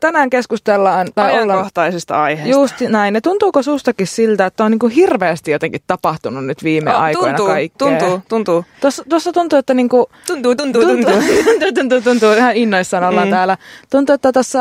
Tänään 0.00 0.30
keskustellaan, 0.30 1.08
tai 1.14 1.30
ollaan 1.32 1.50
Ajankohtaisista 1.50 2.22
aiheista. 2.22 2.60
just 2.60 2.80
näin. 2.80 3.14
Ja 3.14 3.20
tuntuuko 3.20 3.62
sustakin 3.62 4.06
siltä, 4.06 4.46
että 4.46 4.64
on 4.64 4.70
niin 4.70 4.78
kuin 4.78 4.92
hirveästi 4.92 5.50
jotenkin 5.50 5.80
tapahtunut 5.86 6.46
nyt 6.46 6.64
viime 6.64 6.94
Oh, 6.94 7.00
aikoina 7.00 7.36
tuntuu, 7.36 7.46
kaikkea? 7.54 7.88
tuntuu, 7.88 8.20
tuntuu. 8.28 8.64
Tuossa, 8.80 9.04
tuossa 9.08 9.32
tuntuu, 9.32 9.58
että 9.58 9.74
niin 9.74 9.88
kuin 9.88 10.06
Tuntuu, 10.26 10.54
tuntuu, 10.54 10.82
tuntuu, 10.82 11.12
tuntuu. 11.44 11.72
tuntuu, 11.74 12.00
tuntuu. 12.00 12.32
Ihan 12.32 12.56
innoissaan 12.56 13.04
ollaan 13.04 13.26
Mm. 13.28 13.30
täällä. 13.32 13.56
Tuntuu, 13.90 14.14
että 14.14 14.32
tuossa 14.32 14.60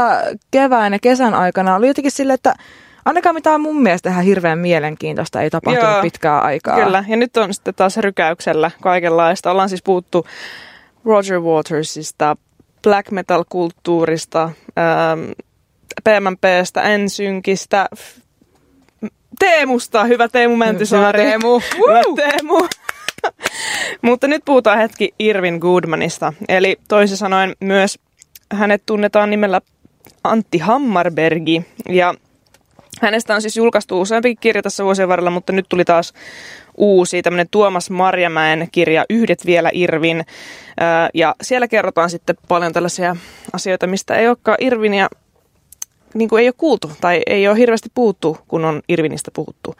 kevään 0.51 0.93
ja 0.93 0.99
kesän 0.99 1.33
aikana 1.33 1.75
oli 1.75 1.87
jotenkin 1.87 2.11
sille, 2.11 2.33
että 2.33 2.53
ainakaan 3.05 3.35
mitään 3.35 3.61
mun 3.61 3.81
mielestä 3.81 4.09
ihan 4.09 4.23
hirveän 4.23 4.59
mielenkiintoista 4.59 5.41
ei 5.41 5.49
tapahtunut 5.49 5.91
Joo, 5.93 6.01
pitkään 6.01 6.43
aikaa. 6.43 6.75
Kyllä, 6.83 7.03
ja 7.07 7.17
nyt 7.17 7.37
on 7.37 7.53
sitten 7.53 7.73
taas 7.75 7.97
rykäyksellä 7.97 8.71
kaikenlaista. 8.81 9.51
Ollaan 9.51 9.69
siis 9.69 9.83
puhuttu 9.83 10.25
Roger 11.05 11.39
Watersista, 11.39 12.35
black 12.83 13.11
metal-kulttuurista, 13.11 14.43
ähm, 14.43 15.31
PMPstä, 16.03 16.81
Ensynkistä, 16.81 17.89
Teemusta, 19.39 20.03
hyvä 20.03 20.27
Teemu 20.27 20.55
Mäntysaari. 20.55 21.19
Hyvä 21.19 21.29
Teemu. 21.29 21.59
Hyvä 21.77 22.01
Teemu. 22.15 22.67
Mutta 24.01 24.27
nyt 24.27 24.41
puhutaan 24.45 24.77
hetki 24.77 25.13
Irvin 25.19 25.57
Goodmanista. 25.57 26.33
Eli 26.49 26.77
toisin 26.87 27.17
sanoen 27.17 27.55
myös 27.59 27.99
hänet 28.53 28.83
tunnetaan 28.85 29.29
nimellä 29.29 29.61
Antti 30.23 30.57
Hammarbergi. 30.57 31.65
Ja 31.89 32.13
hänestä 33.01 33.35
on 33.35 33.41
siis 33.41 33.57
julkaistu 33.57 34.01
useampikin 34.01 34.37
kirja 34.41 34.61
tässä 34.61 34.83
vuosien 34.83 35.07
varrella, 35.07 35.29
mutta 35.29 35.53
nyt 35.53 35.65
tuli 35.69 35.85
taas 35.85 36.13
uusi, 36.77 37.21
tämmöinen 37.21 37.47
Tuomas 37.51 37.89
Marjamäen 37.89 38.67
kirja 38.71 39.05
Yhdet 39.09 39.45
vielä 39.45 39.69
Irvin. 39.73 40.25
Ja 41.13 41.35
siellä 41.41 41.67
kerrotaan 41.67 42.09
sitten 42.09 42.35
paljon 42.47 42.73
tällaisia 42.73 43.15
asioita, 43.53 43.87
mistä 43.87 44.15
ei 44.15 44.27
olekaan 44.27 44.57
Irvinia 44.61 45.07
niin 46.13 46.29
kuin 46.29 46.41
ei 46.41 46.47
ole 46.47 46.53
kuultu 46.57 46.91
tai 47.01 47.21
ei 47.27 47.47
ole 47.47 47.57
hirveästi 47.57 47.89
puhuttu, 47.93 48.37
kun 48.47 48.65
on 48.65 48.81
Irvinistä 48.89 49.31
puhuttu. 49.33 49.75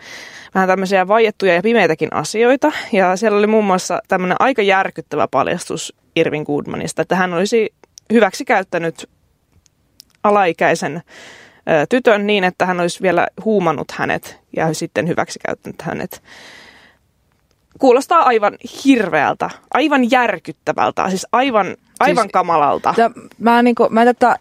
Vähän 0.55 0.69
tämmöisiä 0.69 1.07
vaiettuja 1.07 1.53
ja 1.53 1.61
pimeitäkin 1.61 2.13
asioita. 2.13 2.71
Ja 2.91 3.15
siellä 3.15 3.37
oli 3.37 3.47
muun 3.47 3.65
muassa 3.65 4.01
tämmöinen 4.07 4.37
aika 4.39 4.61
järkyttävä 4.61 5.27
paljastus 5.27 5.93
Irvin 6.15 6.43
Goodmanista, 6.43 7.01
että 7.01 7.15
hän 7.15 7.33
olisi 7.33 7.73
hyväksi 8.13 8.45
käyttänyt 8.45 9.09
alaikäisen 10.23 11.01
tytön 11.89 12.27
niin, 12.27 12.43
että 12.43 12.65
hän 12.65 12.79
olisi 12.79 13.01
vielä 13.01 13.27
huumannut 13.45 13.91
hänet 13.91 14.39
ja 14.55 14.73
sitten 14.73 15.07
hyväksi 15.07 15.39
käyttänyt 15.45 15.81
hänet. 15.81 16.21
Kuulostaa 17.79 18.23
aivan 18.23 18.57
hirveältä, 18.85 19.49
aivan 19.73 20.11
järkyttävältä, 20.11 21.09
siis 21.09 21.27
aivan, 21.31 21.75
aivan 21.99 22.23
Siis- 22.23 22.31
kamalalta. 22.31 22.93
Ja 22.97 23.11
mä, 23.39 23.63
niin 23.63 23.75
kuin, 23.75 23.93
mä 23.93 24.05
tätä, 24.05 24.35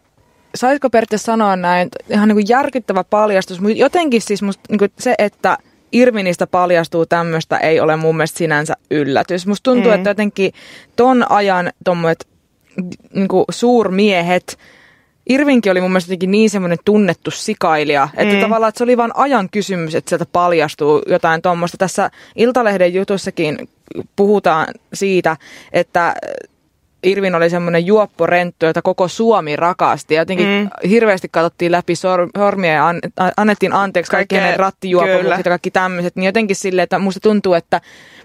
saisiko 0.55 0.91
periaatteessa 0.91 1.33
sanoa 1.33 1.57
näin, 1.57 1.89
ihan 2.09 2.29
niin 2.29 2.37
kuin 2.37 2.49
järkyttävä 2.49 3.05
paljastus, 3.05 3.61
mutta 3.61 3.79
jotenkin 3.79 4.21
siis 4.21 4.43
musta, 4.43 4.63
niin 4.69 4.79
kuin 4.79 4.93
se, 4.99 5.15
että 5.19 5.59
Irvinistä 5.93 6.47
paljastuu 6.47 7.07
tämmöistä, 7.07 7.57
ei 7.59 7.81
ole 7.81 7.97
mun 7.97 8.17
mielestä 8.17 8.39
sinänsä 8.39 8.75
yllätys. 8.91 9.47
Musta 9.47 9.71
tuntuu, 9.71 9.91
Mm. 9.91 9.95
että 9.97 10.11
jotenkin 10.11 10.53
ton 10.97 11.27
ajan 11.31 11.73
tommoet 11.85 12.29
niin 13.15 13.29
suurmiehet, 13.51 14.59
Irvinkin 15.29 15.73
oli 15.73 15.81
mun 15.81 15.91
mielestä 15.91 16.09
jotenkin 16.09 16.31
niin 16.31 16.51
semmoinen 16.51 16.79
tunnettu 16.85 17.31
sikailija, 17.31 18.09
että 18.17 18.35
Mm. 18.35 18.41
tavallaan 18.41 18.69
että 18.69 18.79
se 18.79 18.85
oli 18.85 18.97
vain 18.97 19.11
ajan 19.17 19.49
kysymys, 19.51 19.95
että 19.95 20.09
sieltä 20.09 20.27
paljastuu 20.33 21.03
jotain 21.07 21.43
tuommoista. 21.43 21.77
Tässä 21.77 22.11
Iltalehden 22.37 22.95
jutussakin 22.95 23.69
puhutaan 24.17 24.67
siitä, 24.95 25.37
että 25.73 26.15
Irvin 27.03 27.35
oli 27.35 27.51
semmoinen 27.51 27.87
juopporenttu, 27.87 28.67
jota 28.67 28.83
koko 28.83 29.09
Suomi 29.09 29.57
rakasti. 29.57 30.15
Ja 30.15 30.21
jotenkin 30.21 30.47
Mm. 30.47 30.89
hirveästi 30.89 31.29
katsottiin 31.31 31.73
läpi 31.73 31.95
sor- 31.97 32.29
sormia 32.39 32.73
ja 32.73 32.89
an- 32.89 33.01
annettiin 33.37 33.73
anteeksi 33.73 34.11
kaikki 34.11 34.35
Kaikkea- 34.35 34.47
hänen 34.47 34.61
rattijuopumukset 34.61 35.45
ja 35.47 35.51
kaikki 35.51 35.71
tämmöiset. 35.71 36.17
Niin 36.17 36.27
jotenkin 36.27 36.57
silleen, 36.57 36.83
että 36.85 36.99
musta 36.99 37.21
tuntuu, 37.21 37.55
että 37.55 37.81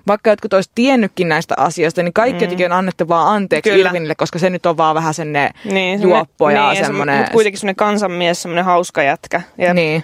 vaikka 0.07 0.29
jotkut 0.29 0.53
olisi 0.53 0.71
tiennytkin 0.75 1.29
näistä 1.29 1.55
asioista, 1.57 2.03
niin 2.03 2.13
kaikki 2.13 2.39
mm. 2.39 2.43
jotenkin 2.45 2.65
on 2.65 2.77
annettu 2.77 3.07
vaan 3.07 3.35
anteeksi 3.35 3.71
Kyllä. 3.71 3.89
Irvinille, 3.89 4.15
koska 4.15 4.39
se 4.39 4.49
nyt 4.49 4.65
on 4.65 4.77
vaan 4.77 4.95
vähän 4.95 5.13
senne 5.13 5.51
Niin, 5.71 6.01
juoppo 6.01 6.49
ja 6.49 6.71
niin, 6.71 6.85
semmoinen... 6.85 7.17
Mutta 7.17 7.31
kuitenkin 7.31 7.59
semmoinen 7.59 7.75
kansanmies, 7.75 8.41
semmoinen 8.41 8.65
hauska 8.65 9.03
jätkä. 9.03 9.41
Ja 9.57 9.73
Niin. 9.73 10.03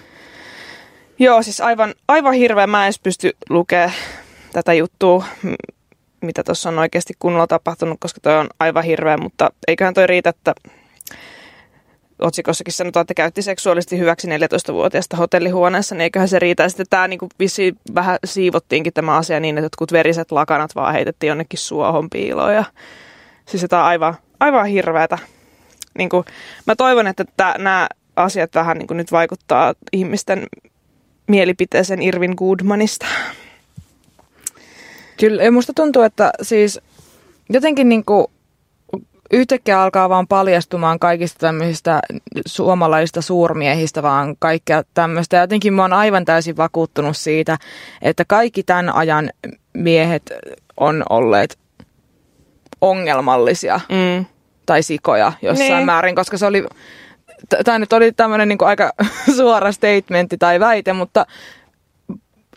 Joo, 1.20 1.44
siis 1.44 1.62
aivan, 1.62 1.94
aivan 2.08 2.34
hirveä. 2.34 2.68
Mä 2.68 2.88
en 2.88 2.94
pysty 3.04 3.32
lukemaan 3.50 3.92
tätä 4.54 4.74
juttua, 4.74 5.26
mitä 6.22 6.44
tuossa 6.44 6.70
on 6.70 6.80
oikeasti 6.80 7.14
kunnolla 7.20 7.48
tapahtunut, 7.48 7.98
koska 8.00 8.20
toi 8.20 8.38
on 8.38 8.50
aivan 8.60 8.84
hirveä, 8.84 9.18
mutta 9.18 9.50
eiköhän 9.68 9.94
toi 9.94 10.08
riitä, 10.08 10.30
että 10.30 10.54
otsikossakin 12.22 12.74
sanotaan, 12.74 13.02
että 13.02 13.14
käytti 13.14 13.42
seksuaalisesti 13.42 13.98
hyväksi 13.98 14.28
14-vuotiaasta 14.28 15.18
hotellihuoneessa, 15.18 15.96
niin 15.96 16.02
eiköhän 16.02 16.28
se 16.28 16.40
riitä. 16.40 16.70
Sitten 16.70 16.86
tämä 16.90 17.08
niin 17.08 17.20
vissiin 17.40 17.78
vähän 17.96 18.18
siivottiinkin 18.26 18.94
tämä 18.94 19.18
asia 19.18 19.40
niin, 19.40 19.58
että 19.58 19.66
jotkut 19.66 19.92
veriset 19.92 20.32
lakanat 20.32 20.76
vaan 20.76 20.94
heitettiin 20.94 21.28
jonnekin 21.28 21.60
suohon 21.60 22.10
piiloon. 22.10 22.54
Ja 22.54 22.64
siis 23.46 23.66
tämä 23.70 23.82
on 23.82 23.88
aivan, 23.88 24.16
aivan 24.40 24.66
hirveätä. 24.66 25.18
Niin 25.98 26.10
kuin, 26.10 26.26
mä 26.68 26.76
toivon, 26.76 27.08
että 27.08 27.26
tää, 27.38 27.58
nämä 27.58 27.88
asiat 28.16 28.56
vähän 28.56 28.78
niin 28.78 28.88
kuin 28.88 28.98
nyt 28.98 29.12
vaikuttaa 29.12 29.74
ihmisten 29.94 30.48
mielipiteeseen 31.28 32.02
Irvin 32.02 32.34
Goodmanista. 32.38 33.06
Kyllä, 35.22 35.44
ja 35.44 35.52
musta 35.52 35.74
tuntuu, 35.76 36.02
että 36.02 36.32
siis 36.42 36.80
jotenkin 37.50 37.90
niinku 37.90 38.32
yhtäkkiä 39.34 39.82
alkaa 39.82 40.10
vaan 40.10 40.28
paljastumaan 40.28 41.00
kaikista 41.00 41.40
tämmöisistä 41.40 42.00
suomalaisista 42.46 43.22
suurmiehistä, 43.22 44.04
vaan 44.04 44.36
kaikkea 44.40 44.84
tämmöistä. 44.94 45.38
Jotenkin 45.38 45.74
mä 45.74 45.82
oon 45.82 45.94
aivan 45.94 46.26
täysin 46.26 46.58
vakuuttunut 46.58 47.18
siitä, 47.18 47.58
että 48.02 48.26
kaikki 48.28 48.64
tämän 48.64 48.96
ajan 48.96 49.30
miehet 49.74 50.24
on 50.78 51.04
olleet 51.10 51.58
ongelmallisia 52.82 53.80
Mm. 53.90 54.26
tai 54.66 54.84
sikoja 54.84 55.34
jossain 55.42 55.68
Niin. 55.68 55.76
niin. 55.78 55.86
määrin, 55.86 56.16
koska 56.16 56.38
se 56.38 56.46
oli, 56.46 56.66
tämä 57.66 57.80
nyt 57.80 57.94
oli 57.94 58.12
tämmöinen 58.12 58.48
niin 58.48 58.58
aika 58.62 58.92
suora 59.38 59.72
statementti 59.72 60.38
tai 60.38 60.60
väite, 60.60 60.94
mutta 60.94 61.26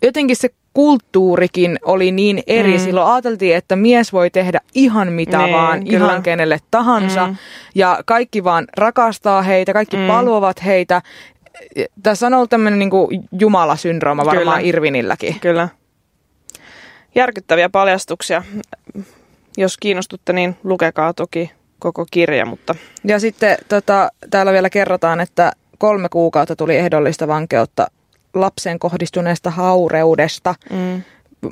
jotenkin 0.02 0.36
se 0.36 0.48
kulttuurikin 0.74 1.78
oli 1.84 2.12
niin 2.12 2.42
eri. 2.46 2.72
Mm. 2.72 2.78
Silloin 2.78 3.12
ajateltiin, 3.12 3.56
että 3.56 3.76
mies 3.76 4.12
voi 4.12 4.30
tehdä 4.30 4.60
ihan 4.74 5.12
mitä 5.12 5.38
Niin, 5.38 5.52
vaan, 5.52 5.84
kyllä. 5.84 5.96
ihan 6.06 6.22
kenelle 6.22 6.58
tahansa. 6.70 7.26
Mm. 7.26 7.36
Ja 7.74 7.98
kaikki 8.06 8.44
vaan 8.44 8.64
rakastaa 8.76 9.42
heitä, 9.42 9.72
kaikki 9.72 9.96
Mm. 9.96 10.02
mm. 10.02 10.08
palvovat 10.08 10.64
heitä. 10.64 11.02
Tässä 12.02 12.26
on 12.26 12.34
ollut 12.34 12.50
tämmöinen 12.50 12.78
niin 12.78 12.90
jumalasyndrooma 13.40 14.24
varmaan 14.24 14.58
Kyllä. 14.58 14.68
Irvinilläkin. 14.68 15.40
Kyllä. 15.40 15.68
Järkyttäviä 17.14 17.68
paljastuksia. 17.68 18.42
Jos 19.56 19.76
kiinnostutte, 19.78 20.32
niin 20.32 20.56
lukekaa 20.64 21.14
toki 21.14 21.50
koko 21.78 22.06
kirja, 22.10 22.46
mutta 22.46 22.74
Ja 23.04 23.18
sitten 23.20 23.56
tota, 23.68 24.10
täällä 24.30 24.52
vielä 24.52 24.70
kerrotaan, 24.70 25.20
että 25.20 25.52
kolme 25.78 26.08
kuukautta 26.08 26.56
tuli 26.56 26.76
ehdollista 26.76 27.28
vankeutta 27.28 27.86
lapseen 28.35 28.78
kohdistuneesta 28.78 29.51
haureudesta. 29.51 30.55
mm. 30.70 31.03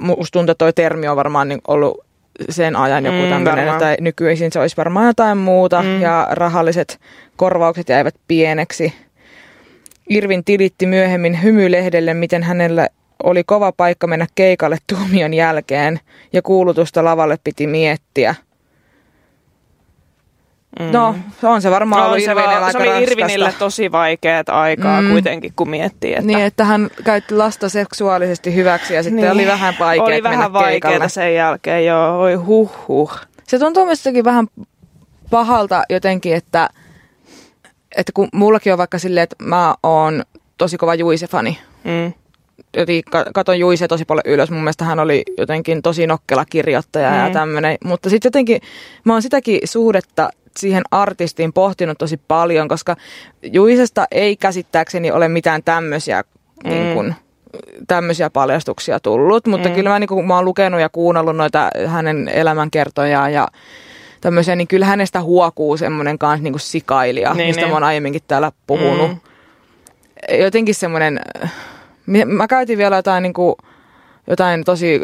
Musta 0.01 0.39
tuntuu, 0.39 0.53
että 0.53 0.65
toi 0.65 0.73
termi 0.73 1.09
on 1.09 1.17
varmaan 1.17 1.49
niin 1.49 1.61
ollut 1.69 2.05
sen 2.51 2.77
ajan 2.77 3.05
joku 3.05 3.17
Mm, 3.19 3.23
mm, 3.25 3.29
tämmöinen, 3.31 3.57
varmaan. 3.57 3.79
tai 3.79 3.97
nykyisin 4.01 4.53
se 4.53 4.61
olisi 4.61 4.77
varmaan 4.77 5.07
jotain 5.07 5.39
muuta, 5.39 5.83
mm. 5.83 6.01
ja 6.01 6.29
rahalliset 6.31 7.01
korvaukset 7.37 7.89
jäivät 7.89 8.15
pieneksi. 8.29 8.93
Irvin 10.11 10.45
tilitti 10.45 10.87
myöhemmin 10.87 11.43
hymylehdelle, 11.43 12.15
miten 12.15 12.43
hänellä 12.43 12.89
oli 13.23 13.45
kova 13.45 13.73
paikka 13.73 14.07
mennä 14.07 14.27
keikalle 14.35 14.79
tuomion 14.87 15.35
jälkeen, 15.35 16.01
ja 16.33 16.43
kuulutusta 16.43 17.05
lavalle 17.05 17.39
piti 17.45 17.67
miettiä. 17.67 18.35
Mm. 20.81 20.93
No, 20.93 21.15
on 21.43 21.63
se 21.63 21.71
varmaan 21.71 22.03
No, 22.03 22.09
ollut 22.09 22.25
se, 22.25 22.35
va- 22.35 22.73
se 22.73 22.79
oli. 22.79 23.03
Irvinille 23.03 23.55
tosi 23.59 23.93
vaikeat 23.93 24.49
aikaa 24.49 25.03
mm. 25.03 25.11
Kuitenkin, 25.11 25.53
kun 25.57 25.71
miettii, 25.71 26.13
että... 26.13 26.27
Niin, 26.27 26.41
että 26.41 26.65
hän 26.65 26.91
käytti 27.05 27.35
lasta 27.35 27.69
seksuaalisesti 27.69 28.55
hyväksi 28.55 28.95
ja 28.95 29.03
sitten 29.03 29.17
Niin. 29.23 29.33
oli 29.33 29.47
vähän 29.47 29.75
vaikea 29.81 30.05
Oli 30.05 30.23
vähän 30.23 30.53
vaikeaa 30.53 31.09
sen 31.09 31.35
jälkeen, 31.35 31.87
joo. 31.87 32.19
Oi 32.21 32.35
huh 32.35 32.89
huh. 32.89 33.13
Se 33.49 33.59
tuntuu 33.59 33.85
myös 33.87 34.05
vähän 34.25 34.47
pahalta 35.31 35.83
jotenkin, 35.91 36.35
että, 36.35 36.69
että 37.97 38.13
kun 38.15 38.29
mullakin 38.33 38.73
on 38.73 38.79
vaikka 38.79 38.99
silleen, 38.99 39.25
että 39.25 39.37
mä 39.39 39.75
oon 39.83 40.23
tosi 40.59 40.77
kova 40.77 40.95
Juise-fani. 40.95 41.59
Mm. 41.85 42.13
Jotenkin 42.77 43.05
ka- 43.11 43.27
katon 43.35 43.59
Juise 43.59 43.89
tosi 43.89 44.05
paljon 44.05 44.35
ylös. 44.35 44.51
Mun 44.51 44.61
mielestä 44.61 44.85
hän 44.85 44.99
oli 45.01 45.23
jotenkin 45.39 45.83
tosi 45.83 46.07
nokkela 46.07 46.45
kirjoittaja 46.45 47.11
mm. 47.11 47.17
ja 47.19 47.27
Mm. 47.27 47.33
tämmöinen. 47.33 47.79
Mutta 47.85 48.11
sitten 48.11 48.27
jotenkin 48.29 48.61
mä 49.05 49.13
oon 49.13 49.23
sitäkin 49.23 49.61
suhdetta 49.65 50.31
siihen 50.57 50.83
artistiin 50.91 51.53
pohtinut 51.53 51.99
tosi 51.99 52.17
paljon, 52.29 52.69
koska 52.69 52.97
Juisesta 53.43 54.05
ei 54.11 54.37
käsittääkseni 54.37 55.11
ole 55.13 55.29
mitään 55.29 55.63
tämmöisiä 55.65 56.25
Mm. 56.65 56.71
niin 56.71 56.95
kun, 56.95 57.15
tämmöisiä 57.89 58.31
paljastuksia 58.31 59.01
tullut, 59.01 59.47
mutta 59.47 59.69
Mm. 59.69 59.75
kyllä 59.75 59.91
mä, 59.91 59.99
niin 59.99 60.09
kun 60.09 60.27
mä 60.27 60.35
oon 60.37 60.45
lukenut 60.45 60.81
ja 60.81 60.89
kuunnellut 60.89 61.37
noita 61.37 61.71
hänen 61.87 62.29
elämänkertojaan 62.29 63.33
ja 63.33 63.49
tämmöisiä, 64.21 64.57
niin 64.57 64.69
kyllä 64.69 64.87
hänestä 64.87 65.23
huokuu 65.23 65.77
semmoinen 65.77 66.19
kanssa 66.19 66.43
niin 66.43 66.53
kuin 66.53 66.61
sikailija, 66.61 67.29
Niin, 67.31 67.37
niin, 67.37 67.49
mistä 67.49 67.61
niin. 67.63 67.71
mä 67.71 67.77
oon 67.77 67.85
aiemminkin 67.85 68.23
täällä 68.29 68.53
puhunut. 68.67 69.11
Mm. 69.11 69.17
Mm. 70.35 70.41
Jotenkin 70.41 70.75
semmoinen, 70.75 71.21
mä 72.27 72.47
käytin 72.49 72.79
vielä 72.79 72.97
jotain 72.97 73.23
niin 73.23 73.33
kuin 73.33 73.55
jotain 74.27 74.65
tosi 74.65 75.01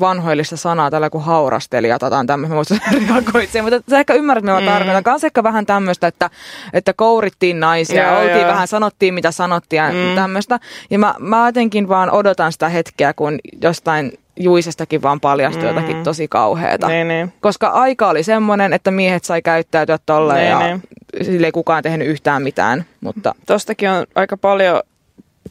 vanhoillista 0.00 0.56
sanaa 0.56 0.90
tällä 0.90 1.10
kuin 1.10 1.24
haurastelija 1.24 1.98
tai 1.98 2.26
tämmöistä, 2.26 2.54
muista 2.54 2.74
reagoit 3.08 3.50
siihen, 3.50 3.64
mutta 3.72 3.90
sä 3.90 3.98
ehkä 4.00 4.14
ymmärrät, 4.14 4.44
mitä 4.44 4.54
mä 4.54 4.60
mm. 4.60 4.66
tarkoitan. 4.66 5.04
Kans 5.04 5.24
ehkä 5.24 5.42
vähän 5.42 5.66
tämmöistä, 5.66 6.06
että, 6.06 6.30
että 6.72 6.92
kourittiin 6.92 7.60
naisia, 7.60 8.02
Joo, 8.10 8.20
oltiin 8.20 8.38
joo. 8.38 8.48
vähän, 8.48 8.68
sanottiin 8.68 9.14
mitä 9.14 9.30
sanottiin 9.30 9.78
ja 9.82 9.92
Mm. 9.92 10.14
tämmöistä. 10.14 10.58
Ja 10.90 10.98
mä, 10.98 11.14
mä 11.18 11.46
jotenkin 11.48 11.88
vaan 11.88 12.10
odotan 12.10 12.52
sitä 12.52 12.68
hetkeä, 12.68 13.12
kun 13.12 13.38
jostain 13.62 14.12
juisestakin 14.36 15.02
vaan 15.02 15.20
paljastui 15.20 15.62
Mm. 15.62 15.68
jotakin 15.68 16.02
tosi 16.04 16.28
kauheata. 16.28 16.88
Niin, 16.88 17.08
niin. 17.08 17.32
Koska 17.40 17.68
aika 17.68 18.08
oli 18.08 18.22
semmoinen, 18.22 18.72
että 18.72 18.90
miehet 18.90 19.24
sai 19.24 19.42
käyttäytyä 19.42 19.98
tolleen 20.06 20.40
Niin, 20.40 20.50
ja 20.50 20.58
niin. 20.76 20.82
sille 21.24 21.46
ei 21.46 21.52
kukaan 21.52 21.82
tehnyt 21.82 22.08
yhtään 22.08 22.42
mitään. 22.42 22.84
Mutta 23.00 23.34
Tostakin 23.46 23.90
on 23.90 24.06
aika 24.14 24.36
paljon 24.36 24.80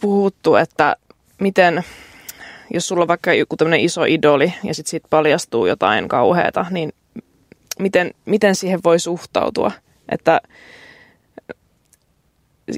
puhuttu, 0.01 0.55
että 0.55 0.95
miten, 1.39 1.83
jos 2.73 2.87
sulla 2.87 3.01
on 3.01 3.07
vaikka 3.07 3.33
joku 3.33 3.57
tämmöinen 3.57 3.79
iso 3.79 4.03
idoli 4.03 4.53
ja 4.63 4.73
sitten 4.73 4.89
siitä 4.89 5.07
paljastuu 5.09 5.65
jotain 5.65 6.07
kauheata, 6.07 6.65
niin 6.71 6.93
miten, 7.79 8.11
miten 8.25 8.55
siihen 8.55 8.79
voi 8.83 8.99
suhtautua? 8.99 9.71
Että 10.11 10.41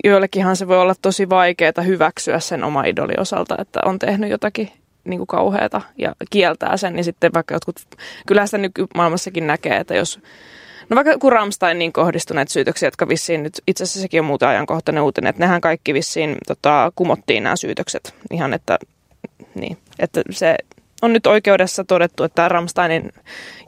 joillekinhan 0.03 0.55
se 0.55 0.67
voi 0.67 0.77
olla 0.77 0.95
tosi 1.01 1.29
vaikeaa 1.29 1.81
hyväksyä 1.85 2.39
sen 2.39 2.63
oma 2.63 2.83
idoli 2.83 3.13
osalta, 3.17 3.55
että 3.59 3.79
on 3.85 3.99
tehnyt 3.99 4.29
jotakin 4.29 4.71
niin 5.03 5.19
kuin 5.19 5.27
kauheata 5.27 5.81
ja 5.97 6.15
kieltää 6.29 6.77
sen, 6.77 6.93
niin 6.93 7.03
sitten 7.03 7.33
vaikka 7.33 7.55
jotkut, 7.55 7.75
kyllähän 8.27 8.47
sitä 8.47 8.57
nykymaailmassakin 8.57 9.47
näkee, 9.47 9.77
että 9.77 9.95
jos 9.95 10.19
No 10.89 10.95
vaikka 10.95 11.17
kun 11.17 11.31
Ramsteiniin 11.31 11.93
kohdistuneet 11.93 12.49
syytöksiä, 12.49 12.87
jotka 12.87 13.07
vissiin 13.07 13.43
nyt, 13.43 13.61
itse 13.67 13.83
asiassa 13.83 14.01
sekin 14.01 14.19
on 14.19 14.25
muuten 14.25 14.47
ajankohtainen 14.47 15.03
uutinen, 15.03 15.29
että 15.29 15.39
nehän 15.39 15.61
kaikki 15.61 15.93
vissiin 15.93 16.37
tota, 16.47 16.91
kumottiin 16.95 17.43
nämä 17.43 17.55
syytökset 17.55 18.15
ihan, 18.31 18.53
että, 18.53 18.79
niin, 19.55 19.77
että 19.99 20.21
se 20.31 20.55
on 21.01 21.13
nyt 21.13 21.27
oikeudessa 21.27 21.83
todettu, 21.83 22.23
että 22.23 22.49
Ramsteinin 22.49 23.13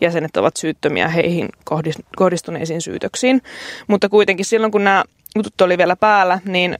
jäsenet 0.01 0.37
ovat 0.37 0.57
syyttömiä 0.57 1.07
heihin 1.07 1.49
kohdis- 1.65 2.03
kohdistuneisiin 2.15 2.81
syytöksiin, 2.81 3.41
mutta 3.87 4.09
kuitenkin 4.09 4.45
silloin 4.45 4.71
kun 4.71 4.83
nämä 4.83 5.03
jutut 5.35 5.61
oli 5.61 5.77
vielä 5.77 5.95
päällä, 5.95 6.39
niin 6.45 6.77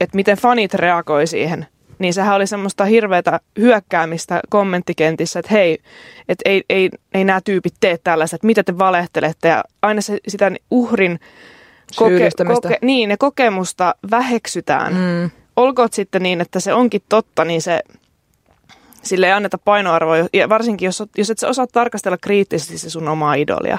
että 0.00 0.16
miten 0.16 0.36
fanit 0.36 0.74
reagoi 0.74 1.26
siihen, 1.26 1.66
niin 1.98 2.14
sehän 2.14 2.34
oli 2.36 2.46
semmoista 2.46 2.84
hirveätä 2.84 3.40
hyökkäämistä 3.58 4.40
kommenttikentissä, 4.48 5.38
että 5.38 5.52
hei, 5.52 5.78
että 6.28 6.42
ei, 6.50 6.62
ei, 6.68 6.90
ei 7.14 7.24
nämä 7.24 7.40
tyypit 7.44 7.74
tee 7.80 7.98
tällaista, 8.04 8.36
että 8.36 8.46
mitä 8.46 8.62
te 8.62 8.78
valehtelette. 8.78 9.48
Ja 9.48 9.64
aina 9.82 10.00
se, 10.00 10.18
sitä 10.28 10.52
uhrin 10.70 11.20
Syyllistämistä. 11.92 12.70
niin, 12.82 13.10
ja 13.10 13.16
kokemusta 13.16 13.94
väheksytään. 14.10 14.94
mm, 14.94 15.30
Olkoot 15.56 15.92
sitten 15.92 16.22
niin, 16.22 16.40
että 16.40 16.60
se 16.60 16.74
onkin 16.74 17.02
totta, 17.08 17.44
niin 17.44 17.62
se, 17.62 17.82
sille 19.02 19.26
ei 19.26 19.32
anneta 19.32 19.58
painoarvoa. 19.58 20.16
Ja 20.32 20.48
varsinkin, 20.48 20.86
jos, 20.86 21.02
jos 21.16 21.30
et 21.30 21.38
sä 21.38 21.48
osaa 21.48 21.66
tarkastella 21.66 22.18
kriittisesti 22.18 22.78
se 22.78 22.90
sun 22.90 23.08
omaa 23.08 23.34
idolia, 23.34 23.78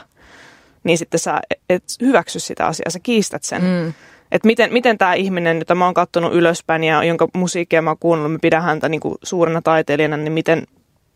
niin 0.83 0.97
sitten 0.97 1.19
sä 1.19 1.41
et 1.69 1.83
hyväksy 2.01 2.39
sitä 2.39 2.67
asiaa, 2.67 2.89
sä 2.89 2.99
kiistät 2.99 3.43
sen. 3.43 3.61
mm. 3.63 3.93
Että 4.31 4.47
miten, 4.47 4.73
miten 4.73 4.97
tämä 4.97 5.13
ihminen, 5.13 5.57
jota 5.57 5.75
mä 5.75 5.85
oon 5.85 5.93
katsonut 5.93 6.33
ylöspäin 6.33 6.83
ja 6.83 7.03
jonka 7.03 7.27
musiikkia 7.33 7.81
mä 7.81 7.89
oon 7.89 7.97
kuunnellut, 7.99 8.31
mä 8.31 8.39
pidän 8.41 8.63
häntä 8.63 8.89
niin 8.89 9.01
kuin 9.01 9.15
suurena 9.23 9.61
taiteilijana, 9.61 10.17
niin 10.17 10.33
miten, 10.33 10.67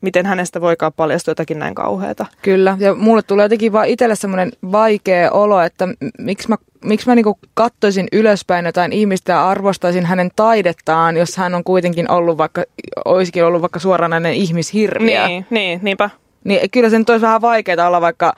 miten 0.02 0.26
hänestä 0.26 0.62
voikaan 0.62 0.93
paljastua 0.95 1.32
jotakin 1.32 1.60
näin 1.60 1.76
kauheata. 1.76 2.26
Kyllä, 2.41 2.78
ja 2.80 2.95
mulle 2.95 3.22
tulee 3.22 3.45
jotenkin 3.45 3.74
vaan 3.74 3.88
itselle 3.88 4.16
semmoinen 4.16 4.52
vaikea 4.72 5.32
olo, 5.32 5.62
että 5.62 5.88
miksi 6.20 6.50
mä, 6.50 6.56
miksi 6.86 7.08
mä 7.08 7.16
niinku 7.16 7.39
kattoisin 7.54 8.08
ylöspäin 8.12 8.66
jotain 8.66 8.93
ihmistä 8.93 9.32
ja 9.32 9.50
arvostaisin 9.50 10.06
hänen 10.06 10.30
taidettaan, 10.36 11.18
jos 11.18 11.38
hän 11.38 11.56
on 11.56 11.64
kuitenkin 11.64 12.12
ollut 12.12 12.38
vaikka, 12.38 12.64
olisikin 13.06 13.45
ollut 13.45 13.62
vaikka 13.62 13.80
suoranainen 13.80 14.34
ihmishirviö. 14.34 15.28
Niin, 15.28 15.45
niin, 15.50 15.80
niinpä. 15.84 16.10
Niin 16.43 16.72
kyllä 16.72 16.89
sen 16.89 17.06
olisi 17.10 17.22
vähän 17.26 17.41
vaikeaa 17.41 17.88
olla 17.88 18.02
vaikka 18.02 18.34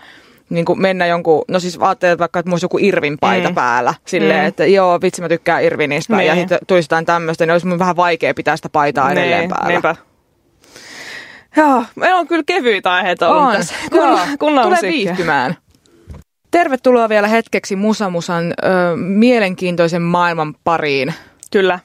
niin 0.50 0.66
kuin 0.66 0.82
mennä 0.82 1.06
jonkun, 1.06 1.44
no 1.48 1.60
siis 1.60 1.78
ajattelet 1.82 2.20
vaikka, 2.20 2.40
että 2.40 2.50
mulla 2.50 2.60
joku 2.62 2.78
Irvin 2.82 3.18
paita 3.20 3.50
Mm. 3.50 3.56
päällä. 3.56 3.94
Silleen, 4.06 4.42
Mm. 4.42 4.48
että 4.48 4.66
joo, 4.66 5.02
vitsi 5.02 5.22
mä 5.22 5.30
tykkään 5.30 5.64
Irvinistä. 5.64 6.16
Niin. 6.16 6.28
Ja 6.28 6.36
sitten 6.36 6.60
tulisi 6.68 6.86
jotain 6.86 7.06
tämmöistä, 7.06 7.46
niin 7.46 7.52
olisi 7.52 7.68
mun 7.68 7.80
vähän 7.80 7.96
vaikea 7.96 8.34
pitää 8.34 8.56
sitä 8.56 8.70
paitaa 8.70 9.12
edelleen 9.12 9.40
niin, 9.40 9.50
päällä. 9.50 9.68
Niinpä. 9.68 9.96
Joo, 11.58 11.84
meillä 11.96 12.20
on 12.20 12.28
kyllä 12.28 12.44
kevyitä 12.46 12.94
aiheita 12.94 13.30
ollut 13.30 13.44
On. 13.44 13.56
tässä. 13.56 13.74
Joo. 13.92 14.20
Kunnon, 14.40 14.70
musiikkia. 14.70 14.92
viihtymään. 14.92 15.56
Tervetuloa 16.52 17.10
vielä 17.10 17.28
hetkeksi 17.28 17.76
Musamusan 17.76 18.46
ö, 18.64 18.96
mielenkiintoisen 18.96 20.02
maailman 20.02 20.56
pariin. 20.64 21.14
Kyllä. 21.52 21.80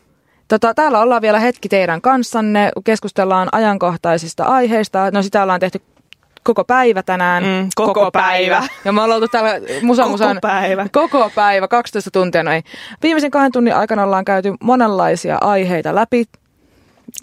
Tota, 0.49 0.75
täällä 0.75 1.01
ollaan 1.01 1.23
vielä 1.23 1.39
hetki 1.39 1.69
teidän 1.69 2.01
kanssanne, 2.01 2.71
keskustellaan 2.85 3.49
ajankohtaisista 3.53 4.45
aiheista. 4.45 5.11
No 5.11 5.23
sitä 5.23 5.43
ollaan 5.43 5.61
tehty 5.61 5.81
koko 6.43 6.65
päivä 6.65 7.03
tänään. 7.03 7.43
Mm, 7.45 7.69
koko 7.75 8.11
päivä. 8.11 8.63
Ja 8.85 8.93
me 8.93 9.03
ollaan 9.03 9.17
oltu 9.17 9.29
täällä 9.29 9.51
Musamusan 9.83 10.29
Koko 10.29 10.41
päivä. 10.41 10.87
Koko 10.93 11.31
päivä, 11.35 11.69
12 11.69 12.11
tuntia. 12.11 12.43
No 12.43 12.51
ei. 12.53 12.63
Viimeisen 13.03 13.31
kahden 13.31 13.53
tunnin 13.53 13.75
aikana 13.75 14.05
ollaan 14.05 14.25
käyty 14.25 14.55
monenlaisia 14.63 15.39
aiheita 15.41 15.95
läpi. 15.95 16.25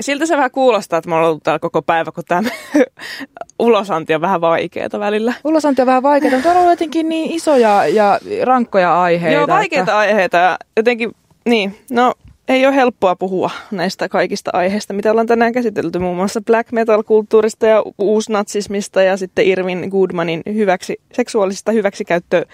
Siltä 0.01 0.25
se 0.25 0.37
vähän 0.37 0.51
kuulostaa, 0.51 0.97
että 0.99 1.09
me 1.09 1.15
ollaan 1.15 1.29
ollut 1.29 1.43
täällä 1.43 1.59
koko 1.59 1.81
päivä, 1.81 2.11
kun 2.11 2.23
tämä 2.27 2.49
ulosanti 3.59 4.13
on 4.15 4.21
vähän 4.21 4.41
vaikeaa 4.41 4.89
välillä. 4.99 5.33
Ulosanti 5.43 5.81
on 5.81 5.85
vähän 5.85 6.03
vaikeaa, 6.03 6.33
mutta 6.33 6.49
on 6.51 6.57
ollut 6.57 6.69
jotenkin 6.71 7.09
niin 7.09 7.31
isoja 7.31 7.87
ja 7.87 8.19
rankkoja 8.43 9.01
aiheita. 9.01 9.37
Joo, 9.39 9.47
vaikeita 9.47 9.81
että- 9.83 9.97
aiheita 9.97 10.37
ja 10.37 10.57
jotenkin, 10.77 11.11
niin, 11.45 11.77
no 11.91 12.13
ei 12.47 12.65
ole 12.65 12.75
helppoa 12.75 13.15
puhua 13.15 13.49
näistä 13.71 14.09
kaikista 14.09 14.51
aiheista, 14.53 14.93
mitä 14.93 15.11
ollaan 15.11 15.27
tänään 15.27 15.53
käsitelty, 15.53 15.99
muun 15.99 16.15
muassa 16.17 16.41
black 16.41 16.71
metal-kulttuurista 16.71 17.65
ja 17.65 17.83
uusnatsismista 17.97 19.01
ja 19.01 19.17
sitten 19.17 19.45
Irvin 19.45 19.87
Goodmanin 19.91 20.41
hyväksi, 20.53 21.01
seksuaalisista 21.13 21.71
hyväksikäyttö, 21.71 22.45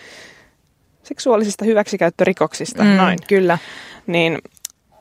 seksuaalisista 1.03 1.65
hyväksikäyttörikoksista, 1.65 2.83
Mm, 2.83 2.89
noin. 2.89 3.17
Kyllä. 3.27 3.57
Niin 4.07 4.37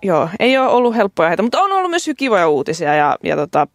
joo, 0.02 0.28
ei 0.40 0.58
ole 0.58 0.68
ollut 0.68 0.96
helppoja 0.96 1.26
aiheita, 1.26 1.42
mutta 1.42 1.60
on 1.60 1.72
ollut 1.72 1.90
myös 1.90 2.10
kivoja 2.16 2.48
uutisia 2.48 2.94
ja, 2.94 3.16
ja 3.22 3.36
tota, 3.36 3.66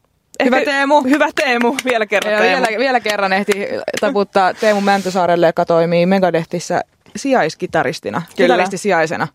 Hyvä 0.43 0.61
Teemu. 0.61 1.01
Hyvä 1.01 1.30
Teemu, 1.36 1.76
vielä 1.86 2.05
kerran 2.05 2.41
Teemu. 2.41 2.65
vielä, 2.65 2.80
vielä 2.80 2.99
kerran 2.99 3.34
ehti 3.34 3.53
taputtaa 3.99 4.53
Teemu 4.53 4.82
Mäntysaarelle, 4.82 5.47
joka 5.47 5.65
toimii 5.65 6.05
Megadethissa 6.05 6.82
sijaiskitaristina. 7.15 8.22
Kyllä. 8.22 8.47
Kitaristi 8.53 8.78
sijaisena. 8.78 9.28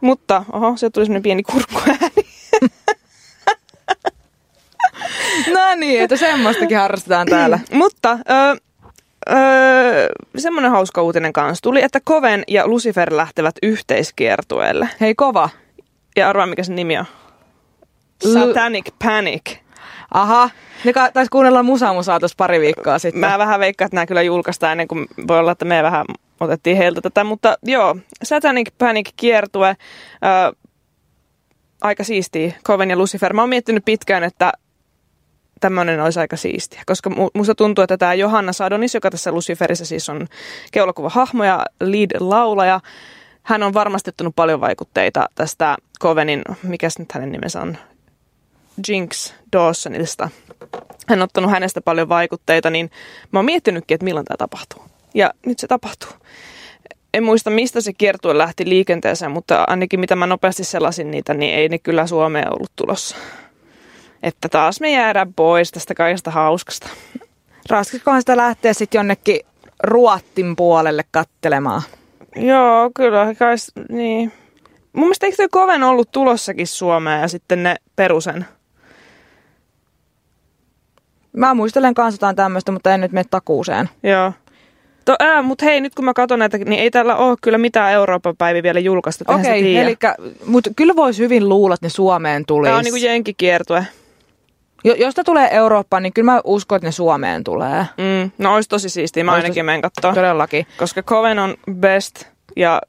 Mutta, 0.00 0.44
oho, 0.52 0.76
se 0.76 0.90
tuli 0.90 1.06
semmoinen 1.06 1.22
pieni 1.22 1.42
kurkkuääni. 1.42 2.28
No 5.52 5.74
niin, 5.76 6.02
että 6.02 6.16
semmoistakin 6.16 6.78
harrastetaan 6.78 7.26
täällä. 7.26 7.58
Mutta 7.72 8.18
ö, 8.30 8.56
ö, 9.30 9.36
semmoinen 10.38 10.70
hauska 10.70 11.02
uutinen 11.02 11.32
kanssa 11.32 11.62
tuli, 11.62 11.82
että 11.82 12.00
Koven 12.04 12.44
ja 12.48 12.66
Lucifer 12.66 13.16
lähtevät 13.16 13.54
yhteiskiertueelle. 13.62 14.88
Hei 15.00 15.14
kova. 15.14 15.48
Ja 16.18 16.28
arvaa, 16.28 16.46
mikä 16.46 16.62
sen 16.62 16.76
nimi 16.76 16.98
on? 16.98 17.04
Satanic 18.32 18.86
Panic. 19.04 19.56
Aha, 20.14 20.50
ne 20.84 20.92
ka- 20.92 21.10
taisi 21.12 21.30
kuunnella 21.30 21.62
Musa 21.62 21.92
Musaa 21.92 22.18
tuossa 22.20 22.34
pari 22.38 22.60
viikkoa 22.60 22.98
sitten. 22.98 23.20
Mä 23.20 23.38
vähän 23.38 23.60
veikkaan, 23.60 23.86
että 23.86 23.94
nämä 23.96 24.06
kyllä 24.06 24.22
julkaistaan 24.22 24.72
ennen 24.72 24.88
kuin 24.88 25.06
voi 25.28 25.38
olla, 25.38 25.52
että 25.52 25.64
me 25.64 25.82
vähän 25.82 26.06
otettiin 26.40 26.76
heiltä 26.76 27.00
tätä. 27.00 27.24
Mutta 27.24 27.58
joo, 27.62 27.96
Satanic 28.22 28.68
Panic 28.78 29.10
kiertue. 29.16 29.76
Ö, 30.48 30.56
aika 31.80 32.04
siistiä, 32.04 32.52
Coven 32.64 32.90
ja 32.90 32.96
Lucifer. 32.96 33.32
Mä 33.32 33.42
oon 33.42 33.48
miettinyt 33.48 33.84
pitkään, 33.84 34.24
että 34.24 34.52
tämmöinen 35.60 36.00
olisi 36.02 36.20
aika 36.20 36.36
siistiä, 36.36 36.82
koska 36.86 37.10
mu- 37.10 37.30
musta 37.34 37.54
tuntuu, 37.54 37.82
että 37.82 37.96
tämä 37.96 38.14
Johanna 38.14 38.52
Sadonis, 38.52 38.94
joka 38.94 39.10
tässä 39.10 39.32
Luciferissa 39.32 39.84
siis 39.86 40.08
on 40.08 40.26
keulakuva 40.72 41.08
hahmo 41.08 41.44
ja 41.44 41.66
lead-laulaja, 41.84 42.80
hän 43.48 43.62
on 43.62 43.74
varmasti 43.74 44.08
ottanut 44.10 44.36
paljon 44.36 44.60
vaikutteita 44.60 45.28
tästä 45.34 45.76
Covenin, 46.00 46.42
mikäs 46.62 46.98
nyt 46.98 47.12
hänen 47.12 47.32
nimensä 47.32 47.60
on, 47.60 47.78
Jinx 48.88 49.32
Dawsonista. 49.52 50.30
Hän 51.08 51.18
on 51.18 51.22
ottanut 51.22 51.50
hänestä 51.50 51.80
paljon 51.80 52.08
vaikutteita, 52.08 52.70
niin 52.70 52.90
mä 53.32 53.38
oon 53.38 53.44
miettinytkin, 53.44 53.94
että 53.94 54.04
milloin 54.04 54.26
tämä 54.26 54.36
tapahtuu. 54.36 54.82
Ja 55.14 55.30
nyt 55.46 55.58
se 55.58 55.66
tapahtuu. 55.66 56.10
En 57.14 57.24
muista, 57.24 57.50
mistä 57.50 57.80
se 57.80 57.92
kiertue 57.92 58.38
lähti 58.38 58.68
liikenteeseen, 58.68 59.30
mutta 59.30 59.64
ainakin 59.66 60.00
mitä 60.00 60.16
mä 60.16 60.26
nopeasti 60.26 60.64
selasin 60.64 61.10
niitä, 61.10 61.34
niin 61.34 61.54
ei 61.54 61.68
ne 61.68 61.78
kyllä 61.78 62.06
Suomeen 62.06 62.52
ollut 62.52 62.72
tulossa. 62.76 63.16
Että 64.22 64.48
taas 64.48 64.80
me 64.80 64.92
jäädään 64.92 65.34
pois 65.34 65.70
tästä 65.70 65.94
kaikesta 65.94 66.30
hauskasta. 66.30 66.88
Raskikohan 67.70 68.22
sitä 68.22 68.36
lähtee 68.36 68.74
sitten 68.74 68.98
jonnekin 68.98 69.40
Ruottin 69.82 70.56
puolelle 70.56 71.04
kattelemaan. 71.10 71.82
Joo, 72.46 72.90
kyllä. 72.96 73.34
Kai, 73.38 73.54
niin. 73.88 74.32
Mun 74.92 75.04
mielestä 75.04 75.26
eikö 75.26 75.36
toi 75.36 75.48
Koven 75.50 75.82
ollut 75.82 76.12
tulossakin 76.12 76.66
Suomeen 76.66 77.20
ja 77.20 77.28
sitten 77.28 77.62
ne 77.62 77.76
perusen? 77.96 78.46
Mä 81.32 81.54
muistelen 81.54 81.94
kanssa 81.94 82.14
jotain 82.14 82.36
tämmöistä, 82.36 82.72
mutta 82.72 82.94
en 82.94 83.00
nyt 83.00 83.12
mene 83.12 83.24
takuuseen. 83.30 83.88
Joo. 84.02 84.32
To, 85.04 85.16
ää, 85.20 85.42
mutta 85.42 85.64
hei, 85.64 85.80
nyt 85.80 85.94
kun 85.94 86.04
mä 86.04 86.14
katson 86.14 86.38
näitä, 86.38 86.58
niin 86.58 86.82
ei 86.82 86.90
täällä 86.90 87.16
ole 87.16 87.36
kyllä 87.42 87.58
mitään 87.58 87.92
Euroopan 87.92 88.36
päiviä 88.36 88.62
vielä 88.62 88.80
se 89.10 89.24
Okei, 89.28 89.62
tiedä. 89.62 89.82
eli 89.82 89.96
mutta 90.46 90.70
kyllä 90.76 90.96
voisi 90.96 91.22
hyvin 91.22 91.48
luulla, 91.48 91.74
että 91.74 91.86
ne 91.86 91.90
Suomeen 91.90 92.44
tulisi. 92.46 92.68
Tämä 92.68 92.78
on 92.78 92.84
niinku 92.84 92.96
jenkkikiertue. 92.96 93.86
Jo, 94.88 94.94
jos 94.94 95.16
ne 95.16 95.24
tulee 95.24 95.48
Eurooppaan, 95.52 96.02
niin 96.02 96.12
kyllä 96.12 96.32
mä 96.32 96.40
uskon, 96.44 96.76
että 96.76 96.86
ne 96.88 96.92
Suomeen 96.92 97.44
tulee. 97.44 97.78
Mm, 97.96 98.30
no 98.38 98.54
olisi 98.54 98.68
tosi 98.68 98.88
siistiä, 98.88 99.24
mä 99.24 99.32
ainakin 99.32 99.52
tosi- 99.52 99.62
menen 99.62 99.82
kattoo. 99.82 100.14
Todellakin. 100.14 100.66
Koska 100.78 101.02
Coven 101.02 101.38
on 101.38 101.54
best 101.72 102.24
ja 102.56 102.80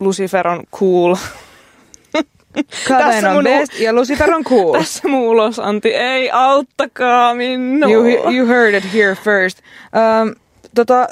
Lucifer 0.00 0.48
on 0.48 0.62
cool. 0.76 1.14
Coven 2.88 3.26
on 3.26 3.34
mun- 3.36 3.44
best 3.44 3.80
ja 3.80 3.92
Lucifer 3.92 4.34
on 4.34 4.44
cool. 4.44 4.72
Tässä 4.78 5.08
mun 5.08 5.20
ulosanti, 5.28 5.94
ei 5.94 6.30
auttakaa 6.30 7.34
minua. 7.34 7.90
You, 7.90 8.04
you 8.34 8.46
heard 8.48 8.74
it 8.74 8.84
here 8.94 9.14
first. 9.14 9.58
Um, 10.22 10.34
tota, 10.74 11.06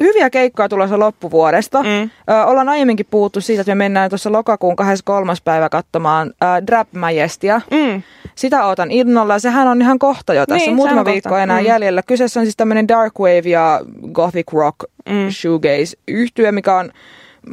hyviä 0.00 0.30
keikkoja 0.30 0.68
tulossa 0.68 0.98
loppuvuodesta. 0.98 1.82
Mm. 1.82 1.88
Ö, 2.30 2.44
ollaan 2.44 2.68
aiemminkin 2.68 3.06
puhuttu 3.10 3.40
siitä, 3.40 3.60
että 3.60 3.70
me 3.70 3.74
mennään 3.84 4.10
tuossa 4.10 4.32
lokakuun 4.32 4.76
23. 4.76 5.32
päivä 5.44 5.68
katsomaan 5.68 6.32
äh, 6.42 6.66
Drap 6.66 6.88
Majestia. 6.92 7.60
Mm. 7.70 8.02
Sitä 8.34 8.66
ootan 8.66 8.90
innolla 8.90 9.38
sehän 9.38 9.68
on 9.68 9.82
ihan 9.82 9.98
kohta 9.98 10.34
jo 10.34 10.46
tässä. 10.46 10.66
Niin, 10.66 10.76
Muutama 10.76 11.04
viikko 11.04 11.28
kohta. 11.28 11.42
enää 11.42 11.60
Mm. 11.60 11.66
jäljellä. 11.66 12.02
Kyseessä 12.02 12.40
on 12.40 12.46
siis 12.46 12.56
tämmöinen 12.56 12.88
dark 12.88 13.12
wave 13.20 13.48
ja 13.48 13.80
gothic 14.12 14.52
rock 14.52 14.76
Mm. 15.08 15.30
shoegaze 15.30 15.96
yhtye, 16.08 16.52
mikä 16.52 16.76
on 16.76 16.90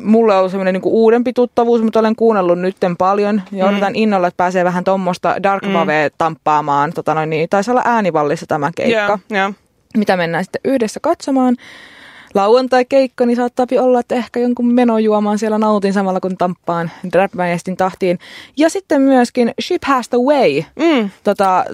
mulle 0.04 0.36
ollut 0.38 0.52
semmoinen 0.52 0.74
niinku 0.74 1.04
uudempi 1.04 1.34
tuttavuus, 1.34 1.82
mutta 1.82 2.00
olen 2.00 2.16
kuunnellut 2.16 2.60
nytten 2.60 2.98
paljon 2.98 3.42
ja 3.52 3.66
Mm. 3.66 3.72
odotan 3.72 3.96
innolla, 3.96 4.28
että 4.28 4.38
pääsee 4.38 4.64
vähän 4.64 4.84
tuommoista 4.84 5.36
dark 5.44 5.64
Mm. 5.64 5.72
wavea 5.74 6.10
tamppaamaan. 6.18 6.94
Tota 6.94 7.14
noin, 7.14 7.30
niin, 7.30 7.50
taisi 7.50 7.72
olla 7.72 7.82
äänivallissa 7.86 8.46
tämä 8.46 8.72
keikka 8.76 9.00
Joo, 9.02 9.18
joo. 9.30 9.54
mitä 9.98 10.18
mennään 10.18 10.44
sitten 10.44 10.62
yhdessä 10.66 11.00
katsomaan. 11.04 11.56
Lauantai-keikka, 12.38 13.26
niin 13.26 13.36
saattaa 13.38 13.66
olla, 13.80 14.00
että 14.00 14.16
ehkä 14.16 14.40
jonkun 14.40 14.74
menojuomaan 14.74 15.40
siellä 15.40 15.58
nautin 15.58 15.94
samalla 15.94 16.20
kun 16.20 16.38
tamppaan 16.38 16.92
Drapmajestin 17.14 17.78
tahtiin. 17.78 18.20
Ja 18.58 18.70
sitten 18.70 19.02
myöskin 19.02 19.54
Ship 19.62 19.84
Has 19.86 20.10
the 20.10 20.18
Way 20.18 20.64
Mm. 20.76 21.10
tota, 21.24 21.66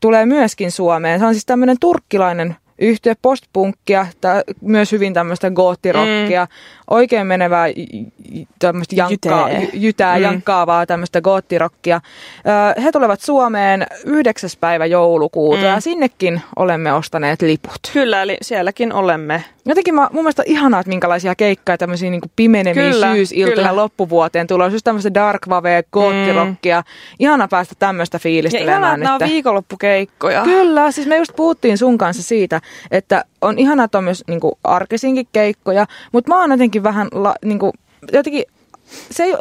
tulee 0.00 0.26
myöskin 0.26 0.72
Suomeen. 0.72 1.20
Se 1.20 1.26
on 1.26 1.34
siis 1.34 1.46
tämmöinen 1.46 1.76
turkkilainen 1.80 2.56
yhtiö 2.78 3.14
postpunkkia, 3.22 4.06
myös 4.60 4.92
hyvin 4.92 5.14
tämmöistä 5.14 5.50
goottirokkia, 5.50 6.44
mm. 6.44 6.50
oikein 6.90 7.26
menevää 7.26 7.66
tämmöistä 8.58 8.96
jankkaa, 8.96 9.48
jytää, 9.72 10.16
Mm. 10.16 10.22
jankkaavaa 10.22 10.86
tämmöistä 10.86 11.20
goottirokkia. 11.20 12.00
He 12.84 12.92
tulevat 12.92 13.20
Suomeen 13.20 13.86
9. 14.04 14.50
päivä 14.60 14.86
joulukuuta 14.86 15.62
Mm. 15.62 15.66
ja 15.68 15.80
sinnekin 15.80 16.40
olemme 16.56 16.92
ostaneet 16.92 17.42
liput. 17.42 17.80
Kyllä, 17.92 18.22
eli 18.22 18.36
sielläkin 18.42 18.92
olemme. 18.92 19.44
Jotenkin 19.68 19.94
mä, 19.94 20.08
mun 20.12 20.22
mielestä 20.24 20.42
ihanaa, 20.46 20.80
että 20.80 20.88
minkälaisia 20.88 21.34
keikkoja 21.34 21.78
tämmöisiä 21.78 22.10
niin 22.10 22.20
pimeneviä 22.36 22.90
Kyllä, 22.90 23.12
syysiltoja 23.14 23.56
kyllä. 23.56 23.76
loppuvuoteen 23.76 24.46
tulee. 24.46 24.68
Just 24.68 24.84
tämmöistä 24.84 25.14
dark 25.14 25.48
wavea, 25.48 25.82
goottirokkia. 25.92 26.82
Ihana 27.18 27.48
päästä 27.48 27.74
tämmöistä 27.78 28.16
Ja 28.16 28.18
ihanaa, 28.18 28.22
fiilistelemään 28.22 28.94
että 28.94 29.04
nämä 29.04 29.14
on 29.14 29.30
viikonloppukeikkoja. 29.30 30.42
Kyllä, 30.42 30.90
siis 30.90 31.06
me 31.06 31.16
just 31.16 31.36
puhuttiin 31.36 31.78
sun 31.78 31.98
kanssa 31.98 32.22
siitä, 32.22 32.60
että 32.90 33.24
on 33.40 33.58
ihanaa, 33.58 33.84
että 33.84 33.98
on 33.98 34.04
myös 34.04 34.24
niin 34.28 34.40
kuin, 34.40 34.52
arkisinkin 34.64 35.26
keikkoja, 35.32 35.86
mutta 36.12 36.28
mä 36.34 36.40
oon 36.40 36.50
jotenkin 36.50 36.82
vähän, 36.82 37.08
la, 37.12 37.34
niin 37.44 37.58
kuin, 37.58 37.72
jotenkin 38.12 38.44
se 39.10 39.22
ei, 39.24 39.34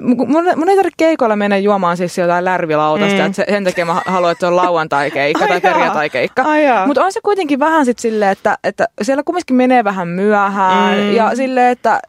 mun, 0.00 0.28
mun 0.56 0.68
ei 0.68 0.76
tarvitse 0.76 0.94
keikoilla 0.96 1.36
mennä 1.36 1.58
juomaan 1.58 1.96
siis 1.96 2.18
jotain 2.18 2.44
lärvilautasta, 2.44 3.14
Mm. 3.18 3.26
että 3.26 3.36
se, 3.36 3.44
sen 3.48 3.64
takia 3.64 3.84
mä 3.84 4.02
haluan, 4.06 4.32
että 4.32 4.40
se 4.40 4.46
on 4.46 4.56
lauantai-keikka 4.56 5.44
Ai 5.44 5.48
tai 5.48 5.60
perjantai-keikka. 5.60 6.42
Mutta 6.86 7.04
on 7.04 7.12
se 7.12 7.20
kuitenkin 7.20 7.58
vähän 7.58 7.84
sitten 7.84 8.02
silleen, 8.02 8.30
että, 8.30 8.58
että 8.64 8.88
siellä 9.02 9.22
kumminkin 9.22 9.56
menee 9.56 9.84
vähän 9.84 10.08
myöhään 10.08 10.98
Mm. 10.98 11.12
ja 11.12 11.36
silleen, 11.36 11.72
että 11.72 12.00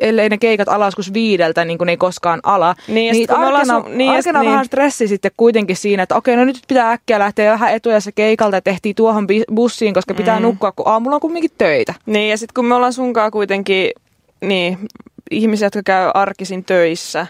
ellei 0.00 0.28
ne 0.28 0.38
keikat 0.38 0.68
ala 0.68 0.84
joskus 0.84 1.12
viideltä, 1.12 1.64
niin 1.64 1.78
kuin 1.78 1.88
ei 1.88 1.96
koskaan 1.96 2.40
ala. 2.42 2.74
Niin, 2.88 3.32
ollaan 3.32 3.54
arkena, 3.54 3.78
su- 3.78 3.88
niin, 3.88 4.10
arkena 4.10 4.40
niin. 4.40 4.50
vähän 4.52 4.64
stressi 4.64 5.08
sitten 5.08 5.30
kuitenkin 5.36 5.76
siinä, 5.76 6.02
että 6.02 6.16
okei, 6.16 6.36
no 6.36 6.44
nyt 6.44 6.60
pitää 6.68 6.92
äkkiä 6.92 7.18
lähteä 7.18 7.52
vähän 7.52 7.74
etujassa 7.74 8.12
keikalta 8.12 8.56
ja 8.56 8.60
tehtiin 8.60 8.94
tuohon 8.94 9.26
bussiin, 9.54 9.94
koska 9.94 10.14
pitää 10.14 10.38
Mm. 10.38 10.42
nukkua, 10.42 10.72
kun 10.72 10.88
aamulla 10.88 11.14
on 11.14 11.20
kumminkin 11.20 11.50
töitä. 11.58 11.94
Niin, 12.06 12.30
ja 12.30 12.38
sitten 12.38 12.54
kun 12.54 12.64
me 12.66 12.74
ollaan 12.74 12.92
sunkaan 12.92 13.30
kuitenkin 13.30 13.90
niin, 14.40 14.78
ihmisiä, 15.30 15.66
jotka 15.66 15.82
käy 15.84 16.10
arkisin 16.14 16.64
töissä, 16.64 17.26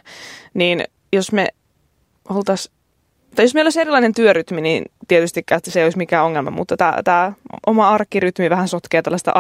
niin 0.55 0.85
jos 1.13 1.33
me 1.33 1.49
oltais, 2.29 2.71
tai 3.35 3.45
jos 3.45 3.55
meillä 3.55 3.67
olisi 3.67 3.81
erilainen 3.81 4.15
työrytmi, 4.15 4.61
niin 4.61 4.85
tietysti 5.09 5.45
se 5.65 5.81
ei 5.81 5.85
olisi 5.87 5.99
mikään 5.99 6.25
ongelma, 6.25 6.51
mutta 6.51 6.77
tämä 7.05 7.33
oma 7.67 7.89
arkirytmi 7.91 8.51
vähän 8.51 8.69
sotkee 8.69 9.03
tällaista 9.03 9.33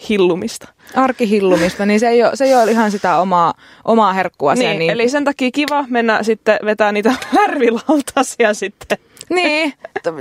arkihillumista. 0.00 0.68
Arkihillumista, 0.94 1.86
niin 1.86 2.00
se 2.00 2.08
ei 2.08 2.22
ole, 2.22 2.36
se 2.36 2.44
ei 2.44 2.54
ole 2.54 2.70
ihan 2.70 2.90
sitä 2.90 3.18
omaa, 3.18 3.54
omaa 3.84 4.12
herkkua. 4.12 4.54
Niin, 4.54 4.78
Niin, 4.78 4.90
Eli 4.90 5.08
sen 5.08 5.24
takia 5.24 5.50
kiva 5.50 5.84
mennä 5.88 6.22
sitten 6.22 6.58
vetää 6.64 6.92
niitä 6.92 7.14
lärvilautasia 7.40 8.54
sitten. 8.54 8.98
Niin, 9.30 9.72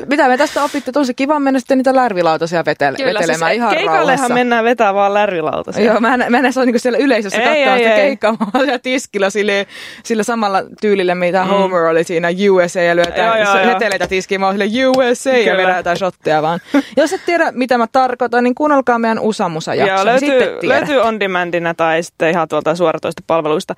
mitä 0.06 0.28
me 0.28 0.38
tästä 0.38 0.64
opitte? 0.64 0.92
Tosi 0.92 1.14
kiva 1.14 1.40
mennä 1.40 1.60
sitten 1.60 1.78
niitä 1.78 1.96
lärvilautasia 1.96 2.62
vetele- 2.62 3.06
vetelemään 3.06 3.54
ihan 3.54 3.70
keikaillehan 3.70 4.06
rauhassa. 4.08 4.34
mennään 4.34 4.64
vetää 4.66 4.94
vaan 4.94 5.14
lärvilautasia. 5.14 5.84
Joo, 5.86 6.00
mä 6.00 6.14
en, 6.14 6.26
mä 6.30 6.38
en 6.38 6.46
edes 6.46 6.58
ole 6.58 6.66
niinku 6.66 6.80
siellä 6.80 6.98
yleisössä 6.98 7.42
Ei, 7.42 7.46
katsoa 7.66 7.78
sitä 7.78 7.96
ei. 7.96 8.02
keikkaa, 8.02 8.32
mä 8.54 8.60
siellä 8.60 8.80
tiskillä 8.80 9.30
sille, 9.30 9.68
sillä 10.04 10.24
samalla 10.24 10.64
tyylillä, 10.82 11.16
mitä 11.16 11.44
Mm. 11.44 11.50
Homer 11.50 11.82
oli 11.84 12.04
siinä 12.04 12.28
USA 12.52 12.82
ja 12.82 12.96
lyötään 12.96 13.28
Joo, 13.28 13.36
joo, 13.46 13.54
so- 13.54 13.60
joo. 13.60 13.68
heteleitä 13.74 14.08
tiskiin, 14.08 14.40
mä 14.42 14.46
oon 14.48 14.56
sille 14.58 14.88
USA 14.88 15.30
ja 15.30 15.52
Kyllä. 15.56 15.68
vedetään 15.72 15.98
shotteja 15.98 16.42
vaan. 16.42 16.60
Jos 16.98 17.14
et 17.14 17.22
tiedä, 17.26 17.52
mitä 17.52 17.78
mä 17.78 17.88
tarkoitan, 17.92 18.44
niin 18.44 18.56
kuunnelkaa 18.56 19.00
meidän 19.00 19.20
Usamusa 19.20 19.76
jakso, 19.76 19.94
Joo, 19.94 19.98
niin 19.98 20.06
löytyy, 20.06 20.30
sitten 20.30 20.60
tiedät. 20.60 20.78
löytyy 20.80 20.98
on 21.02 21.20
demandina 21.20 21.74
tai 21.74 22.04
sitten 22.04 22.30
ihan 22.30 22.48
tuolta 22.48 22.76
suoratoista 22.76 23.24
palveluista. 23.28 23.76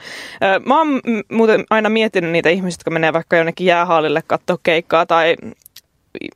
Mä 0.66 0.78
oon 0.78 1.02
muuten 1.32 1.64
aina 1.70 1.90
miettinyt 1.90 2.32
niitä 2.32 2.50
ihmisiä, 2.50 2.76
jotka 2.76 2.92
menee 2.92 3.14
vaikka 3.14 3.36
jonnekin 3.38 3.68
jäähallille 3.68 4.22
katsoa 4.28 4.58
keikkaa 4.64 5.06
tai 5.06 5.21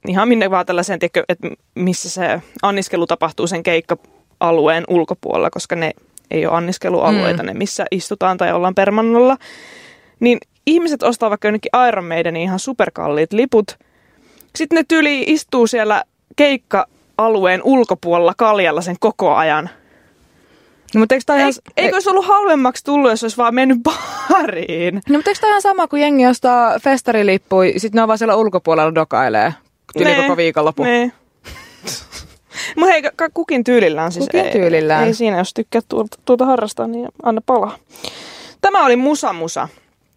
ihan 0.07 0.27
minne 0.27 0.51
vaan 0.51 0.65
tällaiseen, 0.65 0.99
tiedätkö, 0.99 1.23
että 1.29 1.47
missä 1.75 2.09
se 2.09 2.41
anniskelu 2.61 3.07
tapahtuu 3.07 3.47
sen 3.47 3.63
keikka-alueen 3.63 4.83
ulkopuolella, 4.87 5.49
koska 5.49 5.75
ne 5.75 5.91
ei 6.31 6.45
ole 6.45 6.55
anniskelualueita, 6.57 7.43
Mm. 7.43 7.47
ne 7.47 7.53
missä 7.53 7.85
istutaan 7.91 8.37
tai 8.37 8.53
ollaan 8.53 8.75
permannolla. 8.75 9.37
Niin 10.19 10.37
ihmiset 10.67 11.03
ostaa 11.03 11.29
vaikka 11.29 11.47
jonnekin 11.47 11.87
Iron 11.87 12.05
Maidenin 12.05 12.43
ihan 12.43 12.59
superkalliit 12.59 13.33
liput. 13.33 13.79
Sitten 14.55 14.75
ne 14.75 14.83
tyli 14.87 15.23
istuu 15.27 15.67
siellä 15.67 16.03
keikka-alueen 16.35 17.61
ulkopuolella 17.63 18.33
kaljalla 18.37 18.81
sen 18.81 18.95
koko 18.99 19.35
ajan. 19.35 19.69
No, 20.95 20.99
mutta 20.99 21.15
eikö 21.15 21.35
ihan, 21.35 21.53
Ei, 21.77 21.83
eikö 21.85 21.95
olisi 21.95 22.09
ollut 22.09 22.25
halvemmaksi 22.25 22.83
tullut, 22.83 23.11
jos 23.11 23.23
olisi 23.23 23.37
vaan 23.37 23.55
mennyt 23.55 23.77
baariin? 23.83 24.95
no, 24.95 25.15
mutta 25.15 25.29
eikö 25.29 25.39
tää 25.41 25.49
ihan 25.49 25.61
sama 25.61 25.87
kuin 25.87 26.01
jengi 26.01 26.27
ostaa 26.27 26.79
festarilippuja, 26.79 27.79
sitten 27.79 27.97
ne 27.99 28.01
on 28.01 28.07
vaan 28.07 28.17
siellä 28.17 28.35
ulkopuolella 28.35 28.95
dokailee 28.95 29.53
yli 29.95 30.05
Nee, 30.05 30.21
koko 30.21 30.37
viikonloppu. 30.37 30.83
Nee. 30.83 31.11
Mutta 32.75 32.91
hei, 32.91 33.01
ka- 33.15 33.29
kukin 33.33 33.63
tyylillään 33.63 34.11
siis. 34.11 34.25
Kukin 34.25 34.45
ei, 34.45 34.51
tyylillään. 34.51 35.03
Ei 35.03 35.13
siinä, 35.13 35.37
jos 35.37 35.53
tykkäät 35.53 35.85
tuota, 35.89 36.17
tuota 36.25 36.45
harrastaa, 36.45 36.87
niin 36.87 37.07
anna 37.23 37.41
palaa. 37.45 37.77
Tämä 38.61 38.85
oli 38.85 38.95
Musa 38.95 39.33
Musa. 39.33 39.67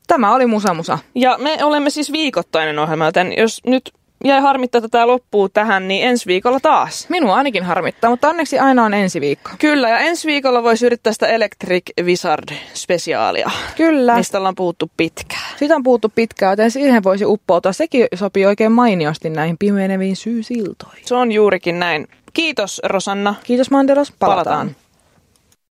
Tämä 0.07 0.35
oli 0.35 0.47
Musamusa. 0.47 0.99
Ja 1.15 1.39
me 1.39 1.65
olemme 1.65 1.91
siis 1.91 2.13
viikoittainen 2.13 2.79
ohjelma, 2.79 3.05
joten 3.05 3.35
jos 3.39 3.61
nyt 3.67 3.93
jäi 4.25 4.41
harmittaa, 4.41 4.79
että 4.79 4.89
tämä 4.89 5.07
loppuu 5.07 5.49
tähän, 5.49 5.89
niin 5.89 6.07
ensi 6.07 6.27
viikolla 6.27 6.61
taas. 6.61 7.07
Minua 7.09 7.37
ainakin 7.37 7.65
harmittaa, 7.65 8.11
mutta 8.11 8.29
onneksi 8.29 8.59
aina 8.59 8.85
on 8.85 8.95
ensi 8.95 9.21
viikko. 9.21 9.51
Kyllä, 9.59 9.89
ja 9.89 9.99
ensi 9.99 10.27
viikolla 10.27 10.63
voisi 10.63 10.87
yrittää 10.87 11.13
sitä 11.13 11.27
Electric 11.27 11.85
Wizard-spesiaalia, 12.01 13.51
Kyllä. 13.77 14.17
mistä 14.17 14.39
ollaan 14.39 14.55
puhuttu 14.55 14.91
pitkään. 14.97 15.57
Siitä 15.57 15.77
on 15.77 15.83
puhuttu 15.83 16.13
pitkään, 16.15 16.53
joten 16.53 16.71
siihen 16.71 17.03
voisi 17.03 17.25
uppoutua. 17.25 17.73
Sekin 17.73 18.07
sopii 18.15 18.47
oikein 18.47 18.73
mainiosti 18.73 19.31
näihin 19.31 19.59
pimeneviin 19.59 20.17
syysiltoihin. 20.17 21.03
Se 21.05 21.15
on 21.15 21.33
juurikin 21.33 21.79
näin. 21.79 22.09
Kiitos, 22.33 22.81
Rosanna. 22.85 23.35
Kiitos 23.45 23.71
Manderos, 23.71 24.13
palataan. 24.19 24.45
Palataan. 24.45 24.88